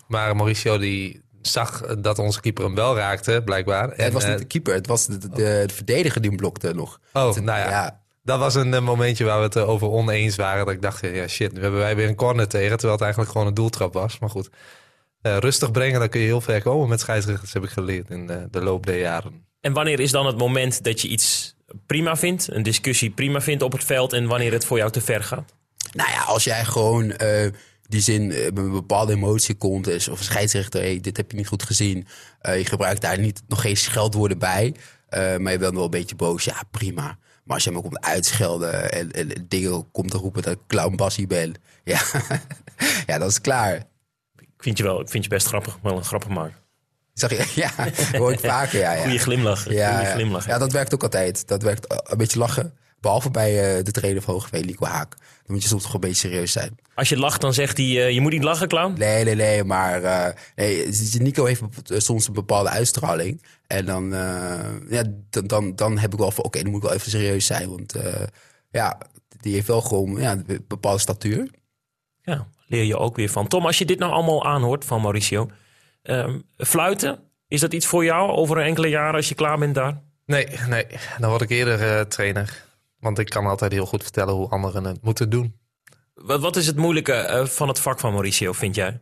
Maar 0.07 0.37
Mauricio 0.37 0.79
die 0.79 1.21
zag 1.41 1.81
dat 1.99 2.19
onze 2.19 2.41
keeper 2.41 2.65
hem 2.65 2.75
wel 2.75 2.97
raakte, 2.97 3.43
blijkbaar. 3.45 3.95
Ja, 3.97 4.05
het 4.05 4.13
was 4.13 4.27
niet 4.27 4.39
de 4.39 4.45
keeper, 4.45 4.75
het 4.75 4.87
was 4.87 5.07
de, 5.07 5.19
de, 5.19 5.29
de, 5.29 5.65
de 5.67 5.75
verdediger 5.75 6.21
die 6.21 6.31
hem 6.31 6.39
blokte 6.39 6.75
nog. 6.75 7.01
Oh, 7.13 7.35
nou 7.35 7.59
ja. 7.59 7.71
ja. 7.71 8.01
Dat 8.23 8.39
was 8.39 8.55
een 8.55 8.85
momentje 8.85 9.25
waar 9.25 9.39
we 9.39 9.45
het 9.45 9.57
over 9.57 9.89
oneens 9.89 10.37
waren. 10.37 10.65
Dat 10.65 10.75
ik 10.75 10.83
dacht, 10.83 11.01
ja 11.01 11.27
shit, 11.27 11.53
nu 11.53 11.61
hebben 11.61 11.81
wij 11.81 11.97
weer 11.97 12.09
een 12.09 12.15
corner 12.15 12.49
tegen. 12.49 12.71
Terwijl 12.71 12.93
het 12.93 13.03
eigenlijk 13.03 13.33
gewoon 13.33 13.47
een 13.47 13.55
doeltrap 13.55 13.93
was. 13.93 14.19
Maar 14.19 14.31
goed, 14.31 14.49
uh, 15.23 15.37
rustig 15.37 15.71
brengen, 15.71 16.01
dan 16.01 16.09
kun 16.09 16.21
je 16.21 16.27
heel 16.27 16.41
ver 16.41 16.63
komen 16.63 16.89
met 16.89 17.01
scheidsrechters, 17.01 17.53
heb 17.53 17.65
ik 17.65 17.71
geleerd 17.71 18.11
in 18.11 18.27
de, 18.27 18.49
de 18.51 18.63
loop 18.63 18.87
der 18.87 18.99
jaren. 18.99 19.47
En 19.61 19.73
wanneer 19.73 20.01
is 20.01 20.11
dan 20.11 20.27
het 20.27 20.39
moment 20.39 20.85
dat 20.85 21.01
je 21.01 21.09
iets 21.09 21.55
prima 21.87 22.17
vindt, 22.17 22.49
een 22.51 22.63
discussie 22.63 23.11
prima 23.11 23.41
vindt 23.41 23.63
op 23.63 23.73
het 23.73 23.85
veld... 23.85 24.13
en 24.13 24.27
wanneer 24.27 24.53
het 24.53 24.65
voor 24.65 24.77
jou 24.77 24.91
te 24.91 25.01
ver 25.01 25.25
gaat? 25.25 25.55
Nou 25.93 26.11
ja, 26.11 26.23
als 26.23 26.45
jij 26.45 26.65
gewoon... 26.65 27.05
Uh, 27.23 27.47
die 27.89 28.01
zin 28.01 28.27
met 28.27 28.57
een 28.57 28.73
bepaalde 28.73 29.13
emotie 29.13 29.55
komt. 29.55 29.87
Is, 29.87 30.09
of 30.09 30.19
een 30.19 30.25
scheidsrechter, 30.25 30.81
hey, 30.81 31.01
dit 31.01 31.17
heb 31.17 31.31
je 31.31 31.37
niet 31.37 31.47
goed 31.47 31.63
gezien. 31.63 32.07
Uh, 32.43 32.59
je 32.59 32.65
gebruikt 32.65 33.01
daar 33.01 33.19
niet, 33.19 33.43
nog 33.47 33.61
geen 33.61 33.77
scheldwoorden 33.77 34.39
bij. 34.39 34.75
Uh, 35.11 35.37
maar 35.37 35.53
je 35.53 35.59
bent 35.59 35.75
wel 35.75 35.85
een 35.85 35.91
beetje 35.91 36.17
boos. 36.17 36.45
Ja, 36.45 36.63
prima. 36.71 37.19
Maar 37.45 37.57
als 37.57 37.65
je 37.65 37.71
hem 37.71 37.79
ook 37.79 37.85
komt 37.85 38.05
uitschelden 38.05 38.93
en, 38.93 39.13
en 39.13 39.47
dingen 39.49 39.91
komt 39.91 40.11
te 40.11 40.17
roepen 40.17 40.43
dat 40.43 40.53
ik 40.53 40.59
clown 40.67 40.97
Bassie 40.97 41.27
ben. 41.27 41.55
Ja, 41.85 42.01
ja, 43.07 43.19
dat 43.19 43.31
is 43.31 43.41
klaar. 43.41 43.75
Ik 44.37 44.49
vind 44.57 44.79
je 44.79 44.85
wel, 44.85 45.01
ik 45.01 45.09
vind 45.09 45.25
je 45.25 45.31
best 45.31 45.47
grappig, 45.47 45.79
wel 45.83 45.97
een 45.97 46.05
grappig 46.05 46.29
maken. 46.29 46.57
Zeg 47.15 47.31
je, 47.31 47.53
ja, 47.63 47.71
hoor 48.19 48.33
ik 48.33 48.41
vaker. 48.41 48.79
Ja, 48.79 48.93
ja. 48.93 49.03
Goeie 49.03 49.19
glimlach. 49.19 49.71
Ja, 49.71 49.97
Goeie 49.97 50.13
glimlach. 50.13 50.47
Ja, 50.47 50.59
dat 50.59 50.73
werkt 50.73 50.95
ook 50.95 51.03
altijd. 51.03 51.49
Dat 51.49 51.63
werkt 51.63 52.11
een 52.11 52.19
beetje 52.19 52.39
lachen. 52.39 52.75
Behalve 53.01 53.31
bij 53.31 53.79
uh, 53.79 53.85
de 53.85 53.91
trainer 53.91 54.23
van 54.23 54.35
Hogeveen, 54.35 54.65
Lico 54.65 54.87
Haak. 54.87 55.17
Dan 55.49 55.57
moet 55.57 55.67
je 55.67 55.69
soms 55.69 55.83
toch 55.83 55.95
een 55.95 56.01
beetje 56.01 56.29
serieus 56.29 56.53
zijn. 56.53 56.79
Als 56.95 57.09
je 57.09 57.19
lacht, 57.19 57.41
dan 57.41 57.55
zegt 57.55 57.77
hij, 57.77 57.87
uh, 57.87 58.11
je 58.11 58.21
moet 58.21 58.33
niet 58.33 58.45
lachen, 58.45 58.69
clown? 58.69 58.95
Nee, 58.99 59.25
nee, 59.25 59.35
nee. 59.35 59.65
Maar 59.65 60.03
uh, 60.03 60.27
nee, 60.55 60.87
Nico 61.19 61.45
heeft 61.45 61.63
soms 61.85 62.27
een 62.27 62.33
bepaalde 62.33 62.69
uitstraling. 62.69 63.43
En 63.67 63.87
dan, 63.87 64.11
ja, 64.89 65.03
dan, 65.31 65.47
dan, 65.47 65.75
dan 65.77 65.99
heb 65.99 66.13
ik 66.13 66.19
wel 66.19 66.31
van, 66.31 66.45
oké, 66.45 66.47
okay, 66.47 66.63
dan 66.63 66.71
moet 66.71 66.83
ik 66.83 66.89
wel 66.89 66.97
even 66.97 67.11
serieus 67.11 67.47
zijn. 67.47 67.71
Want 67.71 67.95
ja, 68.71 68.99
die 69.41 69.55
heeft 69.55 69.67
wel 69.67 69.81
gewoon 69.81 70.21
ja, 70.21 70.33
een 70.33 70.65
bepaalde 70.69 71.01
statuur. 71.01 71.51
Ja, 72.23 72.49
leer 72.67 72.85
je 72.85 72.99
ook 72.99 73.17
weer 73.17 73.29
van. 73.29 73.49
Tom, 73.49 73.67
als 73.67 73.79
je 73.79 73.85
dit 73.85 73.99
nou 73.99 74.13
allemaal 74.13 74.45
aanhoort 74.45 74.85
van 74.85 75.01
Mauricio. 75.01 75.51
Um, 76.03 76.43
fluiten, 76.57 77.19
is 77.49 77.61
dat 77.61 77.73
iets 77.73 77.87
voor 77.87 78.05
jou 78.05 78.31
over 78.31 78.59
enkele 78.59 78.89
jaren 78.89 79.15
als 79.15 79.29
je 79.29 79.35
klaar 79.35 79.59
bent 79.59 79.75
daar? 79.75 80.01
Nee, 80.27 80.47
nee. 80.69 80.87
Dan 81.19 81.31
word 81.31 81.43
ik 81.43 81.51
eerder 81.51 81.81
uh, 81.81 82.01
trainer. 82.01 82.67
Want 83.01 83.19
ik 83.19 83.29
kan 83.29 83.47
altijd 83.47 83.73
heel 83.73 83.87
goed 83.87 84.03
vertellen 84.03 84.35
hoe 84.35 84.49
anderen 84.49 84.85
het 84.85 85.03
moeten 85.03 85.31
doen. 85.31 85.59
Wat, 86.15 86.41
wat 86.41 86.57
is 86.57 86.67
het 86.67 86.77
moeilijke 86.77 87.29
uh, 87.31 87.47
van 87.47 87.69
het 87.69 87.81
vak 87.81 88.01
van 88.01 88.13
Mauricio, 88.13 88.53
vind 88.53 88.75
jij? 88.75 89.01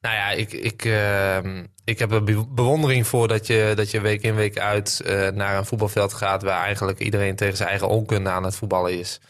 Nou 0.00 0.14
ja, 0.16 0.30
ik, 0.30 0.52
ik, 0.52 0.84
uh, 0.84 1.38
ik 1.84 1.98
heb 1.98 2.12
er 2.12 2.24
bewondering 2.54 3.06
voor 3.06 3.28
dat 3.28 3.46
je, 3.46 3.72
dat 3.76 3.90
je 3.90 4.00
week 4.00 4.22
in 4.22 4.34
week 4.34 4.58
uit 4.58 5.02
uh, 5.06 5.28
naar 5.28 5.58
een 5.58 5.66
voetbalveld 5.66 6.12
gaat... 6.12 6.42
waar 6.42 6.64
eigenlijk 6.64 6.98
iedereen 6.98 7.36
tegen 7.36 7.56
zijn 7.56 7.68
eigen 7.68 7.88
onkunde 7.88 8.30
aan 8.30 8.44
het 8.44 8.56
voetballen 8.56 8.98
is. 8.98 9.20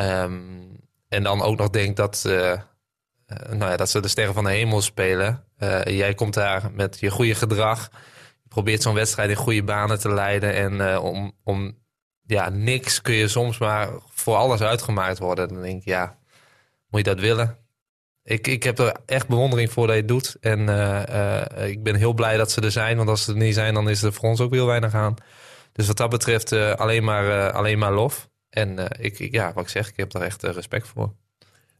Um, 0.00 0.80
en 1.08 1.22
dan 1.22 1.42
ook 1.42 1.58
nog 1.58 1.70
denkt 1.70 1.96
dat, 1.96 2.24
uh, 2.26 2.52
nou 3.48 3.70
ja, 3.70 3.76
dat 3.76 3.90
ze 3.90 4.00
de 4.00 4.08
sterren 4.08 4.34
van 4.34 4.44
de 4.44 4.50
hemel 4.50 4.80
spelen. 4.80 5.44
jij 5.84 6.14
komt 6.14 6.34
daar 6.34 6.70
met 6.74 7.00
je 7.00 7.10
goede 7.10 7.34
gedrag. 7.34 7.90
Je 8.42 8.48
probeert 8.48 8.82
zo'n 8.82 8.94
wedstrijd 8.94 9.30
in 9.30 9.36
goede 9.36 9.64
banen 9.64 10.00
te 10.00 10.12
leiden. 10.12 10.54
En 10.54 10.98
om, 10.98 11.32
om 11.44 11.81
ja, 12.26 12.48
niks 12.48 13.00
kun 13.02 13.14
je 13.14 13.28
soms 13.28 13.58
maar 13.58 13.88
voor 14.10 14.36
alles 14.36 14.60
uitgemaakt 14.60 15.18
worden. 15.18 15.48
Dan 15.48 15.62
denk 15.62 15.78
ik, 15.80 15.84
ja, 15.84 16.16
moet 16.88 17.04
je 17.06 17.14
dat 17.14 17.20
willen? 17.20 17.56
ik, 18.24 18.46
ik 18.46 18.62
heb 18.62 18.78
er 18.78 18.96
echt 19.06 19.28
bewondering 19.28 19.72
voor 19.72 19.86
dat 19.86 19.94
je 19.94 20.00
het 20.00 20.10
doet. 20.10 20.36
En 20.40 20.68
eh, 20.68 21.42
eh, 21.62 21.68
ik 21.68 21.82
ben 21.82 21.94
heel 21.94 22.12
blij 22.12 22.36
dat 22.36 22.50
ze 22.50 22.60
er 22.60 22.70
zijn. 22.70 22.96
Want 22.96 23.08
als 23.08 23.24
ze 23.24 23.30
er 23.32 23.38
niet 23.38 23.54
zijn, 23.54 23.74
dan 23.74 23.88
is 23.88 24.02
er 24.02 24.12
voor 24.12 24.28
ons 24.28 24.40
ook 24.40 24.52
heel 24.52 24.66
weinig 24.66 24.94
aan. 24.94 25.14
Dus 25.72 25.86
wat 25.86 25.96
dat 25.96 26.10
betreft 26.10 26.52
eh, 26.52 26.72
alleen, 26.72 27.04
maar, 27.04 27.50
alleen 27.52 27.78
maar 27.78 27.92
lof. 27.92 28.28
En 28.50 28.78
ik, 28.98 29.18
ik- 29.18 29.32
ja, 29.32 29.52
wat 29.52 29.64
ik 29.64 29.70
zeg, 29.70 29.88
ik 29.88 29.96
heb 29.96 30.10
daar 30.10 30.22
echt 30.22 30.42
respect 30.42 30.88
voor. 30.88 31.12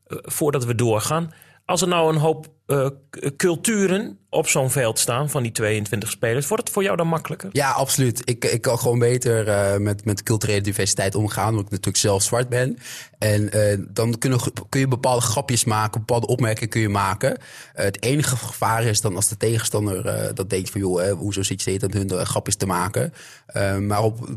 Voordat 0.06 0.64
we 0.64 0.74
doorgaan. 0.74 1.34
Als 1.64 1.82
er 1.82 1.88
nou 1.88 2.12
een 2.12 2.20
hoop 2.20 2.46
eh, 2.72 2.86
k- 3.10 3.36
culturen 3.36 4.18
op 4.30 4.48
zo'n 4.48 4.70
veld 4.70 4.98
staan 4.98 5.30
van 5.30 5.42
die 5.42 5.52
22 5.52 6.10
spelers, 6.10 6.48
wordt 6.48 6.62
het 6.64 6.72
voor 6.72 6.82
jou 6.82 6.96
dan 6.96 7.06
makkelijker? 7.06 7.48
Ja, 7.52 7.70
absoluut. 7.70 8.22
Ik, 8.24 8.44
ik 8.44 8.60
kan 8.62 8.78
gewoon 8.78 8.98
beter 8.98 9.48
eh, 9.48 9.76
met, 9.76 10.04
met 10.04 10.22
culturele 10.22 10.60
diversiteit 10.60 11.14
omgaan, 11.14 11.48
omdat 11.48 11.64
ik 11.64 11.70
natuurlijk 11.70 11.96
zelf 11.96 12.22
zwart 12.22 12.48
ben. 12.48 12.78
En 13.18 13.52
eh, 13.52 13.78
dan 13.88 14.18
kunnen, 14.18 14.38
kun 14.68 14.80
je 14.80 14.88
bepaalde 14.88 15.20
grapjes 15.22 15.64
maken, 15.64 16.00
bepaalde 16.00 16.26
opmerkingen 16.26 16.68
kun 16.70 16.80
je 16.80 16.88
maken. 16.88 17.36
Eh, 17.74 17.84
het 17.84 18.02
enige 18.02 18.36
gevaar 18.36 18.84
is 18.84 19.00
dan 19.00 19.16
als 19.16 19.28
de 19.28 19.36
tegenstander 19.36 20.06
eh, 20.06 20.34
dat 20.34 20.50
denkt 20.50 20.70
van, 20.70 20.80
joh, 20.80 21.10
hoezo 21.12 21.42
zit 21.42 21.62
je 21.62 21.70
steeds 21.70 21.84
aan 21.84 22.00
hun 22.00 22.10
eh, 22.10 22.24
grapjes 22.24 22.56
te 22.56 22.66
maken. 22.66 23.12
Eh, 23.46 23.76
maar 23.78 24.02
op, 24.02 24.28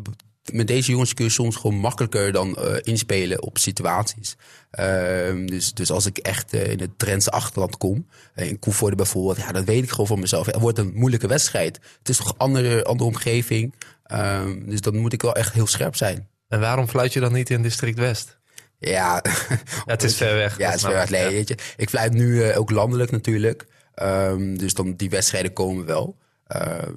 met 0.53 0.67
deze 0.67 0.91
jongens 0.91 1.13
kun 1.13 1.25
je 1.25 1.31
soms 1.31 1.55
gewoon 1.55 1.75
makkelijker 1.75 2.31
dan 2.31 2.55
eh, 2.55 2.75
inspelen 2.81 3.41
op 3.41 3.58
situaties. 3.58 4.36
Ehm, 4.71 5.45
dus, 5.45 5.73
dus 5.73 5.91
als 5.91 6.05
ik 6.05 6.17
echt 6.17 6.53
eh, 6.53 6.71
in 6.71 6.79
het 6.79 6.99
Drentse 6.99 7.31
achterland 7.31 7.77
kom, 7.77 8.08
eh, 8.34 8.47
in 8.47 8.60
Koevoorde 8.60 8.95
bijvoorbeeld, 8.95 9.38
ja, 9.38 9.51
dan 9.51 9.65
weet 9.65 9.84
ik 9.84 9.89
gewoon 9.89 10.08
van 10.08 10.19
mezelf. 10.19 10.45
Het 10.45 10.60
wordt 10.60 10.77
een 10.77 10.91
moeilijke 10.93 11.27
wedstrijd. 11.27 11.79
Het 11.97 12.10
is 12.10 12.17
toch 12.17 12.29
een 12.29 12.38
andere, 12.38 12.84
andere 12.84 13.10
omgeving. 13.10 13.73
Ehm, 14.03 14.65
dus 14.65 14.81
dan 14.81 14.97
moet 14.97 15.13
ik 15.13 15.21
wel 15.21 15.36
echt 15.36 15.53
heel 15.53 15.67
scherp 15.67 15.95
zijn. 15.95 16.29
En 16.47 16.60
waarom 16.60 16.88
fluit 16.88 17.13
je 17.13 17.19
dan 17.19 17.34
niet 17.34 17.49
in 17.49 17.62
District 17.62 17.97
West? 17.97 18.39
Ja, 18.77 19.21
Ja, 19.60 19.62
het 19.86 20.03
is 20.03 20.15
ver 20.15 20.36
weg. 20.36 20.58
ja, 20.58 20.71
dat 20.71 20.81
het 20.81 20.89
is 20.89 20.95
wel 20.95 21.03
ik, 21.03 21.10
nee, 21.10 21.34
weet 21.34 21.47
je. 21.47 21.58
Ik 21.77 21.89
fluit 21.89 22.13
nu 22.13 22.53
ook 22.53 22.71
landelijk 22.71 23.12
natuurlijk. 23.12 23.65
Ehm, 23.93 24.58
dus 24.58 24.73
dan 24.73 24.95
die 24.95 25.10
wedstrijden 25.10 25.53
komen 25.53 25.86
wel. 25.86 26.17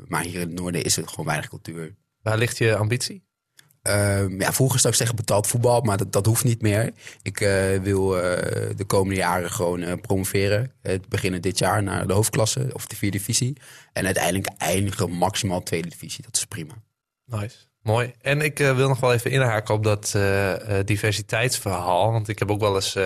Maar 0.07 0.23
hier 0.23 0.35
in 0.35 0.41
het 0.41 0.61
noorden 0.61 0.83
is 0.83 0.97
het 0.97 1.09
gewoon 1.09 1.27
weinig 1.27 1.49
cultuur. 1.49 1.95
Waar 2.23 2.39
ligt 2.39 2.59
je 2.59 2.77
ambitie? 2.77 3.28
Ehm, 3.89 4.41
ja, 4.41 4.53
vroeger 4.53 4.79
zou 4.81 4.93
ik 4.93 4.99
zeggen 4.99 5.17
betaald 5.17 5.47
voetbal, 5.47 5.81
maar 5.81 5.97
dat, 5.97 6.13
dat 6.13 6.27
hoeft 6.27 6.45
niet 6.45 6.63
meer. 6.63 6.93
Ik 7.23 7.41
eh, 7.41 7.79
wil 7.83 8.23
eh, 8.23 8.77
de 8.77 8.85
komende 8.87 9.15
jaren 9.15 9.51
gewoon 9.51 9.83
eh, 9.83 9.93
promoveren. 10.01 10.73
Het 10.83 11.09
beginnen 11.09 11.43
dit 11.43 11.59
jaar 11.59 11.83
naar 11.83 12.07
de 12.07 12.13
hoofdklasse 12.13 12.71
of 12.73 12.87
de 12.87 12.97
vierde 12.97 13.19
divisie. 13.19 13.57
En 13.93 14.05
uiteindelijk 14.05 14.49
eindigen 14.59 15.11
maximaal 15.11 15.63
tweede 15.63 15.89
divisie. 15.89 16.25
Dat 16.25 16.37
is 16.37 16.45
prima. 16.45 16.75
Nice. 17.25 17.57
Mooi. 17.83 18.13
En 18.21 18.41
ik 18.41 18.59
wil 18.59 18.89
nog 18.89 19.01
wel 19.01 19.13
even 19.13 19.31
inhaken 19.31 19.75
op 19.75 19.85
dat 19.85 20.19
diversiteitsverhaal. 20.85 22.13
Want 22.13 22.29
ik 22.29 22.39
heb 22.39 22.51
ook 22.51 22.61
wel 22.61 22.75
eens 22.75 22.97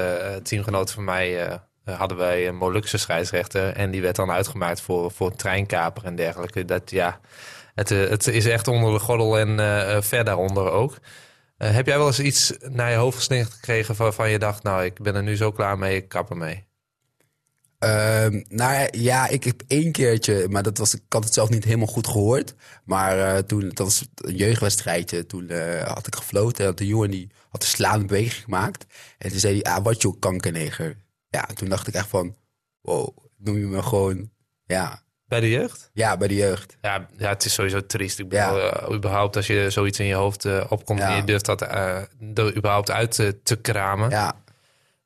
teamgenoten 0.42 0.94
van 0.94 1.04
mij. 1.04 1.58
hadden 1.84 2.16
wij 2.16 2.48
een 2.48 2.56
Molukse 2.56 2.98
scheidsrechter. 2.98 3.72
En 3.72 3.90
die 3.90 4.02
werd 4.02 4.16
dan 4.16 4.30
uitgemaakt 4.30 4.80
voor, 4.80 5.10
voor 5.10 5.36
treinkaper 5.36 6.04
en 6.04 6.16
dergelijke. 6.16 6.64
Dat 6.64 6.90
ja, 6.90 7.20
het, 7.74 7.90
eh, 7.90 8.08
het 8.08 8.26
is 8.26 8.46
echt 8.46 8.68
onder 8.68 8.92
de 8.92 8.98
gordel 8.98 9.38
en 9.38 9.60
eh, 9.60 10.02
ver 10.02 10.24
daaronder 10.24 10.70
ook. 10.70 10.96
Heb 11.56 11.86
jij 11.86 11.98
wel 11.98 12.06
eens 12.06 12.20
iets 12.20 12.52
naar 12.60 12.90
je 12.90 12.96
hoofd 12.96 13.16
gesneden 13.16 13.46
gekregen 13.46 13.96
waarvan 13.96 14.30
je 14.30 14.38
dacht, 14.38 14.62
nou, 14.62 14.84
ik 14.84 15.02
ben 15.02 15.14
er 15.14 15.22
nu 15.22 15.36
zo 15.36 15.52
klaar 15.52 15.78
mee, 15.78 15.96
ik 15.96 16.08
kap 16.08 16.30
ermee? 16.30 16.64
Ehm, 17.78 18.42
nou 18.48 18.88
ja, 18.90 19.28
ik 19.28 19.44
heb 19.44 19.62
één 19.66 19.92
keertje, 19.92 20.48
maar 20.48 20.62
dat 20.62 20.78
was, 20.78 20.94
ik 20.94 21.02
had 21.08 21.24
het 21.24 21.34
zelf 21.34 21.48
niet 21.48 21.64
helemaal 21.64 21.86
goed 21.86 22.06
gehoord. 22.06 22.54
Maar 22.84 23.44
toen, 23.44 23.60
dat 23.60 23.78
was 23.78 24.08
een 24.14 24.36
jeugdwedstrijdje, 24.36 25.26
toen 25.26 25.50
had 25.84 26.06
ik 26.06 26.14
gefloten. 26.14 26.64
Had 26.64 26.78
de 26.78 26.86
jongen 26.86 27.10
die 27.10 27.30
had 27.48 27.62
een 27.62 27.68
slaande 27.68 28.04
beweging 28.04 28.44
gemaakt. 28.44 28.86
En 29.18 29.30
toen 29.30 29.38
zei 29.38 29.60
hij, 29.60 29.72
ah, 29.72 29.84
wat 29.84 30.02
joh, 30.02 30.18
kankerneger. 30.18 30.96
Ja, 31.28 31.44
toen 31.54 31.68
dacht 31.68 31.86
ik 31.86 31.94
echt 31.94 32.08
van, 32.08 32.36
wow, 32.80 33.16
noem 33.36 33.58
je 33.58 33.66
me 33.66 33.82
gewoon, 33.82 34.30
ja, 34.64 35.02
Bij 35.32 35.40
de 35.40 35.50
jeugd? 35.50 35.90
ja 35.92 36.16
bij 36.16 36.28
de 36.28 36.34
jeugd. 36.34 36.76
Ja, 36.80 37.06
ja, 37.16 37.28
het 37.28 37.44
is 37.44 37.52
sowieso 37.54 37.86
triest. 37.86 38.18
Ik 38.18 38.32
Ja. 38.32 38.52
bedoel, 38.52 38.70
eh, 38.70 38.94
überhaupt 38.94 39.36
als 39.36 39.46
je 39.46 39.70
zoiets 39.70 39.98
in 39.98 40.06
je 40.06 40.14
hoofd 40.14 40.44
eh, 40.44 40.64
opkomt 40.68 40.98
Ja. 40.98 41.08
en 41.10 41.16
je 41.16 41.24
durft 41.24 41.44
dat 41.44 41.62
eh, 41.62 41.96
er 42.34 42.56
überhaupt 42.56 42.90
uit 42.90 43.10
te, 43.44 43.56
kramen. 43.62 44.10
Ja, 44.10 44.34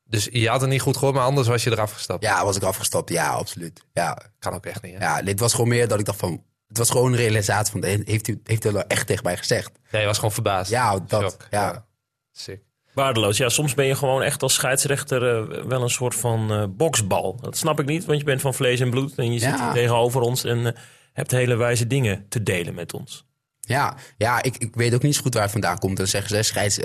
Dus 0.03 0.27
je 0.31 0.49
had 0.49 0.61
het 0.61 0.69
niet 0.69 0.81
goed 0.81 0.97
gehoord, 0.97 1.15
maar 1.15 1.23
anders 1.25 1.47
was 1.47 1.63
je 1.63 1.71
eraf 1.71 1.91
gestapt. 1.91 2.23
ja, 2.23 2.45
was 2.45 2.55
ik 2.55 2.63
afgestapt, 2.63 3.09
ja, 3.09 3.29
absoluut. 3.29 3.83
Ja, 3.93 4.17
Kan 4.39 4.53
ook 4.53 4.65
echt 4.65 4.81
niet. 4.81 4.93
Hè? 4.93 4.99
ja, 4.99 5.21
dit 5.21 5.39
was 5.39 5.51
gewoon 5.53 5.67
meer 5.67 5.87
dat 5.87 5.99
ik 5.99 6.05
dacht 6.05 6.19
van, 6.19 6.43
het 6.67 6.77
was 6.77 6.89
gewoon 6.89 7.11
een 7.11 7.17
realisatie 7.17 7.71
van, 7.71 7.83
heeft 7.83 8.25
hij 8.25 8.39
heeft 8.43 8.63
hij 8.63 8.71
dat 8.71 8.85
echt 8.87 9.07
tegen 9.07 9.23
mij 9.23 9.37
gezegd? 9.37 9.71
Ja, 9.91 9.99
je 9.99 10.05
was 10.05 10.15
gewoon 10.15 10.31
verbaasd. 10.31 10.69
Ja, 10.71 10.99
dat, 11.07 11.21
Shock. 11.21 11.47
ja. 11.49 11.85
Sick. 12.31 12.61
Waardeloos. 12.97 13.37
Ja, 13.37 13.49
soms 13.49 13.73
ben 13.73 13.85
je 13.85 13.95
gewoon 13.95 14.21
echt 14.23 14.43
als 14.43 14.53
scheidsrechter 14.53 15.35
eh, 15.37 15.63
wel 15.65 15.81
een 15.81 15.89
soort 15.89 16.15
van 16.15 16.51
eh, 16.51 16.63
boksbal. 16.69 17.37
Dat 17.41 17.57
snap 17.57 17.79
ik 17.79 17.85
niet, 17.85 18.05
want 18.05 18.19
je 18.19 18.25
bent 18.25 18.41
van 18.41 18.53
vlees 18.53 18.79
en 18.79 18.89
bloed 18.89 19.13
en 19.15 19.33
je 19.33 19.39
zit 19.39 19.49
Ja. 19.49 19.73
tegenover 19.73 20.21
ons 20.21 20.43
en 20.43 20.65
eh, 20.65 20.81
hebt 21.13 21.31
hele 21.31 21.55
wijze 21.55 21.87
dingen 21.87 22.25
te 22.29 22.43
delen 22.43 22.73
met 22.73 22.93
ons. 22.93 23.25
Ja, 23.59 23.95
ja 24.17 24.43
ik, 24.43 24.57
ik 24.57 24.75
weet 24.75 24.93
ook 24.93 25.01
niet 25.01 25.15
zo 25.15 25.21
goed 25.21 25.33
waar 25.33 25.43
het 25.43 25.51
vandaan 25.51 25.77
komt. 25.77 25.97
Dan 25.97 26.07
zeggen 26.07 26.35
ze, 26.35 26.43
scheids, 26.43 26.79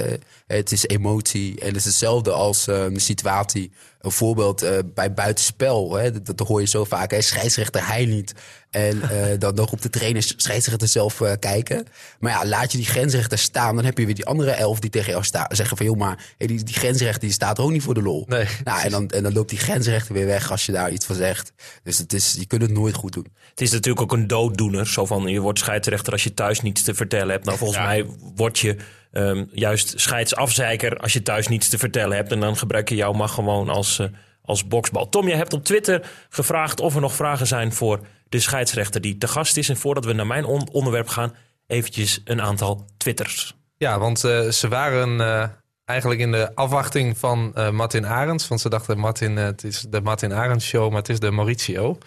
het 0.47 0.73
is 0.73 0.87
emotie. 0.87 1.61
En 1.61 1.67
het 1.67 1.77
is 1.77 1.85
hetzelfde 1.85 2.31
als 2.33 2.67
een 2.67 3.01
situatie. 3.01 3.73
Een 4.01 4.11
voorbeeld 4.11 4.67
bij 4.95 5.15
buitenspel. 5.15 5.95
Hè, 5.95 6.13
dat, 6.23 6.37
dat 6.37 6.49
hoor 6.49 6.61
je 6.61 6.67
zo 6.67 6.85
vaak. 6.85 7.11
Hè, 7.11 7.21
scheidsrechter, 7.21 7.87
hij 7.87 8.05
niet. 8.07 8.35
En 8.73 9.03
eh, 9.03 9.25
dan, 9.39 9.55
dan 9.55 9.67
roept 9.67 9.83
de 9.83 9.91
trainer 9.91 10.23
scheidsrechter 10.37 10.89
zelf 10.89 11.21
eh, 11.21 11.33
kijken. 11.39 11.87
Maar 12.21 12.33
ja, 12.33 12.47
laat 12.47 12.73
je 12.73 12.79
die 12.79 12.87
grensrechter 12.87 13.39
staan. 13.39 13.75
Dan 13.77 13.85
heb 13.85 13.99
je 13.99 14.07
weer 14.07 14.15
die 14.15 14.27
andere 14.27 14.51
elf 14.51 14.81
die 14.81 14.91
tegen 14.91 15.11
jou 15.11 15.25
staan. 15.25 15.47
Zeggen 15.49 15.77
van, 15.77 15.87
joh, 15.87 15.97
maar 15.97 16.19
hey, 16.39 16.47
die, 16.47 16.65
die 16.65 16.75
grensrechter 16.75 17.21
die 17.21 17.33
staat 17.33 17.59
ook 17.59 17.71
niet 17.71 17.83
voor 17.83 17.95
de 17.95 18.03
lol. 18.03 18.25
Nee. 18.29 18.47
Nou, 18.65 18.81
en, 18.83 18.91
dan, 18.91 19.09
en 19.09 19.23
dan 19.23 19.33
loopt 19.33 19.51
die 19.51 19.59
grensrechter 19.59 20.15
weer 20.15 20.27
weg 20.27 20.51
als 20.51 20.67
je 20.67 20.73
daar 20.73 20.91
iets 20.91 21.07
van 21.07 21.17
zegt. 21.17 21.53
Dus 21.83 21.99
het 21.99 22.13
is, 22.13 22.37
je 22.39 22.47
kunt 22.47 22.63
het 22.63 22.71
nooit 22.71 22.95
goed 22.95 23.13
doen. 23.13 23.27
Het 23.51 23.61
is 23.61 23.71
natuurlijk 23.71 24.03
ook 24.03 24.13
een 24.13 24.27
dooddoener. 24.27 24.87
Zo 24.87 25.07
van, 25.07 25.27
je 25.27 25.41
wordt 25.41 25.59
scheidsrechter 25.59 26.13
als 26.13 26.23
je 26.25 26.35
thuis 26.35 26.61
niets 26.61 26.83
te 26.83 26.95
vertellen 26.95 27.31
hebt. 27.31 27.45
Nou, 27.45 27.59
volgens 27.59 27.79
Ja. 27.79 27.85
mij 27.87 28.07
word 28.35 28.59
je 28.59 28.77
ehm, 29.13 29.45
juist 29.53 29.93
scheidsafzeiker 29.97 30.97
als 30.97 31.13
je 31.13 31.23
thuis 31.23 31.49
niets 31.49 31.69
te 31.69 31.79
vertellen 31.79 32.17
hebt. 32.17 32.33
En 32.33 32.41
dan 32.41 32.57
gebruik 32.57 32.89
je 32.89 32.95
jou 32.95 33.17
maar 33.17 33.29
gewoon 33.29 33.69
als, 33.69 33.99
eh, 33.99 34.07
als 34.43 34.67
boksbal. 34.67 35.09
Tom, 35.09 35.29
je 35.29 35.35
hebt 35.35 35.53
op 35.53 35.65
Twitter 35.65 36.11
gevraagd 36.29 36.81
of 36.81 36.95
er 36.95 37.01
nog 37.01 37.15
vragen 37.15 37.47
zijn 37.47 37.73
voor 37.73 38.01
de 38.33 38.41
scheidsrechter 38.41 39.01
die 39.01 39.19
te 39.19 39.29
gast 39.29 39.57
is. 39.57 39.69
En 39.69 39.77
voordat 39.77 40.05
we 40.05 40.13
naar 40.13 40.27
mijn 40.27 40.45
on- 40.45 40.71
onderwerp 40.71 41.09
gaan, 41.09 41.35
eventjes 41.67 42.21
een 42.25 42.41
aantal 42.43 42.87
twitters. 42.97 43.57
Ja, 43.77 43.99
want 43.99 44.25
eh, 44.25 44.49
ze 44.49 44.69
waren 44.69 45.21
eh, 45.21 45.49
eigenlijk 45.85 46.21
in 46.21 46.33
de 46.33 46.55
afwachting 46.55 47.19
van 47.19 47.53
eh, 47.55 47.71
Martin 47.71 48.07
Arends. 48.07 48.49
Want 48.49 48.61
ze 48.61 48.69
dachten, 48.69 48.99
Martin, 48.99 49.37
het 49.37 49.65
is 49.65 49.87
de 49.89 50.01
Martin 50.01 50.33
Arends 50.33 50.67
show, 50.67 50.89
maar 50.89 50.99
het 50.99 51.09
is 51.09 51.21
de 51.21 51.31
Mauricio. 51.31 51.99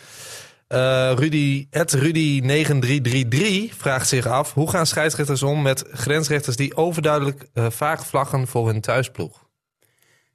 Eh 0.67 1.11
Rudy, 1.15 1.67
het 1.69 1.95
Rudy9333 1.97 3.75
vraagt 3.77 4.07
zich 4.07 4.25
af... 4.25 4.53
hoe 4.53 4.69
gaan 4.69 4.85
scheidsrechters 4.85 5.43
om 5.43 5.61
met 5.61 5.83
grensrechters... 5.91 6.55
die 6.55 6.75
overduidelijk 6.75 7.47
eh, 7.53 7.65
vaag 7.69 8.05
vlaggen 8.07 8.47
voor 8.47 8.67
hun 8.67 8.81
thuisploeg? 8.81 9.43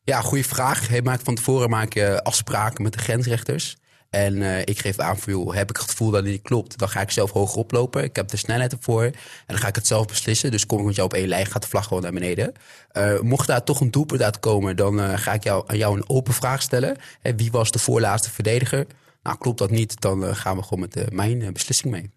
Ja, 0.03 0.21
goede 0.21 0.45
vraag. 0.45 0.89
Hij 0.89 1.03
maakt 1.03 1.23
van 1.23 1.35
tevoren 1.35 1.71
maak 1.71 1.93
je 1.93 2.23
afspraken 2.23 2.83
met 2.83 2.93
de 2.93 2.99
grensrechters. 2.99 3.77
En 4.11 4.43
eh, 4.43 4.61
ik 4.61 4.79
geef 4.79 4.99
aan 4.99 5.19
voor, 5.19 5.33
joh, 5.33 5.55
heb 5.55 5.71
ik 5.71 5.77
het 5.77 5.91
gevoel 5.91 6.11
dat 6.11 6.23
het 6.23 6.31
niet 6.31 6.43
klopt, 6.43 6.79
dan 6.79 6.89
ga 6.89 7.01
ik 7.01 7.11
zelf 7.11 7.31
hoger 7.31 7.59
oplopen. 7.59 8.05
Ik 8.05 8.17
heb 8.17 8.29
de 8.29 8.37
snelheid 8.37 8.73
ervoor 8.73 9.05
en 9.05 9.15
dan 9.47 9.59
ga 9.59 9.69
ik 9.69 9.75
het 9.75 9.87
zelf 9.87 10.07
beslissen. 10.07 10.51
Dus 10.51 10.67
kom 10.67 10.79
ik 10.79 10.85
met 10.85 10.95
jou 10.95 11.09
op 11.09 11.15
één 11.15 11.29
lijn, 11.29 11.47
gaat 11.47 11.63
de 11.63 11.69
vlag 11.69 11.87
gewoon 11.87 12.03
naar 12.03 12.13
beneden. 12.13 12.53
Eh, 12.89 13.21
mocht 13.21 13.47
daar 13.47 13.65
toch 13.65 13.81
een 13.81 13.91
doelpunt 13.91 14.23
uitkomen, 14.23 14.77
dan 14.77 15.01
eh, 15.01 15.19
ga 15.19 15.33
ik 15.33 15.45
jou, 15.45 15.65
aan 15.67 15.77
jou 15.77 15.97
een 15.97 16.09
open 16.09 16.35
vraag 16.35 16.63
stellen. 16.63 16.97
Hè, 17.21 17.35
wie 17.35 17.51
was 17.51 17.71
de 17.71 17.79
voorlaatste 17.79 18.31
verdediger? 18.31 18.87
Nou, 19.23 19.39
klopt 19.39 19.59
dat 19.59 19.71
niet, 19.71 20.01
dan 20.01 20.37
gaan 20.37 20.57
we 20.57 20.63
gewoon 20.63 20.81
met 20.81 21.13
mijn 21.13 21.53
beslissing 21.53 21.93
mee. 21.93 22.11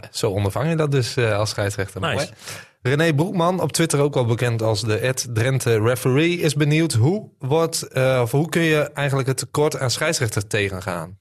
Nou, 0.00 0.06
zo 0.10 0.30
ondervang 0.30 0.68
je 0.68 0.76
dat 0.76 0.90
dus 0.90 1.16
eh, 1.16 1.38
als 1.38 1.50
scheidsrechter. 1.50 2.00
Nice. 2.00 2.14
Mooi. 2.14 2.28
René 2.86 3.14
Broekman, 3.14 3.60
op 3.60 3.72
Twitter 3.72 4.00
ook 4.00 4.14
wel 4.14 4.24
bekend 4.24 4.62
als 4.62 4.80
de 4.80 4.98
Ed 4.98 5.26
Drenthe 5.32 5.80
referee, 5.80 6.38
is 6.38 6.54
benieuwd 6.54 6.92
hoe, 6.92 7.30
wordt, 7.38 7.82
eh, 7.82 8.20
of 8.22 8.30
hoe 8.30 8.48
kun 8.48 8.62
je 8.62 8.82
eigenlijk 8.82 9.28
het 9.28 9.36
tekort 9.36 9.78
aan 9.78 9.90
scheidsrechters 9.90 10.44
tegengaan? 10.48 11.18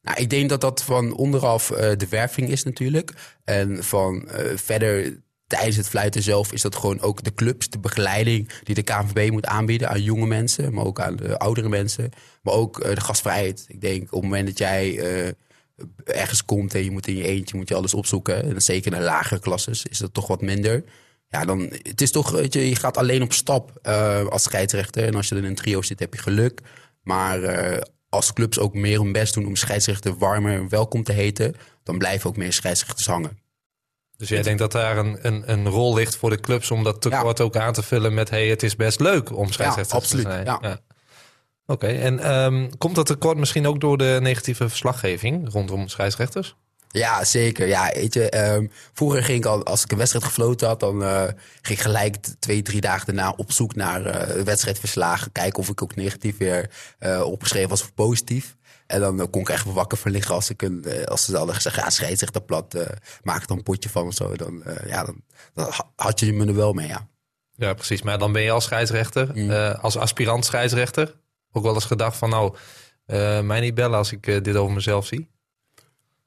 Nou, 0.00 0.20
ik 0.20 0.30
denk 0.30 0.48
dat 0.48 0.60
dat 0.60 0.82
van 0.82 1.14
onderaf 1.14 1.70
eh, 1.70 1.96
de 1.96 2.08
werving 2.08 2.48
is 2.48 2.62
natuurlijk. 2.62 3.12
En 3.44 3.84
van 3.84 4.28
eh, 4.28 4.56
verder 4.56 5.22
tijdens 5.46 5.76
het 5.76 5.88
fluiten 5.88 6.22
zelf 6.22 6.52
is 6.52 6.62
dat 6.62 6.76
gewoon 6.76 7.00
ook 7.00 7.22
de 7.22 7.34
clubs, 7.34 7.70
de 7.70 7.78
begeleiding 7.78 8.50
die 8.62 8.74
de 8.74 8.82
KNVB 8.82 9.30
moet 9.30 9.46
aanbieden 9.46 9.88
aan 9.88 10.02
jonge 10.02 10.26
mensen, 10.26 10.74
maar 10.74 10.84
ook 10.84 11.00
aan 11.00 11.16
de 11.16 11.38
oudere 11.38 11.68
mensen. 11.68 12.10
Maar 12.42 12.54
ook 12.54 12.82
de 12.82 13.00
gastvrijheid. 13.00 13.64
Ik 13.68 13.80
denk 13.80 14.02
op 14.02 14.10
het 14.10 14.22
moment 14.22 14.46
dat 14.46 14.58
jij 14.58 15.34
ergens 16.04 16.44
komt 16.44 16.74
en 16.74 16.84
je 16.84 16.90
moet 16.90 17.06
in 17.06 17.16
je 17.16 17.24
eentje 17.24 17.56
moet 17.56 17.68
je 17.68 17.74
alles 17.74 17.94
opzoeken, 17.94 18.44
en 18.44 18.62
zeker 18.62 18.92
in 18.92 18.98
de 18.98 19.04
lagere 19.04 19.40
klasses 19.40 19.86
is 19.86 19.98
dat 19.98 20.14
toch 20.14 20.26
wat 20.26 20.40
minder. 20.40 20.84
Ja, 21.28 21.44
dan, 21.44 21.60
het 21.82 22.00
is 22.00 22.10
toch, 22.10 22.30
weet 22.30 22.52
je, 22.52 22.68
je 22.68 22.76
gaat 22.76 22.96
alleen 22.96 23.22
op 23.22 23.32
stap 23.32 23.78
eh, 23.82 24.26
als 24.26 24.42
scheidsrechter. 24.42 25.04
En 25.04 25.14
als 25.14 25.28
je 25.28 25.34
er 25.34 25.42
in 25.42 25.48
een 25.48 25.54
trio 25.54 25.82
zit, 25.82 25.98
heb 25.98 26.14
je 26.14 26.20
geluk. 26.20 26.60
Maar 27.02 27.42
eh, 27.42 27.82
als 28.08 28.32
clubs 28.32 28.58
ook 28.58 28.74
meer 28.74 29.00
hun 29.00 29.12
best 29.12 29.34
doen 29.34 29.46
om 29.46 29.56
scheidsrechter 29.56 30.18
warmer 30.18 30.58
en 30.58 30.68
welkom 30.68 31.02
te 31.02 31.12
heten, 31.12 31.54
dan 31.82 31.98
blijven 31.98 32.30
ook 32.30 32.36
meer 32.36 32.52
scheidsrechters 32.52 33.06
hangen. 33.06 33.38
Dus 34.16 34.28
jij 34.28 34.42
denkt 34.42 34.58
dat 34.58 34.72
daar 34.72 34.98
een, 34.98 35.18
een, 35.22 35.50
een 35.50 35.68
rol 35.68 35.94
ligt 35.94 36.16
voor 36.16 36.30
de 36.30 36.40
clubs 36.40 36.70
om 36.70 36.84
dat 36.84 37.00
tekort 37.00 37.40
ook 37.40 37.56
aan 37.56 37.72
te 37.72 37.82
vullen 37.82 38.14
met 38.14 38.30
hey, 38.30 38.48
het 38.48 38.62
is 38.62 38.76
best 38.76 39.00
leuk 39.00 39.36
om 39.36 39.52
scheidsrechter 39.52 39.96
absoluut, 39.96 40.24
te 40.24 40.30
zijn. 40.30 40.44
ja. 40.44 40.80
Oké, 41.66 41.86
en 41.86 42.18
ehm, 42.18 42.70
komt 42.78 42.94
dat 42.94 43.06
tekort 43.06 43.38
misschien 43.38 43.66
ook 43.66 43.80
door 43.80 43.98
de 43.98 44.18
negatieve 44.22 44.68
verslaggeving 44.68 45.52
rondom 45.52 45.88
scheidsrechters? 45.88 46.56
Ja, 46.88 47.24
zeker. 47.24 47.66
Ja, 47.66 47.90
weet 47.94 48.14
je, 48.14 48.28
ehm, 48.30 48.66
vroeger 48.92 49.24
ging 49.24 49.38
ik 49.38 49.44
al, 49.44 49.64
als 49.64 49.82
ik 49.84 49.92
een 49.92 49.98
wedstrijd 49.98 50.24
gefloten 50.24 50.68
had, 50.68 50.80
dan 50.80 51.02
eh, 51.04 51.22
ging 51.62 51.78
ik 51.78 51.80
gelijk 51.84 52.16
twee, 52.38 52.62
drie 52.62 52.80
dagen 52.80 53.06
daarna 53.06 53.32
op 53.36 53.52
zoek 53.52 53.74
naar 53.74 54.06
eh, 54.06 54.42
wedstrijdverslagen. 54.42 55.32
Kijken 55.32 55.58
of 55.58 55.68
ik 55.68 55.82
ook 55.82 55.94
negatief 55.96 56.36
weer 56.36 56.70
eh, 56.98 57.20
opgeschreven 57.22 57.68
was 57.68 57.82
of 57.82 57.94
positief. 57.94 58.56
En 58.86 59.00
dan 59.00 59.30
kon 59.30 59.40
ik 59.40 59.48
echt 59.48 59.64
wakker 59.72 59.98
van 59.98 60.10
liggen 60.10 60.34
als, 60.34 60.50
ik 60.50 60.62
een, 60.62 60.84
als 61.06 61.24
ze 61.24 61.36
hadden 61.36 61.54
gezegd, 61.54 61.76
ja, 61.76 61.90
scheidsrechter 61.90 62.42
plat, 62.42 62.76
maak 63.22 63.40
er 63.40 63.46
dan 63.46 63.56
een 63.56 63.62
potje 63.62 63.88
van 63.88 64.06
of 64.06 64.14
zo. 64.14 64.36
Dan, 64.36 64.62
ja, 64.86 65.04
dan, 65.04 65.22
dan 65.54 65.66
ha- 65.70 65.90
had 65.96 66.20
je 66.20 66.32
me 66.32 66.46
er 66.46 66.54
wel 66.54 66.72
mee, 66.72 66.86
ja. 66.88 67.08
Ja, 67.56 67.74
precies. 67.74 68.02
Maar 68.02 68.18
dan 68.18 68.32
ben 68.32 68.42
je 68.42 68.50
als 68.50 68.64
scheidsrechter, 68.64 69.30
Mm. 69.34 69.50
als 69.80 69.96
aspirant 69.96 70.44
scheidsrechter, 70.44 71.14
ook 71.56 71.62
wel 71.62 71.74
eens 71.74 71.84
gedacht 71.84 72.16
van 72.16 72.30
nou, 72.30 72.54
eh, 73.06 73.40
mij 73.40 73.60
niet 73.60 73.74
bellen 73.74 73.98
als 73.98 74.12
ik 74.12 74.26
eh, 74.26 74.42
dit 74.42 74.56
over 74.56 74.74
mezelf 74.74 75.06
zie. 75.06 75.28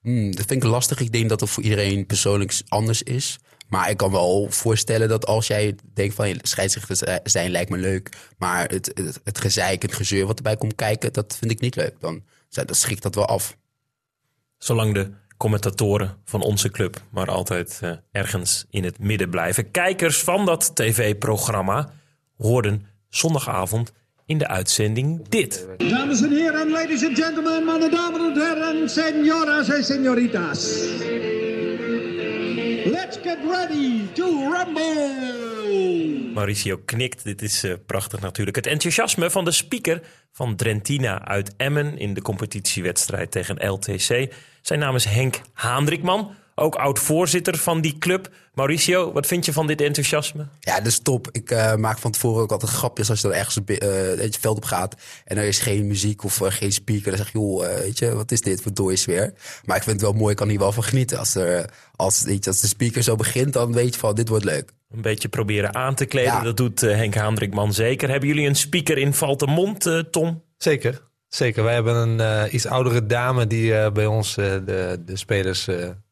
Hmm, 0.01 0.35
dat 0.35 0.45
vind 0.45 0.63
ik 0.63 0.69
lastig. 0.69 0.99
Ik 0.99 1.11
denk 1.11 1.29
dat 1.29 1.39
het 1.39 1.49
voor 1.49 1.63
iedereen 1.63 2.05
persoonlijk 2.05 2.61
anders 2.67 3.03
is. 3.03 3.39
Maar 3.69 3.89
ik 3.89 3.97
kan 3.97 4.11
wel 4.11 4.47
voorstellen 4.49 5.09
dat 5.09 5.25
als 5.25 5.47
jij 5.47 5.75
denkt 5.93 6.15
van... 6.15 6.25
hey, 6.25 6.39
scheidsrechters 6.41 7.03
eh, 7.03 7.15
zijn 7.23 7.51
lijkt 7.51 7.69
me 7.69 7.77
leuk... 7.77 8.09
maar 8.37 8.69
het, 8.69 8.91
het, 8.93 9.19
het 9.23 9.39
gezeik, 9.39 9.81
het 9.81 9.93
gezeur 9.93 10.25
wat 10.25 10.37
erbij 10.37 10.57
komt 10.57 10.75
kijken... 10.75 11.13
dat 11.13 11.35
vind 11.39 11.51
ik 11.51 11.59
niet 11.59 11.75
leuk. 11.75 11.99
Dan, 11.99 12.23
dan 12.49 12.75
schrikt 12.75 13.03
dat 13.03 13.15
wel 13.15 13.25
af. 13.25 13.57
Zolang 14.57 14.93
de 14.93 15.11
commentatoren 15.37 16.17
van 16.23 16.41
onze 16.41 16.69
club 16.69 17.01
maar 17.09 17.29
altijd 17.29 17.79
eh, 17.81 17.91
ergens 18.11 18.65
in 18.69 18.83
het 18.83 18.99
midden 18.99 19.29
blijven. 19.29 19.71
Kijkers 19.71 20.19
van 20.19 20.45
dat 20.45 20.75
tv-programma 20.75 21.93
hoorden 22.37 22.85
zondagavond 23.09 23.91
in 24.27 24.37
de 24.37 24.47
uitzending 24.47 25.27
dit. 25.29 25.67
Dames 25.77 26.21
en 26.21 26.31
heren, 26.31 26.69
ladies 26.69 27.05
and 27.05 27.17
gentlemen, 27.19 27.65
meine 27.65 27.89
dames 27.89 28.19
en 28.19 28.41
heren, 28.41 28.89
señoras 28.89 29.69
en 29.69 29.83
señoritas. 29.83 30.59
Let's 32.85 33.17
get 33.23 33.37
ready 33.49 34.07
to 34.13 34.53
rumble! 34.53 35.47
Mauricio 36.33 36.77
knikt. 36.85 37.23
Dit 37.23 37.41
is 37.41 37.63
eh, 37.63 37.73
prachtig 37.85 38.19
natuurlijk. 38.19 38.55
Het 38.55 38.67
enthousiasme 38.67 39.29
van 39.29 39.45
de 39.45 39.51
speaker 39.51 40.01
van 40.31 40.55
Drentina 40.55 41.25
uit 41.25 41.53
Emmen 41.57 41.97
in 41.97 42.13
de 42.13 42.21
competitiewedstrijd 42.21 43.31
tegen 43.31 43.69
LTC. 43.69 44.33
Zijn 44.61 44.79
naam 44.79 44.95
is 44.95 45.05
Henk 45.05 45.41
Haandrikman, 45.53 46.35
ook 46.59 46.75
oud-voorzitter 46.75 47.57
van 47.57 47.81
die 47.81 47.97
club. 47.97 48.29
Mauricio, 48.53 49.11
wat 49.11 49.27
vind 49.27 49.45
je 49.45 49.53
van 49.53 49.67
dit 49.67 49.81
enthousiasme? 49.81 50.47
Ja, 50.59 50.77
dat 50.77 50.85
is 50.85 50.99
top. 50.99 51.27
Ik 51.31 51.51
eh, 51.51 51.75
maak 51.75 51.97
van 51.97 52.11
tevoren 52.11 52.41
ook 52.41 52.51
altijd 52.51 52.71
grapjes 52.71 53.09
als 53.09 53.21
je 53.21 53.27
dan 53.27 53.37
ergens 53.37 53.59
eh, 53.65 53.89
het 54.19 54.37
veld 54.37 54.57
op 54.57 54.65
gaat 54.65 54.95
en 55.25 55.37
er 55.37 55.43
is 55.43 55.59
geen 55.59 55.87
muziek 55.87 56.23
of 56.23 56.41
eh, 56.41 56.51
geen 56.51 56.71
speaker. 56.71 57.09
Dan 57.09 57.17
zeg 57.17 57.31
je, 57.31 57.39
joh, 57.39 57.65
eh, 57.65 57.79
weet 57.79 57.99
je, 57.99 58.15
wat 58.15 58.31
is 58.31 58.41
dit 58.41 58.61
voor 58.61 58.73
dooie 58.73 58.95
sfeer? 58.95 59.33
Maar 59.65 59.77
ik 59.77 59.83
vind 59.83 60.01
het 60.01 60.09
wel 60.09 60.19
mooi, 60.19 60.31
ik 60.31 60.37
kan 60.37 60.49
hier 60.49 60.59
wel 60.59 60.71
van 60.71 60.83
genieten. 60.83 61.17
Als, 61.17 61.35
er, 61.35 61.69
als, 61.95 62.23
weet 62.23 62.43
je, 62.43 62.49
als 62.49 62.61
de 62.61 62.67
speaker 62.67 63.03
zo 63.03 63.15
begint, 63.15 63.53
dan 63.53 63.73
weet 63.73 63.93
je 63.93 63.99
van, 63.99 64.15
dit 64.15 64.27
wordt 64.27 64.45
leuk. 64.45 64.71
Een 64.89 65.01
beetje 65.01 65.27
proberen 65.27 65.75
aan 65.75 65.95
te 65.95 66.05
kleden. 66.05 66.33
Ja. 66.33 66.41
Dat 66.41 66.57
doet 66.57 66.81
Henk 66.81 67.15
Haandrikman 67.15 67.73
zeker. 67.73 68.09
Hebben 68.09 68.29
jullie 68.29 68.47
een 68.47 68.55
speaker 68.55 68.97
in 68.97 69.13
Valtemont, 69.13 70.03
Tom? 70.11 70.43
Zeker, 70.57 71.01
zeker. 71.27 71.63
Wij 71.63 71.73
hebben 71.73 71.95
een 71.95 72.19
eh, 72.19 72.53
iets 72.53 72.65
oudere 72.65 73.05
dame 73.05 73.47
die 73.47 73.75
eh, 73.75 73.91
bij 73.91 74.05
ons 74.05 74.35
de, 74.35 75.01
de 75.05 75.17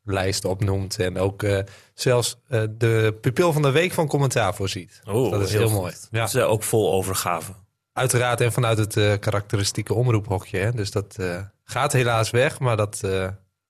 spelerslijst 0.05 0.45
opnoemt. 0.45 0.99
En 0.99 1.17
ook 1.17 1.43
eh, 1.43 1.59
zelfs 1.93 2.37
eh, 2.47 2.61
de 2.69 3.17
pupil 3.21 3.53
van 3.53 3.61
de 3.61 3.71
week 3.71 3.91
van 3.91 4.07
commentaar 4.07 4.55
voorziet. 4.55 5.01
Oh, 5.05 5.31
dat 5.31 5.41
is 5.41 5.53
heel 5.53 5.69
mooi. 5.69 5.93
Ja. 6.11 6.19
Dat 6.19 6.27
is 6.27 6.35
eh, 6.35 6.49
ook 6.49 6.63
vol 6.63 6.93
overgave. 6.93 7.51
Uiteraard 7.93 8.41
en 8.41 8.51
vanuit 8.51 8.77
het 8.77 9.19
karakteristieke 9.19 9.93
omroephokje. 9.93 10.57
Hè. 10.57 10.71
Dus 10.71 10.91
dat 10.91 11.17
gaat 11.63 11.93
helaas 11.93 12.29
weg, 12.29 12.59
maar 12.59 12.77
dat 12.77 13.01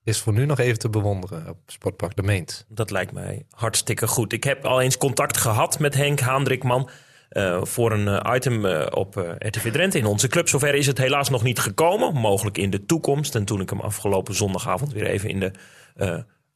is 0.04 0.20
voor 0.20 0.32
nu 0.32 0.46
nog 0.46 0.58
even 0.58 0.78
te 0.78 0.88
bewonderen 0.88 1.48
op 1.48 1.58
Sportpark 1.66 2.16
de 2.16 2.22
Meent. 2.22 2.64
Dat 2.68 2.90
lijkt 2.90 3.12
mij 3.12 3.46
hartstikke 3.50 4.06
goed. 4.06 4.32
Ik 4.32 4.44
heb 4.44 4.64
al 4.64 4.80
eens 4.80 4.98
contact 4.98 5.36
gehad 5.36 5.78
met 5.78 5.94
Henk 5.94 6.20
Haandrikman. 6.20 6.88
Eh, 7.28 7.58
voor 7.62 7.92
een 7.92 8.08
eh, 8.08 8.34
item 8.34 8.64
eh, 8.66 8.86
op 8.90 9.16
eh, 9.16 9.30
RTV 9.38 9.72
Drenthe 9.72 9.98
in 9.98 10.06
onze 10.06 10.28
club. 10.28 10.48
Zover 10.48 10.74
is 10.74 10.86
het 10.86 10.98
helaas 10.98 11.28
nog 11.28 11.42
niet 11.42 11.58
gekomen. 11.58 12.14
Mogelijk 12.14 12.58
in 12.58 12.70
de 12.70 12.86
toekomst. 12.86 13.34
En 13.34 13.44
toen 13.44 13.60
ik 13.60 13.70
hem 13.70 13.80
afgelopen 13.80 14.34
zondagavond 14.34 14.92
weer 14.92 15.06
even 15.06 15.28
in 15.28 15.40
de 15.40 15.52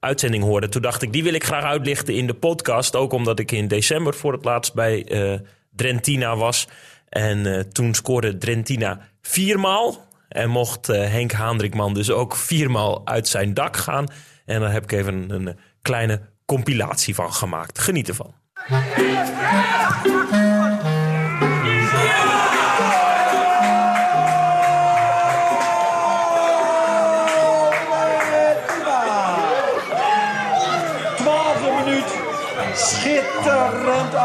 uitzending 0.01 0.45
hoorde. 0.45 0.69
Toen 0.69 0.83
dacht 0.83 1.03
ik, 1.03 1.13
die 1.13 1.23
wil 1.23 1.35
ik 1.35 1.45
graag 1.45 1.65
uitlichten 1.65 2.15
in 2.15 2.27
de 2.27 2.35
podcast. 2.35 2.97
Ook 2.97 3.13
omdat 3.13 3.39
ik 3.39 3.53
in 3.53 3.69
december 3.69 4.15
voor 4.15 4.33
het 4.33 4.45
laatst 4.45 4.75
bij 4.75 5.07
Drentina 5.71 6.37
was. 6.37 6.69
En 7.09 7.67
toen 7.73 7.95
scoorde 7.95 8.39
Drentina 8.39 9.01
viermaal. 9.23 10.09
En 10.29 10.51
mocht 10.51 10.87
Henk 10.87 11.33
Haandrikman 11.33 11.95
dus 11.95 12.11
ook 12.11 12.37
viermaal 12.37 13.07
uit 13.07 13.29
zijn 13.29 13.55
dak 13.55 13.77
gaan. 13.77 14.07
En 14.45 14.61
daar 14.61 14.73
heb 14.73 14.83
ik 14.83 14.93
even 14.93 15.15
een, 15.15 15.47
een 15.47 15.59
kleine 15.83 16.21
compilatie 16.47 17.15
van 17.15 17.33
gemaakt. 17.33 17.79
Geniet 17.79 18.09
ervan. 18.09 18.35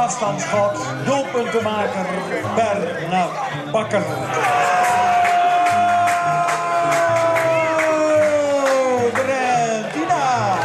Afstandsschot. 0.05 0.77
Doelpuntenmaker 1.05 2.05
Bernard 2.55 3.31
Bakker. 3.71 4.03
Brentina. 9.13 10.57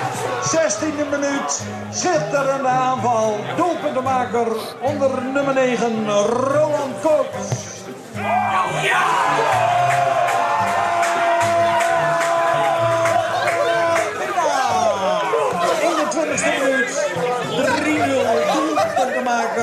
16e 0.42 1.05
minuut. 1.11 1.62
Schitterende 1.92 2.68
aanval. 2.68 3.37
Doelpuntenmaker 3.57 4.48
onder 4.81 5.22
nummer 5.22 5.55
9 5.55 6.07
Roland 6.26 7.00
Koops. 7.03 7.68
21e 8.14 9.69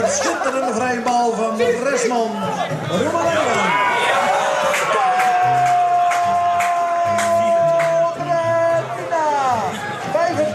Schitterende 0.06 0.74
vrije 0.74 1.02
bal 1.02 1.34
van 1.34 1.58
Resman. 1.58 2.32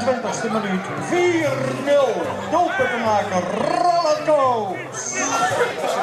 25e 0.02 0.50
minuut. 0.52 0.85
4-0 1.11 2.50
doelpuntenmaker 2.50 3.42
Roland 3.59 4.24
Koops. 4.26 5.12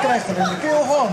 Krijgt 0.02 0.28
er 0.28 0.38
in 0.38 0.43
de 0.43 0.58
keel 0.62 0.84
van. 0.84 1.08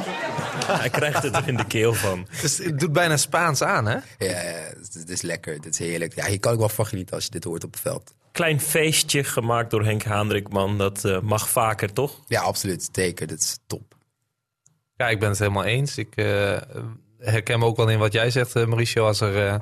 Hij 0.81 0.91
krijgt 0.91 1.23
het 1.23 1.37
er 1.37 1.49
in 1.49 1.57
de 1.57 1.67
keel 1.67 1.95
van. 1.95 2.27
Dus 2.41 2.59
het 2.59 2.79
doet 2.79 2.93
bijna 2.93 3.17
Spaans 3.17 3.63
aan, 3.63 3.87
hè? 3.87 3.95
Ja, 3.95 4.03
ja, 4.19 4.53
dit 4.93 5.09
is 5.09 5.23
lekker, 5.23 5.61
dit 5.61 5.73
is 5.73 5.79
heerlijk. 5.79 6.15
Ja, 6.15 6.27
hier 6.27 6.41
kan 6.41 6.53
ik 6.53 6.59
wel 6.59 6.69
van 6.69 6.87
genieten 6.87 7.15
als 7.15 7.25
je 7.25 7.31
dit 7.31 7.45
hoort 7.45 7.65
op 7.65 7.73
het 7.73 7.81
veld. 7.81 8.15
Klein 8.37 8.61
feestje 8.61 9.25
gemaakt 9.25 9.71
door 9.71 9.85
Henk 9.85 10.05
Haandrikman. 10.05 10.79
Dat 10.79 11.05
eh, 11.05 11.21
mag 11.21 11.49
vaker, 11.49 11.93
toch? 11.93 12.21
Ja, 12.27 12.41
absoluut. 12.41 12.89
Zeker, 12.93 13.27
dit 13.27 13.41
is 13.41 13.59
top. 13.67 13.95
Ja, 14.97 15.09
ik 15.09 15.21
ben 15.21 15.29
het 15.29 15.39
helemaal 15.39 15.65
eens. 15.65 15.99
Ik 15.99 16.17
eh, 16.17 16.57
herken 17.19 17.59
me 17.59 17.65
ook 17.65 17.77
wel 17.77 17.89
in 17.89 17.99
wat 17.99 18.13
jij 18.13 18.31
zegt, 18.31 18.57
eh, 18.57 18.67
Mauricio. 18.67 19.07
Als 19.07 19.21
er 19.21 19.47
eh, 19.47 19.61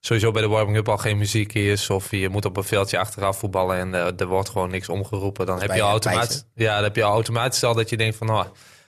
sowieso 0.00 0.30
bij 0.30 0.42
de 0.42 0.48
warming-up 0.48 0.88
al 0.88 0.98
geen 0.98 1.18
muziek 1.18 1.54
is... 1.54 1.90
of 1.90 2.10
je 2.10 2.28
moet 2.28 2.44
op 2.44 2.56
een 2.56 2.64
veldje 2.64 2.98
achteraf 2.98 3.38
voetballen 3.38 3.76
en 3.76 3.94
eh, 3.94 4.20
er 4.20 4.26
wordt 4.26 4.48
gewoon 4.48 4.70
niks 4.70 4.88
omgeroepen... 4.88 5.46
dan 5.46 5.60
heb 5.60 5.74
je, 5.74 5.80
automatisch, 5.80 6.44
ja, 6.54 6.74
dan 6.74 6.84
heb 6.84 6.96
je 6.96 7.04
al 7.04 7.12
automatisch 7.12 7.64
al 7.64 7.74
dat 7.74 7.90
je 7.90 7.96
denkt 7.96 8.16
van... 8.16 8.30
Oh, 8.30 8.44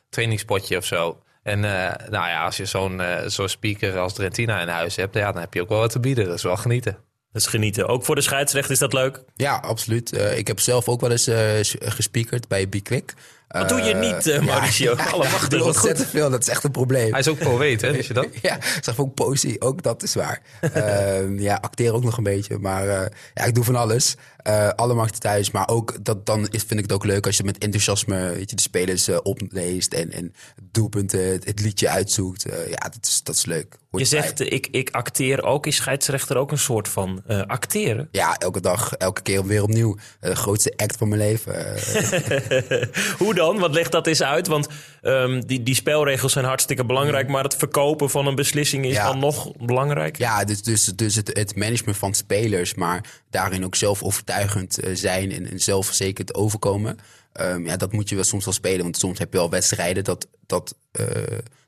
trainingspotje 0.08 0.76
of 0.76 0.84
zo. 0.84 1.18
En 1.42 1.64
eh, 1.64 2.08
nou 2.10 2.28
ja, 2.28 2.44
als 2.44 2.56
je 2.56 2.64
zo'n 2.64 3.00
eh, 3.00 3.28
zo'n 3.28 3.48
speaker 3.48 3.98
als 3.98 4.12
Drentina 4.12 4.60
in 4.60 4.68
huis 4.68 4.96
hebt... 4.96 5.14
Ja, 5.14 5.32
dan 5.32 5.40
heb 5.40 5.54
je 5.54 5.62
ook 5.62 5.68
wel 5.68 5.78
wat 5.78 5.90
te 5.90 6.00
bieden. 6.00 6.26
Dat 6.26 6.34
is 6.34 6.42
wel 6.42 6.56
genieten. 6.56 6.96
Dat 7.36 7.44
is 7.44 7.50
genieten. 7.50 7.88
Ook 7.88 8.04
voor 8.04 8.14
de 8.14 8.20
scheidsrechter 8.20 8.72
is 8.72 8.78
dat 8.78 8.92
leuk. 8.92 9.22
Ja, 9.34 9.56
absoluut. 9.56 10.12
Eh, 10.12 10.38
ik 10.38 10.46
heb 10.46 10.60
zelf 10.60 10.88
ook 10.88 11.00
wel 11.00 11.10
eens 11.10 11.26
eh 11.26 11.58
gespiekerd 11.78 12.48
bij 12.48 12.68
Bikwik. 12.68 13.14
Wat 13.48 13.68
doe 13.68 13.82
je 13.82 13.94
niet, 13.94 14.26
eh, 14.26 14.40
Mauricio? 14.40 14.94
Alle 15.12 15.24
ik 15.24 15.30
wachten, 15.30 15.50
doe 15.50 15.58
wat 15.58 15.68
ontzettend 15.68 16.08
veel. 16.08 16.30
Dat 16.30 16.40
is 16.40 16.48
echt 16.48 16.64
een 16.64 16.70
probleem. 16.70 17.10
Hij 17.10 17.20
is 17.20 17.28
ook 17.28 17.38
poëet, 17.38 17.80
hè? 17.80 17.92
Wist 17.92 18.08
je 18.08 18.14
dat? 18.14 18.26
Ja, 18.42 18.58
zeg 18.80 18.98
ook 18.98 19.14
poëzie, 19.14 19.60
ook 19.60 19.82
dat 19.82 20.02
is 20.02 20.14
waar. 20.14 20.42
Ehm, 20.60 21.38
ja, 21.38 21.58
acteer 21.60 21.92
ook 21.94 22.04
nog 22.04 22.16
een 22.16 22.22
beetje, 22.22 22.58
maar 22.58 22.88
eh, 22.88 23.06
ja, 23.34 23.44
ik 23.44 23.54
doe 23.54 23.64
van 23.64 23.76
alles. 23.76 24.16
Eh 24.46 24.68
alle 24.76 24.94
markten 24.94 25.20
thuis, 25.20 25.50
maar 25.50 25.68
ook 25.68 26.04
dat, 26.04 26.26
dan 26.26 26.48
is, 26.50 26.62
vind 26.62 26.72
ik 26.72 26.82
het 26.82 26.92
ook 26.92 27.04
leuk 27.04 27.26
als 27.26 27.36
je 27.36 27.44
met 27.44 27.58
enthousiasme 27.58 28.32
weet 28.34 28.50
je, 28.50 28.56
de 28.56 28.62
spelers 28.62 29.08
eh, 29.08 29.18
opleest 29.22 29.92
en, 29.92 30.12
en 30.12 30.34
doelpunten, 30.62 31.32
het, 31.32 31.44
het 31.44 31.60
liedje 31.60 31.88
uitzoekt. 31.88 32.44
Eh, 32.44 32.68
ja, 32.68 32.78
dat 32.78 32.98
is, 33.02 33.22
dat 33.22 33.34
is 33.34 33.44
leuk. 33.44 33.78
Hoort 33.90 34.02
Je 34.02 34.08
zegt, 34.08 34.40
ik, 34.40 34.68
ik 34.70 34.90
acteer 34.90 35.42
ook. 35.42 35.66
Is 35.66 35.76
scheidsrechter 35.76 36.36
ook 36.36 36.50
een 36.50 36.58
soort 36.58 36.88
van 36.88 37.22
eh, 37.26 37.42
acteren? 37.46 38.08
Ja, 38.10 38.36
elke 38.36 38.60
dag, 38.60 38.92
elke 38.92 39.22
keer 39.22 39.46
weer 39.46 39.62
opnieuw. 39.62 39.96
De 40.20 40.36
grootste 40.36 40.72
act 40.76 40.96
van 40.96 41.08
mijn 41.08 41.20
leven. 41.20 41.54
Hoe 43.18 43.34
dan? 43.36 43.58
Wat 43.58 43.74
legt 43.74 43.92
dat 43.92 44.06
eens 44.06 44.22
uit? 44.22 44.46
Want 44.46 44.66
ehm, 45.02 45.40
die, 45.40 45.62
die 45.62 45.74
spelregels 45.74 46.32
zijn 46.32 46.44
hartstikke 46.44 46.84
belangrijk, 46.84 47.28
maar 47.28 47.42
het 47.42 47.56
verkopen 47.56 48.10
van 48.10 48.26
een 48.26 48.34
beslissing 48.34 48.84
is 48.84 48.92
Ja. 48.94 49.06
dan 49.06 49.18
nog 49.18 49.52
belangrijk. 49.56 50.18
ja, 50.18 50.44
dus, 50.44 50.62
dus, 50.62 50.84
dus 50.84 51.14
het, 51.14 51.30
het 51.32 51.56
management 51.56 51.96
van 51.96 52.14
spelers, 52.14 52.74
maar 52.74 53.04
daarin 53.30 53.64
ook 53.64 53.74
zelf 53.74 54.02
overtuigend 54.02 54.78
eh, 54.78 54.90
zijn 54.94 55.32
en, 55.32 55.50
en 55.50 55.60
zelfverzekerd 55.60 56.34
overkomen. 56.34 56.98
Ehm, 57.32 57.66
ja, 57.66 57.76
dat 57.76 57.92
moet 57.92 58.08
je 58.08 58.14
wel 58.14 58.24
soms 58.24 58.44
wel 58.44 58.54
spelen. 58.54 58.82
Want 58.82 58.96
soms 58.96 59.18
heb 59.18 59.32
je 59.32 59.38
wel 59.38 59.50
wedstrijden 59.50 60.04
dat, 60.04 60.26
dat, 60.46 60.74
eh, 60.92 61.06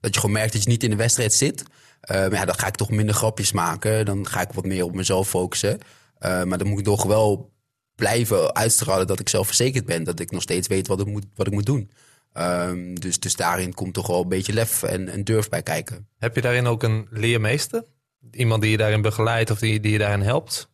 dat 0.00 0.14
je 0.14 0.20
gewoon 0.20 0.34
merkt 0.36 0.52
dat 0.52 0.62
je 0.62 0.68
niet 0.68 0.82
in 0.84 0.90
de 0.90 0.96
wedstrijd 0.96 1.34
zit. 1.34 1.62
Ehm, 2.00 2.34
ja, 2.34 2.44
dan 2.44 2.58
ga 2.58 2.66
ik 2.66 2.74
toch 2.76 2.90
minder 2.90 3.14
grapjes 3.14 3.52
maken. 3.52 4.04
Dan 4.04 4.26
ga 4.26 4.40
ik 4.40 4.52
wat 4.52 4.64
meer 4.64 4.84
op 4.84 4.94
mezelf 4.94 5.28
focussen. 5.28 5.78
Maar 6.20 6.58
dan 6.58 6.66
moet 6.66 6.78
ik 6.78 6.84
toch 6.84 7.04
wel 7.04 7.50
blijven 7.98 8.54
uitstralen 8.54 9.06
dat 9.06 9.20
ik 9.20 9.28
zelfverzekerd 9.28 9.84
ben. 9.84 10.04
Dat 10.04 10.20
ik 10.20 10.30
nog 10.30 10.42
steeds 10.42 10.68
weet 10.68 10.86
wat 10.86 11.00
ik 11.00 11.06
moet, 11.06 11.24
wat 11.34 11.46
ik 11.46 11.52
moet 11.52 11.66
doen. 11.66 11.90
Ehm, 12.32 12.94
dus, 12.94 13.18
dus 13.20 13.36
daarin 13.36 13.74
komt 13.74 13.94
toch 13.94 14.06
wel 14.06 14.22
een 14.22 14.28
beetje 14.28 14.52
lef 14.52 14.82
en, 14.82 15.08
en 15.08 15.24
durf 15.24 15.48
bij 15.48 15.62
kijken. 15.62 16.08
Heb 16.18 16.34
je 16.34 16.40
daarin 16.40 16.66
ook 16.66 16.82
een 16.82 17.06
leermeester? 17.10 17.84
Iemand 18.30 18.62
die 18.62 18.70
je 18.70 18.76
daarin 18.76 19.02
begeleidt 19.02 19.50
of 19.50 19.58
die, 19.58 19.80
die 19.80 19.92
je 19.92 19.98
daarin 19.98 20.20
helpt? 20.20 20.68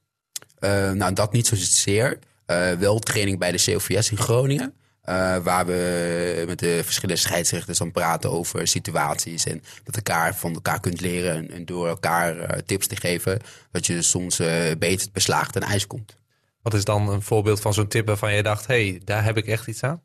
Eh, 0.58 0.90
nou, 0.90 1.12
dat 1.12 1.32
niet 1.32 1.46
zozeer. 1.46 2.18
Eh 2.46 2.72
wel 2.72 2.98
training 2.98 3.38
bij 3.38 3.52
de 3.52 3.62
COVS 3.64 4.10
in 4.10 4.16
Groningen. 4.16 4.74
eh, 5.00 5.36
waar 5.36 5.66
we 5.66 6.44
met 6.46 6.58
de 6.58 6.80
verschillende 6.84 7.20
scheidsrechters 7.20 7.78
dan 7.78 7.92
praten 7.92 8.30
over 8.30 8.66
situaties. 8.68 9.44
En 9.44 9.62
dat 9.84 9.96
elkaar 9.96 10.36
van 10.36 10.54
elkaar 10.54 10.80
kunt 10.80 11.00
leren. 11.00 11.34
En, 11.34 11.50
en 11.50 11.64
door 11.64 11.88
elkaar 11.88 12.62
tips 12.64 12.86
te 12.86 12.96
geven. 12.96 13.40
Dat 13.70 13.86
je 13.86 14.02
soms 14.02 14.36
beter 14.78 15.08
beslagen 15.12 15.52
ten 15.52 15.62
ijs 15.62 15.86
komt. 15.86 16.16
Wat 16.64 16.74
is 16.74 16.84
dan 16.84 17.08
een 17.08 17.22
voorbeeld 17.22 17.60
van 17.60 17.74
zo'n 17.74 17.88
tip 17.88 18.06
waarvan 18.06 18.34
je 18.34 18.42
dacht... 18.42 18.66
hé, 18.66 18.88
hey, 18.88 19.00
daar 19.04 19.24
heb 19.24 19.36
ik 19.36 19.46
echt 19.46 19.66
iets 19.66 19.82
aan? 19.82 20.02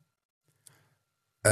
Eh, 1.41 1.51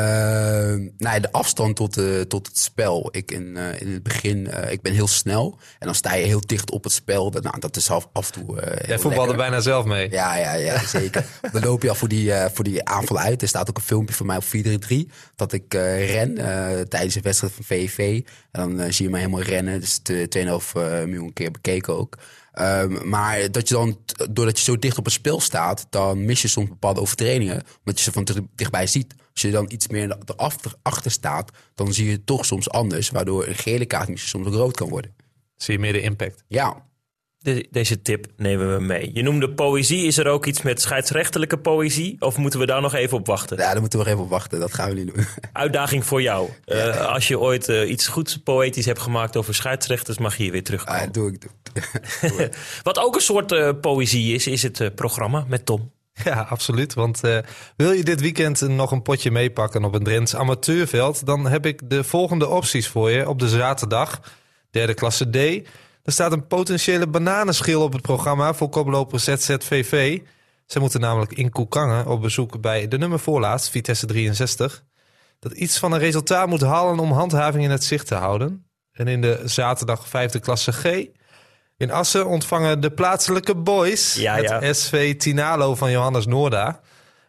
nou 0.97 1.15
ja, 1.15 1.19
de 1.19 1.31
afstand 1.31 1.75
tot, 1.75 1.97
eh, 1.97 2.21
tot 2.21 2.47
het 2.47 2.57
spel. 2.57 3.09
Ik 3.11 3.31
in, 3.31 3.57
eh, 3.57 3.81
in 3.81 3.93
het 3.93 4.03
begin, 4.03 4.47
eh, 4.47 4.71
ik 4.71 4.81
ben 4.81 4.93
heel 4.93 5.07
snel. 5.07 5.59
En 5.79 5.85
dan 5.85 5.95
sta 5.95 6.13
je 6.13 6.25
heel 6.25 6.41
dicht 6.41 6.71
op 6.71 6.83
het 6.83 6.93
spel. 6.93 7.31
Dat, 7.31 7.43
nou, 7.43 7.59
dat 7.59 7.75
is 7.75 7.89
af, 7.89 8.09
af 8.13 8.31
en 8.31 8.41
toe 8.41 8.77
Jij 8.87 8.99
voetbalde 8.99 9.35
bijna 9.35 9.59
zelf 9.59 9.85
mee. 9.85 10.11
Ja, 10.11 10.37
ja, 10.37 10.53
ja, 10.53 10.79
zeker. 10.99 11.25
Dan 11.51 11.63
loop 11.63 11.81
je 11.81 11.89
al 11.89 11.95
voor 11.95 12.07
die, 12.07 12.31
voor 12.53 12.63
die 12.63 12.85
aanval 12.85 13.17
uit. 13.19 13.41
Er 13.41 13.47
staat 13.47 13.69
ook 13.69 13.77
een 13.77 13.83
filmpje 13.83 14.15
van 14.15 14.25
mij 14.25 14.37
op 14.37 14.43
433 14.43 15.31
dat 15.35 15.53
ik 15.53 15.73
ren 15.73 16.35
tijdens 16.89 17.15
een 17.15 17.21
wedstrijd 17.21 17.53
van 17.53 17.63
VVV. 17.63 18.21
En 18.51 18.77
dan 18.77 18.93
zie 18.93 19.05
je 19.05 19.11
mij 19.11 19.19
helemaal 19.19 19.41
rennen. 19.41 19.79
Dus 19.79 20.03
de 20.03 20.27
2,5 20.27 20.75
eh, 20.75 21.03
miljoen 21.03 21.33
keer 21.33 21.51
bekeken 21.51 21.97
ook. 21.97 22.17
Ehm, 22.57 23.09
maar 23.09 23.51
dat 23.51 23.67
je 23.67 23.73
dan, 23.73 23.99
doordat 24.31 24.57
je 24.57 24.63
zo 24.63 24.79
dicht 24.79 24.97
op 24.97 25.05
het 25.05 25.13
spel 25.13 25.39
staat, 25.39 25.87
dan 25.89 26.25
mis 26.25 26.41
je 26.41 26.47
soms 26.47 26.69
bepaalde 26.69 27.01
overtredingen. 27.01 27.63
Omdat 27.79 27.97
je 27.97 28.03
ze 28.03 28.11
van 28.11 28.27
dichtbij 28.55 28.87
ziet. 28.87 29.15
Als 29.33 29.41
je 29.41 29.51
dan 29.51 29.65
iets 29.71 29.87
meer 29.87 30.17
erachter 30.25 30.73
achter 30.81 31.11
staat, 31.11 31.51
dan 31.75 31.93
zie 31.93 32.05
je 32.05 32.11
het 32.11 32.25
toch 32.25 32.45
soms 32.45 32.69
anders. 32.69 33.09
Waardoor 33.09 33.47
een 33.47 33.55
gele 33.55 33.85
kaart 33.85 34.09
misschien 34.09 34.29
soms 34.29 34.47
ook 34.47 34.61
rood 34.61 34.75
kan 34.75 34.89
worden. 34.89 35.15
Zie 35.55 35.73
je 35.73 35.79
meer 35.79 35.93
de 35.93 36.01
impact. 36.01 36.43
Ja, 36.47 36.85
De- 37.39 37.67
deze 37.71 38.01
tip 38.01 38.25
nemen 38.37 38.75
we 38.77 38.83
mee. 38.83 39.09
Je 39.13 39.21
noemde 39.23 39.49
poëzie. 39.53 40.05
Is 40.05 40.17
er 40.17 40.27
ook 40.27 40.45
iets 40.45 40.61
met 40.61 40.81
scheidsrechtelijke 40.81 41.57
poëzie? 41.57 42.15
Of 42.19 42.37
moeten 42.37 42.59
we 42.59 42.65
daar 42.65 42.81
nog 42.81 42.93
even 42.93 43.17
op 43.17 43.27
wachten? 43.27 43.57
ja 43.57 43.71
daar 43.71 43.79
moeten 43.81 43.99
we 43.99 44.05
nog 44.05 44.13
even 44.13 44.25
op 44.25 44.29
wachten. 44.29 44.59
Dat 44.59 44.73
gaan 44.73 44.89
we 44.89 44.95
niet 44.95 45.15
doen. 45.15 45.25
Uitdaging 45.53 46.05
voor 46.05 46.21
jou. 46.21 46.49
Eh, 46.65 47.05
als 47.13 47.27
je 47.27 47.39
ooit 47.39 47.69
eh, 47.69 47.89
iets 47.89 48.07
goeds 48.07 48.37
poëtisch 48.37 48.85
hebt 48.85 48.99
gemaakt 48.99 49.35
over 49.37 49.55
scheidsrechters, 49.55 50.17
mag 50.17 50.37
je 50.37 50.43
hier 50.43 50.51
weer 50.51 50.63
terugkomen. 50.63 51.01
Ah, 51.01 51.11
doe 51.11 51.31
ik. 51.31 51.41
Doe. 51.41 51.51
Wat 52.83 52.99
ook 52.99 53.15
een 53.15 53.21
soort 53.21 53.51
eh, 53.51 53.69
poëzie 53.81 54.33
is, 54.33 54.47
is 54.47 54.63
het 54.63 54.95
programma 54.95 55.45
met 55.47 55.65
Tom. 55.65 55.91
Ja, 56.23 56.45
absoluut. 56.49 56.93
Want 56.93 57.23
eh, 57.23 57.37
wil 57.75 57.91
je 57.91 58.03
dit 58.03 58.21
weekend 58.21 58.61
nog 58.61 58.91
een 58.91 59.01
potje 59.01 59.31
meepakken 59.31 59.83
op 59.83 59.93
een 59.93 60.03
Drents 60.03 60.35
amateurveld... 60.35 61.25
dan 61.25 61.47
heb 61.47 61.65
ik 61.65 61.89
de 61.89 62.03
volgende 62.03 62.47
opties 62.47 62.87
voor 62.87 63.11
je 63.11 63.29
op 63.29 63.39
de 63.39 63.49
zaterdag. 63.49 64.19
Derde 64.71 64.93
klasse 64.93 65.29
D. 65.29 65.67
Er 66.07 66.13
staat 66.13 66.31
een 66.31 66.47
potentiële 66.47 67.07
bananenschil 67.07 67.81
op 67.81 67.93
het 67.93 68.01
programma 68.01 68.53
voor 68.53 68.69
koploper 68.69 69.19
ZZVV. 69.19 70.19
Ze 70.65 70.79
moeten 70.79 70.99
namelijk 70.99 71.33
in 71.33 71.49
Koekangen 71.49 72.05
op 72.05 72.21
bezoek 72.21 72.61
bij 72.61 72.87
de 72.87 72.97
nummer 72.97 73.19
voorlaatst, 73.19 73.69
Vitesse 73.69 74.05
63. 74.05 74.83
Dat 75.39 75.51
iets 75.51 75.77
van 75.77 75.91
een 75.91 75.99
resultaat 75.99 76.47
moet 76.47 76.61
halen 76.61 76.99
om 76.99 77.11
handhaving 77.11 77.63
in 77.63 77.69
het 77.69 77.83
zicht 77.83 78.07
te 78.07 78.15
houden. 78.15 78.65
En 78.91 79.07
in 79.07 79.21
de 79.21 79.41
zaterdag 79.43 80.07
vijfde 80.07 80.39
klasse 80.39 80.71
G... 80.71 81.05
In 81.77 81.91
Assen 81.91 82.27
ontvangen 82.27 82.79
de 82.79 82.91
plaatselijke 82.91 83.55
boys 83.55 84.15
Ja, 84.15 84.37
ja. 84.37 84.59
het 84.59 84.77
SV 84.77 85.15
Tinalo 85.15 85.75
van 85.75 85.91
Johannes 85.91 86.25
Noorda. 86.25 86.79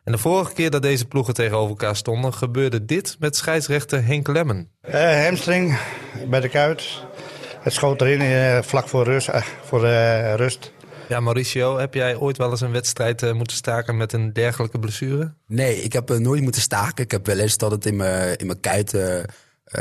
En 0.05 0.13
de 0.13 0.19
vorige 0.19 0.53
keer 0.53 0.71
dat 0.71 0.83
deze 0.83 1.07
ploegen 1.07 1.35
tegenover 1.35 1.69
elkaar 1.69 1.97
stonden, 1.97 2.35
gebeurde 2.35 2.85
dit 2.85 3.17
met 3.19 3.37
scheidsrechter 3.37 4.05
Henk 4.05 4.29
Lemmen. 4.29 4.71
Eh, 4.81 5.25
hamstring 5.25 5.79
bij 6.29 6.41
de 6.41 6.49
kuit. 6.49 7.03
Het 7.61 7.73
schoot 7.73 8.01
erin 8.01 8.21
eh, 8.21 8.63
vlak 8.63 8.89
voor 8.89 9.05
rust. 9.05 9.29
eh, 9.29 9.43
voor, 9.65 9.85
eh, 9.85 10.35
rust. 10.35 10.73
Ja, 11.09 11.21
Mauricio, 11.21 11.79
heb 11.79 11.95
jij 11.95 12.17
ooit 12.17 12.37
wel 12.37 12.51
eens 12.51 12.61
een 12.61 12.73
wedstrijd 12.73 13.33
moeten 13.35 13.57
staken 13.57 13.97
met 13.97 14.13
een 14.13 14.33
dergelijke 14.33 14.79
blessure? 14.79 15.33
Nee, 15.47 15.83
ik 15.83 15.93
heb 15.93 16.09
nooit 16.09 16.43
moeten 16.43 16.61
staken. 16.61 17.05
Ik 17.05 17.11
heb 17.11 17.27
wel 17.27 17.39
eens 17.39 17.57
dat 17.57 17.71
het 17.71 17.87
in 17.87 17.97
mijn, 17.97 18.37
in 18.37 18.47
mijn 18.47 18.61
kuit 18.61 18.95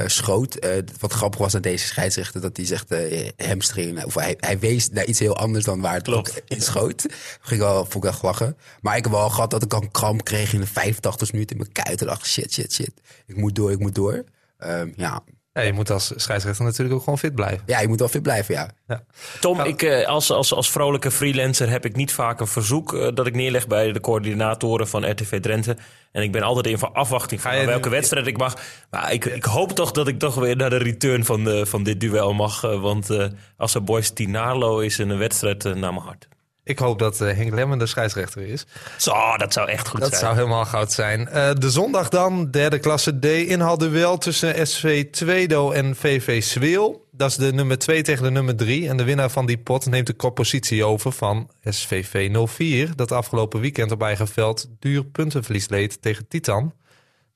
schoot. 0.06 0.56
Eh, 0.56 0.72
wat 1.00 1.14
grappig 1.14 1.40
was 1.40 1.56
aan 1.56 1.62
deze 1.62 1.88
scheidsrechter, 1.88 2.42
dat 2.42 2.58
hij 2.58 2.66
zegt 2.66 2.92
eh, 2.92 3.30
hamstring. 3.48 4.04
Of 4.04 4.16
hij, 4.16 4.36
hij 4.40 4.60
wees 4.60 4.90
naar 4.90 5.06
iets 5.06 5.20
heel 5.20 5.38
anders 5.38 5.66
dan 5.66 5.82
waar 5.82 5.94
het 5.94 6.04
Klopt. 6.04 6.30
ook 6.30 6.42
in 6.48 6.62
schoot. 6.62 7.06
Ging 7.42 7.62
wel, 7.62 7.86
vond 7.86 8.04
ik 8.04 8.10
echt 8.12 8.22
lachen. 8.22 8.58
Maar 8.82 8.98
ik 8.98 9.04
heb 9.04 9.12
wel 9.14 9.30
gehad 9.30 9.50
dat 9.52 9.64
ik 9.64 9.74
al 9.74 9.82
een 9.82 9.92
kramp 9.92 10.24
kreeg 10.24 10.54
in 10.54 10.60
de 10.60 10.68
85 10.68 11.32
minuut 11.32 11.52
in 11.52 11.58
mijn 11.58 11.72
kuit. 11.72 12.02
En 12.02 12.08
dacht, 12.08 12.26
shit, 12.28 12.54
shit, 12.54 12.74
shit. 12.74 12.92
Ik 13.26 13.36
moet 13.38 13.56
door, 13.56 13.72
ik 13.72 13.80
moet 13.80 13.96
door. 13.96 14.24
Ehm, 14.58 14.90
ja. 14.96 15.24
Ja, 15.58 15.64
je 15.64 15.74
moet 15.74 15.90
als 15.92 16.12
scheidsrechter 16.16 16.66
natuurlijk 16.66 16.96
ook 16.96 17.04
gewoon 17.04 17.20
fit 17.20 17.36
blijven. 17.36 17.62
ja, 17.66 17.80
je 17.80 17.88
moet 17.88 18.00
wel 18.00 18.08
fit 18.08 18.22
blijven, 18.22 18.54
ja. 18.54 18.70
Ja. 18.88 19.04
Tom, 19.40 19.60
ik, 19.62 19.82
eh, 19.82 20.08
als, 20.08 20.32
als, 20.32 20.54
als 20.54 20.72
vrolijke 20.72 21.12
freelancer 21.12 21.70
heb 21.70 21.86
ik 21.86 21.96
niet 21.96 22.12
vaak 22.12 22.40
een 22.40 22.48
verzoek 22.48 22.94
eh, 22.94 23.08
dat 23.14 23.28
ik 23.28 23.36
neerleg 23.36 23.68
bij 23.68 23.92
de 23.92 24.00
coördinatoren 24.00 24.88
van 24.88 25.10
RTV 25.12 25.40
Drenthe. 25.40 25.78
En 26.12 26.24
ik 26.24 26.32
ben 26.32 26.42
altijd 26.42 26.68
in 26.68 26.78
van 26.78 26.94
afwachting 26.94 27.42
van 27.42 27.52
Ga 27.52 27.58
je 27.58 27.66
welke 27.66 27.88
nu- 27.90 27.94
wedstrijd 27.96 28.28
ik 28.28 28.38
mag. 28.38 28.54
Maar 28.90 29.14
ik, 29.14 29.26
ik 29.26 29.44
hoop 29.44 29.72
toch 29.72 29.92
dat 29.92 30.08
ik 30.08 30.20
toch 30.20 30.36
weer 30.36 30.56
naar 30.56 30.70
de 30.70 30.78
return 30.78 31.26
van, 31.26 31.44
de, 31.44 31.66
van 31.66 31.84
dit 31.84 32.00
duel 32.00 32.34
mag. 32.34 32.64
eh, 32.64 32.82
want 32.82 33.10
eh, 33.10 33.26
als 33.58 33.76
er 33.76 33.84
Boys 33.84 34.10
Tinarlo 34.10 34.80
is 34.80 34.98
een 34.98 35.18
wedstrijd 35.18 35.64
naar 35.64 35.76
mijn 35.76 35.96
hart. 36.06 36.28
Ik 36.68 36.80
hoop 36.80 37.00
dat 37.00 37.22
eh, 37.22 37.36
Henk 37.36 37.54
Lemmen 37.54 37.78
de 37.78 37.86
scheidsrechter 37.86 38.42
is. 38.42 38.66
Zo, 38.98 39.14
dat 39.38 39.54
zou 39.54 39.70
echt 39.70 39.88
goed 39.88 40.00
Dat 40.00 40.10
zijn. 40.10 40.22
zou 40.22 40.36
helemaal 40.36 40.66
goud 40.66 40.92
zijn. 40.92 41.28
Eh, 41.28 41.50
de 41.54 41.72
zondag 41.72 42.10
dan, 42.10 42.52
derde 42.52 42.80
klasse 42.80 43.20
D. 43.20 43.26
Inhaalduel 43.26 44.18
tussen 44.18 44.68
SV 44.68 45.10
Tweedo 45.12 45.72
en 45.72 45.96
VV 45.96 46.44
Zweel. 46.44 47.08
Dat 47.12 47.30
is 47.30 47.36
de 47.36 47.54
nummer 47.54 47.78
2 47.78 48.02
tegen 48.02 48.24
de 48.24 48.32
nummer 48.32 48.56
3. 48.56 48.88
En 48.90 48.98
de 48.98 49.04
winnaar 49.04 49.30
van 49.30 49.46
die 49.46 49.58
pot 49.58 49.86
neemt 49.86 50.08
de 50.08 50.14
koppositie 50.14 50.84
over 50.86 51.12
van 51.12 51.50
SVV 51.64 52.30
04. 52.48 52.96
Dat 52.96 53.12
afgelopen 53.12 53.60
weekend 53.60 53.92
op 53.92 54.02
eigen 54.02 54.28
veld 54.28 54.68
duur 54.80 55.06
puntenverlies 55.06 55.70
leed 55.70 56.02
tegen 56.02 56.28
Titan. 56.28 56.74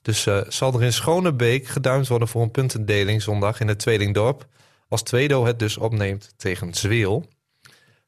Dus 0.02 0.26
eh, 0.26 0.42
zal 0.48 0.74
er 0.74 0.84
in 0.84 0.94
Schonebeek 0.94 1.68
geduimd 1.68 2.08
worden 2.08 2.28
voor 2.28 2.42
een 2.42 2.52
puntendeling 2.52 3.22
zondag 3.22 3.60
in 3.60 3.68
het 3.68 3.80
Tweelingdorp. 3.80 4.46
Als 4.90 5.04
Tweedo 5.04 5.46
het 5.46 5.60
dus 5.60 5.78
opneemt 5.78 6.34
tegen 6.38 6.74
Zweel. 6.74 7.26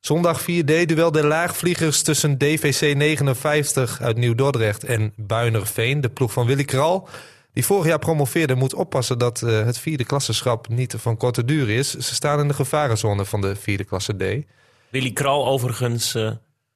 Zondag 0.05 0.41
4D-duel 0.41 1.11
de 1.11 1.23
laagvliegers 1.23 2.01
tussen 2.01 2.37
DVC 2.37 2.95
59 2.95 4.01
uit 4.01 4.17
Nieuw-Dordrecht 4.17 4.83
en 4.83 5.13
Buinerveen, 5.15 6.01
de 6.01 6.09
ploeg 6.09 6.31
van 6.31 6.45
Willy 6.45 6.63
Kral. 6.63 7.07
Die 7.53 7.65
vorig 7.65 7.85
jaar 7.85 7.99
promoveerde, 7.99 8.55
moet 8.55 8.73
oppassen 8.73 9.17
dat 9.17 9.41
eh, 9.41 9.65
het 9.65 9.77
vierde 9.77 10.03
klassenschap 10.03 10.67
niet 10.67 10.95
van 10.97 11.17
korte 11.17 11.45
duur 11.45 11.69
is. 11.69 11.93
Ze 11.93 12.15
staan 12.15 12.39
in 12.39 12.47
de 12.47 12.53
gevarenzone 12.53 13.25
van 13.25 13.41
de 13.41 13.55
vierde 13.55 13.83
klasse 13.83 14.13
D. 14.13 14.45
Willy 14.89 15.11
Kral 15.11 15.47
overigens 15.47 16.15
eh, 16.15 16.31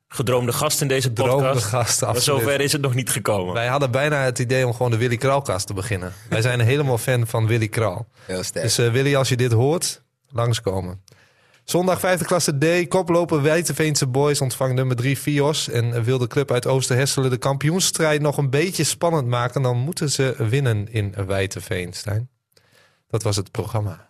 gedroomde 0.08 0.54
gast 0.54 0.82
in 0.82 0.88
deze 0.88 1.14
Droomde 1.14 1.48
podcast. 1.48 1.66
gast, 1.66 2.02
maar 2.02 2.22
zover 2.22 2.62
is 2.62 2.72
het 2.72 2.82
nog 2.82 2.94
niet 2.94 3.10
gekomen. 3.10 3.54
Wij 3.54 3.68
hadden 3.68 3.92
bijna 3.92 4.24
het 4.24 4.40
idee 4.40 4.66
om 4.66 4.74
gewoon 4.74 4.92
de 4.92 4.98
Willy 4.98 5.18
Kralkast 5.18 5.68
te 5.68 5.74
beginnen. 5.74 6.14
Wij 6.30 6.42
zijn 6.42 6.60
helemaal 6.60 6.98
fan 6.98 7.28
van 7.28 7.48
Willy 7.48 7.68
Kral. 7.68 8.08
Heel 8.26 8.44
sterk. 8.44 8.66
Dus 8.66 8.78
eh, 8.78 8.92
Willy, 8.92 9.16
als 9.16 9.30
je 9.30 9.38
dit 9.38 9.52
hoort, 9.52 10.02
langskomen. 10.30 11.02
Zondag 11.70 12.00
vijfde 12.00 12.26
klasse 12.26 12.58
D, 12.58 12.88
koploper 12.88 13.42
Wijteveense 13.42 14.08
Boys 14.08 14.42
ontvangt 14.42 14.76
nummer 14.76 14.96
3 14.96 15.18
Fios. 15.18 15.70
En 15.70 16.04
wil 16.04 16.18
de 16.18 16.28
club 16.28 16.52
uit 16.52 16.68
Oosterhesselen 16.68 17.30
de 17.30 17.38
kampioensstrijd 17.38 18.22
nog 18.22 18.38
een 18.38 18.50
beetje 18.50 18.84
spannend 18.84 19.28
maken... 19.28 19.62
dan 19.62 19.78
moeten 19.78 20.10
ze 20.10 20.36
winnen 20.38 20.92
in 20.92 21.14
Wijteveen, 21.26 21.94
Stijn. 21.94 22.30
Dat 23.08 23.24
was 23.24 23.36
het 23.36 23.52
programma. 23.52 24.10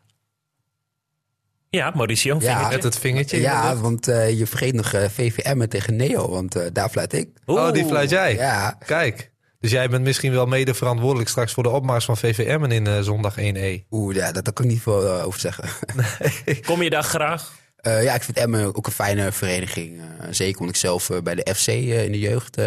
Ja, 1.69 1.91
Mauricio. 1.95 2.33
Ja. 2.33 2.39
vingertje. 2.39 2.75
Met 2.75 2.83
het 2.83 2.97
vingertje. 2.97 3.39
Ja, 3.39 3.75
want 3.75 4.07
eh, 4.07 4.39
je 4.39 4.47
vergeet 4.47 4.73
nog 4.73 4.93
eh, 4.93 5.09
VVM 5.09 5.67
tegen 5.67 5.95
Neo, 5.95 6.29
want 6.29 6.55
eh, 6.55 6.65
daar 6.73 6.89
fluit 6.89 7.13
ik. 7.13 7.29
Oh, 7.45 7.71
die 7.71 7.85
fluit 7.85 8.09
jij. 8.09 8.33
Ja, 8.35 8.77
Kijk, 8.85 9.31
Dus 9.59 9.71
jij 9.71 9.89
bent 9.89 10.03
misschien 10.03 10.31
wel 10.31 10.45
mede 10.45 10.73
verantwoordelijk 10.73 11.29
straks 11.29 11.53
voor 11.53 11.63
de 11.63 11.69
opmars 11.69 12.05
van 12.05 12.17
VVM 12.17 12.63
in 12.63 12.87
uh, 12.87 12.99
zondag 12.99 13.35
1E. 13.39 13.87
Oeh, 13.91 14.15
ja, 14.15 14.31
dat, 14.31 14.43
daar 14.43 14.53
kan 14.53 14.65
ik 14.65 14.71
niet 14.71 14.81
veel 14.81 15.05
uh, 15.05 15.25
over 15.25 15.39
zeggen. 15.39 15.69
Kom 16.65 16.83
je 16.83 16.89
daar 16.89 17.03
graag? 17.03 17.51
Uh, 17.81 18.03
ja, 18.03 18.13
ik 18.13 18.23
vind 18.23 18.37
Emmen 18.37 18.75
ook 18.75 18.85
een 18.85 18.91
fijne 18.91 19.31
vereniging. 19.31 20.01
zeker 20.29 20.59
omdat 20.59 20.75
ik 20.75 20.81
zelf 20.81 21.09
bij 21.23 21.35
de 21.35 21.55
FC 21.55 21.67
in 21.67 22.11
de 22.11 22.19
jeugd 22.19 22.57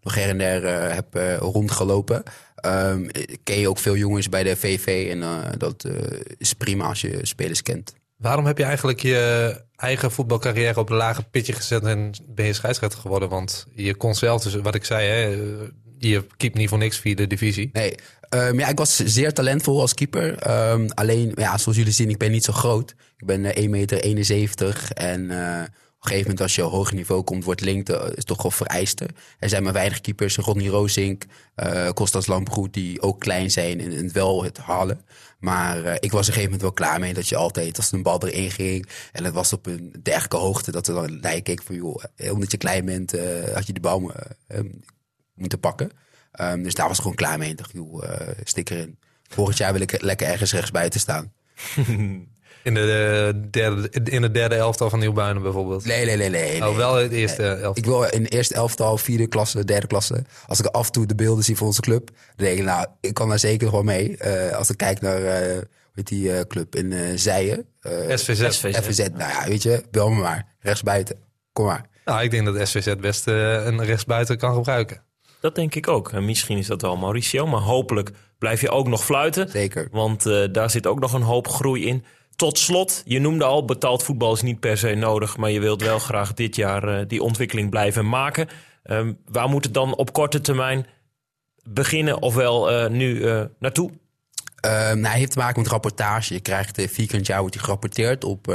nog 0.00 0.14
her 0.14 0.28
en 0.28 0.38
der 0.38 0.94
heb 0.94 1.38
rondgelopen. 1.38 2.22
Um, 2.66 3.10
ken 3.42 3.58
je 3.58 3.68
ook 3.68 3.78
veel 3.78 3.96
jongens 3.96 4.28
bij 4.28 4.42
de 4.42 4.56
VV 4.56 5.08
en 5.10 5.24
dat 5.58 5.84
is 6.38 6.52
prima 6.52 6.84
als 6.86 7.00
je 7.00 7.18
spelers 7.22 7.62
kent. 7.62 7.94
Waarom 8.16 8.46
heb 8.46 8.58
je 8.58 8.64
eigenlijk 8.64 9.00
je 9.00 9.60
eigen 9.76 10.10
voetbalcarrière 10.10 10.80
op 10.80 10.90
een 10.90 10.96
lage 10.96 11.22
pitje 11.22 11.52
gezet 11.52 11.84
en 11.84 12.10
ben 12.26 12.46
je 12.46 12.52
scheidsrechter 12.52 13.00
geworden? 13.00 13.28
Want 13.28 13.66
je 13.74 13.94
kon 13.94 14.14
zelf, 14.14 14.42
dus 14.42 14.54
wat 14.54 14.74
ik 14.74 14.84
zei, 14.84 15.08
hè, 15.08 15.36
je 15.98 16.26
keept 16.36 16.56
niet 16.56 16.68
voor 16.68 16.78
niks 16.78 16.98
via 16.98 17.14
de 17.14 17.26
divisie. 17.26 17.70
Nee, 17.72 17.94
um, 18.30 18.58
ja, 18.58 18.68
ik 18.68 18.78
was 18.78 18.96
zeer 18.96 19.32
talentvol 19.32 19.80
als 19.80 19.94
keeper. 19.94 20.50
Um, 20.70 20.90
alleen, 20.90 21.32
ja, 21.34 21.58
zoals 21.58 21.78
jullie 21.78 21.92
zien, 21.92 22.10
ik 22.10 22.18
ben 22.18 22.30
niet 22.30 22.44
zo 22.44 22.52
groot. 22.52 22.94
Ik 23.16 23.26
ben 23.26 23.44
uh, 23.44 23.64
1,71 23.64 23.68
meter 23.68 24.88
en 24.94 25.20
uh, 25.20 25.62
op 26.04 26.10
een 26.10 26.16
gegeven 26.16 26.22
moment 26.22 26.40
als 26.40 26.54
je 26.54 26.64
op 26.64 26.72
hoger 26.72 26.94
niveau 26.94 27.22
komt, 27.22 27.44
wordt 27.44 27.60
lengte 27.60 28.12
is 28.14 28.24
toch 28.24 28.42
wel 28.42 28.50
vereiste. 28.50 29.08
Er 29.38 29.48
zijn 29.48 29.62
maar 29.62 29.72
weinig 29.72 30.00
keepers, 30.00 30.36
Rodney 30.36 30.68
Roosink, 30.68 31.24
uh, 31.56 31.90
Kostas 31.90 32.26
Lamproet, 32.26 32.72
die 32.72 33.02
ook 33.02 33.20
klein 33.20 33.50
zijn 33.50 33.80
en, 33.80 33.92
en 33.92 34.12
wel 34.12 34.44
het 34.44 34.58
halen. 34.58 35.00
Maar 35.38 35.76
ik 36.00 36.10
was 36.10 36.10
op 36.10 36.12
een 36.12 36.24
gegeven 36.24 36.42
moment 36.42 36.62
wel 36.62 36.72
klaar 36.72 37.00
mee 37.00 37.14
dat 37.14 37.28
je 37.28 37.36
altijd, 37.36 37.76
als 37.76 37.92
een 37.92 38.02
bal 38.02 38.26
erin 38.26 38.50
ging 38.50 38.88
en 39.12 39.24
het 39.24 39.34
was 39.34 39.52
op 39.52 39.66
een 39.66 39.94
dergelijke 40.02 40.36
hoogte, 40.36 40.70
dat 40.70 40.88
er 40.88 41.20
dan 41.20 41.34
je 41.34 41.40
keek 41.40 41.62
van, 41.62 41.74
joh, 41.74 42.04
omdat 42.30 42.50
je 42.50 42.56
klein 42.56 42.84
bent, 42.84 43.10
had 43.54 43.66
je 43.66 43.72
de 43.72 43.80
bal 43.80 44.12
moeten 45.34 45.60
pakken. 45.60 45.90
Um, 46.40 46.62
dus 46.62 46.74
daar 46.74 46.86
was 46.86 46.96
ik 46.96 47.02
gewoon 47.02 47.16
klaar 47.16 47.38
mee. 47.38 47.50
Ik 47.50 47.56
dacht, 47.56 47.72
joh, 47.72 48.04
uh, 48.04 48.10
stik 48.44 48.70
erin. 48.70 48.98
Volgend 49.28 49.58
jaar 49.58 49.72
wil 49.72 49.80
ik 49.80 50.02
lekker 50.02 50.26
ergens 50.26 50.52
rechts 50.52 50.70
buiten 50.70 51.00
staan. 51.00 51.32
In 52.64 52.74
de 52.74 53.40
derde, 53.50 53.90
in 54.04 54.22
de 54.22 54.30
derde 54.30 54.54
elftal 54.54 54.90
van 54.90 54.98
Nieuwbuinen 54.98 55.42
bijvoorbeeld? 55.42 55.84
Nee, 55.84 56.04
nee, 56.04 56.16
nee. 56.16 56.30
nee, 56.30 56.68
oh, 56.68 56.76
wel 56.76 56.94
het 56.94 57.12
eerste 57.12 57.46
elftal? 57.46 57.76
Ik 57.76 57.84
wil 57.84 58.02
in 58.04 58.22
de 58.22 58.28
eerste 58.28 58.54
elftal, 58.54 58.98
vierde 58.98 59.26
klasse, 59.26 59.64
derde 59.64 59.86
klasse. 59.86 60.24
Als 60.46 60.58
ik 60.60 60.66
af 60.66 60.86
en 60.86 60.92
toe 60.92 61.06
de 61.06 61.14
beelden 61.14 61.44
zie 61.44 61.56
voor 61.56 61.66
onze 61.66 61.80
club, 61.80 62.10
dan 62.36 62.46
denk 62.46 62.58
ik, 62.58 62.64
nou, 62.64 62.86
ik 63.00 63.14
kan 63.14 63.28
daar 63.28 63.38
zeker 63.38 63.64
nog 63.64 63.74
wel 63.74 63.82
mee. 63.82 64.16
Uh, 64.18 64.50
als 64.50 64.70
ik 64.70 64.76
kijk 64.76 65.00
naar, 65.00 65.20
uh, 65.20 65.62
weet 65.92 66.08
die 66.08 66.28
uh, 66.28 66.40
club 66.40 66.76
in 66.76 66.90
uh, 66.90 67.00
Zijen. 67.14 67.66
SVZ. 68.08 68.50
SVZ. 68.50 68.78
FVZ. 68.78 68.98
Nou 68.98 69.30
ja, 69.30 69.48
weet 69.48 69.62
je, 69.62 69.82
bel 69.90 70.10
me 70.10 70.20
maar. 70.20 70.46
Rechtsbuiten. 70.60 71.16
Kom 71.52 71.64
maar. 71.64 71.86
Nou, 72.04 72.22
ik 72.22 72.30
denk 72.30 72.44
dat 72.44 72.68
SVZ 72.68 72.94
best 72.94 73.26
een 73.26 73.84
rechtsbuiten 73.84 74.38
kan 74.38 74.54
gebruiken. 74.54 75.02
Dat 75.44 75.54
denk 75.54 75.74
ik 75.74 75.88
ook. 75.88 76.12
En 76.12 76.24
misschien 76.24 76.58
is 76.58 76.66
dat 76.66 76.82
wel 76.82 76.96
Mauricio, 76.96 77.46
maar 77.46 77.60
hopelijk 77.60 78.10
blijf 78.38 78.60
je 78.60 78.70
ook 78.70 78.88
nog 78.88 79.04
fluiten. 79.04 79.50
Zeker. 79.50 79.88
Want 79.90 80.26
uh, 80.26 80.44
daar 80.52 80.70
zit 80.70 80.86
ook 80.86 81.00
nog 81.00 81.12
een 81.12 81.22
hoop 81.22 81.48
groei 81.48 81.86
in. 81.86 82.04
Tot 82.36 82.58
slot, 82.58 83.02
je 83.04 83.18
noemde 83.18 83.44
al, 83.44 83.64
betaald 83.64 84.02
voetbal 84.02 84.32
is 84.32 84.42
niet 84.42 84.60
per 84.60 84.78
se 84.78 84.94
nodig, 84.94 85.36
maar 85.36 85.50
je 85.50 85.60
wilt 85.60 85.82
wel 85.82 85.98
graag 85.98 86.34
dit 86.34 86.56
jaar 86.56 87.00
uh, 87.00 87.04
die 87.08 87.22
ontwikkeling 87.22 87.70
blijven 87.70 88.08
maken. 88.08 88.48
Um, 88.84 89.18
waar 89.24 89.48
moet 89.48 89.64
het 89.64 89.74
dan 89.74 89.96
op 89.96 90.12
korte 90.12 90.40
termijn 90.40 90.86
beginnen, 91.62 92.22
ofwel 92.22 92.72
uh, 92.72 92.90
nu 92.90 93.24
naartoe? 93.58 93.90
Uh, 93.90 94.70
nou, 94.70 95.06
hij 95.06 95.18
heeft 95.18 95.32
te 95.32 95.38
maken 95.38 95.62
met 95.62 95.70
rapportage. 95.70 96.34
Je 96.34 96.40
krijgt 96.40 96.78
uh, 96.78 96.88
vierkant 96.88 97.26
jaar 97.26 97.40
wordt 97.40 97.54
hij 97.54 97.64
gerapporteerd 97.64 98.24
op 98.24 98.54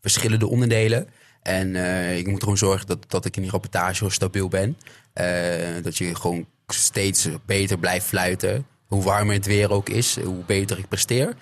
verschillende 0.00 0.46
onderdelen. 0.46 1.08
En 1.48 1.76
ik 2.16 2.26
moet 2.26 2.42
gewoon 2.42 2.58
zorgen 2.58 2.86
dat, 2.86 2.98
dat 3.08 3.24
ik 3.24 3.36
in 3.36 3.42
die 3.42 3.50
rapportage 3.50 3.98
heel 3.98 4.12
stabiel 4.12 4.48
ben. 4.48 4.76
Uh, 5.14 5.82
dat 5.82 5.96
je 5.96 6.14
gewoon 6.14 6.46
steeds 6.66 7.28
beter 7.46 7.78
blijft 7.78 8.06
fluiten. 8.06 8.66
Hoe 8.86 9.02
warmer 9.02 9.34
het 9.34 9.46
weer 9.46 9.70
ook 9.70 9.88
is, 9.88 10.20
hoe 10.20 10.44
beter 10.46 10.78
ik 10.78 10.88
presteer. 10.88 11.34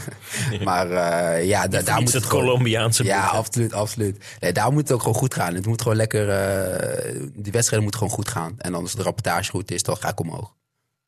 maar 0.64 0.86
uh, 0.86 1.46
ja, 1.46 1.68
da 1.68 1.82
daar 1.82 2.00
moet 2.00 2.12
het, 2.12 2.22
het 2.22 2.32
Colombiaanse 2.32 3.04
Ja, 3.04 3.26
absoluut, 3.26 3.72
absoluut. 3.72 4.36
Nee, 4.40 4.52
daar 4.52 4.72
moet 4.72 4.82
het 4.82 4.92
ook 4.92 5.00
gewoon 5.00 5.16
goed 5.16 5.34
gaan. 5.34 5.54
Het 5.54 5.66
moet 5.66 5.82
gewoon 5.82 5.96
lekker, 5.96 6.28
uh, 6.28 7.22
die 7.34 7.52
wedstrijden 7.52 7.82
moeten 7.82 8.00
gewoon 8.00 8.14
goed 8.14 8.28
gaan. 8.28 8.54
En 8.58 8.74
als 8.74 8.94
de 8.94 9.02
rapportage 9.02 9.50
goed 9.50 9.70
is, 9.70 9.82
dan 9.82 9.96
ga 9.96 10.08
ik 10.08 10.20
omhoog. 10.20 10.54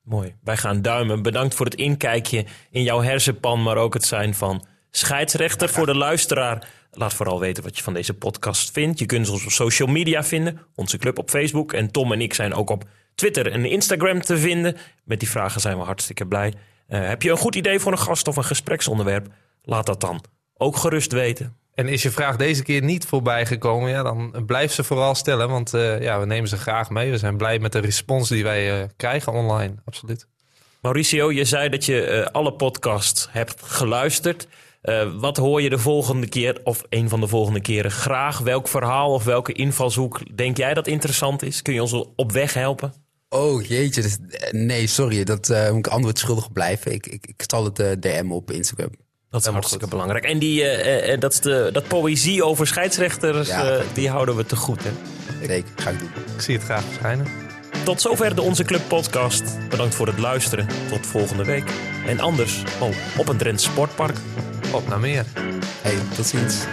Mooi. 0.03 0.35
Wij 0.43 0.57
gaan 0.57 0.83
duimen. 0.83 1.23
Bedankt 1.23 1.55
voor 1.55 1.67
het 1.67 1.75
inkijkje 1.75 2.45
in 2.71 2.83
jouw 2.83 3.03
hersenpan, 3.03 3.63
maar 3.63 3.77
ook 3.77 3.95
het 3.95 4.05
zijn 4.05 4.35
van 4.35 4.67
scheidsrechter. 4.91 5.69
Voor 5.69 5.87
de 5.87 5.97
luisteraar, 5.97 6.69
laat 6.93 7.15
vooral 7.15 7.41
weten 7.41 7.63
wat 7.63 7.77
je 7.77 7.83
van 7.83 7.95
deze 7.95 8.15
podcast 8.15 8.71
vindt. 8.71 8.99
Je 8.99 9.07
kunt 9.07 9.29
ons 9.29 9.45
op 9.45 9.51
social 9.51 9.89
media 9.89 10.25
vinden, 10.25 10.61
onze 10.75 10.99
club 10.99 11.19
op 11.19 11.31
Facebook. 11.31 11.73
En 11.73 11.91
Tom 11.91 12.13
en 12.13 12.21
ik 12.21 12.35
zijn 12.35 12.55
ook 12.55 12.71
op 12.71 12.85
Twitter 13.15 13.53
en 13.53 13.65
Instagram 13.65 14.21
te 14.21 14.39
vinden. 14.39 14.77
Met 15.05 15.21
die 15.21 15.31
vragen 15.31 15.61
zijn 15.61 15.79
we 15.79 15.85
hartstikke 15.85 16.27
blij. 16.27 16.55
Uh, 16.89 17.09
heb 17.09 17.23
je 17.23 17.31
een 17.31 17.37
goed 17.37 17.55
idee 17.55 17.79
voor 17.79 17.93
een 17.93 17.99
gast 17.99 18.29
of 18.29 18.37
een 18.37 18.45
gespreksonderwerp? 18.45 19.27
Laat 19.63 19.87
dat 19.87 20.01
dan 20.01 20.25
ook 20.57 20.77
gerust 20.77 21.13
weten. 21.13 21.57
En 21.75 21.89
is 21.89 22.03
je 22.03 22.11
vraag 22.11 22.37
deze 22.37 22.63
keer 22.63 22.83
niet 22.83 23.05
voorbij 23.05 23.47
gekomen, 23.47 23.91
ja, 23.91 24.03
dan 24.03 24.43
blijf 24.47 24.73
ze 24.73 24.85
vooral 24.85 25.15
stellen. 25.15 25.49
Want 25.49 25.75
uh, 25.75 26.03
ja, 26.03 26.21
we 26.21 26.27
nemen 26.27 26.49
ze 26.49 26.57
graag 26.57 26.91
mee. 26.91 27.11
We 27.11 27.19
zijn 27.19 27.37
blij 27.37 27.59
met 27.59 27.73
de 27.73 27.79
respons 27.79 28.29
die 28.29 28.43
wij 28.43 28.81
uh, 28.81 28.87
krijgen 28.97 29.33
online. 29.33 29.75
Absoluut. 29.85 30.27
Mauricio, 30.81 31.33
je 31.33 31.45
zei 31.45 31.69
dat 31.69 31.85
je 31.85 32.29
alle 32.33 32.53
podcasts 32.53 33.29
hebt 33.31 33.63
geluisterd. 33.63 34.47
Uh, 34.83 35.13
wat 35.17 35.37
hoor 35.37 35.63
je 35.63 35.71
de 35.71 35.79
volgende 35.79 36.29
keer, 36.29 36.61
of 36.65 36.83
een 36.89 37.09
van 37.09 37.21
de 37.21 37.29
volgende 37.29 37.61
keren, 37.61 37.91
graag? 37.91 38.39
Welk 38.39 38.69
verhaal 38.69 39.13
of 39.13 39.25
welke 39.25 39.53
invalshoek 39.53 40.37
denk 40.37 40.57
jij 40.57 40.75
dat 40.75 40.87
interessant 40.87 41.43
is? 41.43 41.63
Kun 41.63 41.75
je 41.75 41.83
ons 41.83 41.93
op 42.17 42.33
weg 42.33 42.55
helpen? 42.55 42.93
Oh 43.29 43.63
jeetje, 43.63 44.03
dus, 44.03 44.19
nee, 44.51 44.87
sorry, 44.87 45.25
dat 45.25 45.49
uh, 45.49 45.71
moet 45.71 45.87
ik 45.87 45.93
antwoord 45.93 46.19
schuldig 46.19 46.53
blijven. 46.53 46.93
Ik, 46.93 47.07
ik, 47.07 47.27
ik 47.27 47.43
zal 47.47 47.65
het 47.65 47.79
uh, 47.79 47.91
DM 48.01 48.31
op 48.31 48.51
Instagram. 48.51 48.91
Dat 49.31 49.41
is 49.41 49.47
hartstikke 49.47 49.85
goed. 49.85 49.93
belangrijk. 49.93 50.25
En 50.25 50.39
die, 50.39 50.65
dat, 51.19 51.33
is 51.33 51.41
de, 51.41 51.71
dat 51.73 51.89
poëzie 51.89 52.45
over 52.45 52.67
scheidsrechters, 52.67 53.49
ja, 53.49 53.81
die 53.95 54.09
houden 54.09 54.37
we 54.37 54.47
te 54.47 54.57
goed, 54.57 54.83
hè? 54.85 54.91
Zeker, 55.47 55.71
ga 55.77 55.91
ik 55.91 55.99
doen. 55.99 56.11
Ik 56.35 56.41
zie 56.41 56.55
het 56.55 56.65
graag 56.65 56.85
verschijnen. 56.85 57.27
Tot 57.85 58.01
zover 58.01 58.35
de 58.35 58.43
Onze 58.43 58.65
Club 58.65 58.83
podcast. 58.89 59.69
Bedankt 59.69 59.95
voor 59.95 60.07
het 60.07 60.19
luisteren. 60.19 60.67
Tot 60.89 61.07
volgende 61.07 61.45
week. 61.45 61.71
En 62.07 62.21
anders, 62.21 62.63
oh, 62.81 63.19
op 63.19 63.29
een 63.29 63.37
Drents 63.37 63.65
Sportpark. 63.65 64.17
Op 64.73 64.89
naar 64.89 65.01
meer. 65.01 65.25
Hey, 65.83 65.97
tot 66.15 66.27
ziens. 66.27 66.65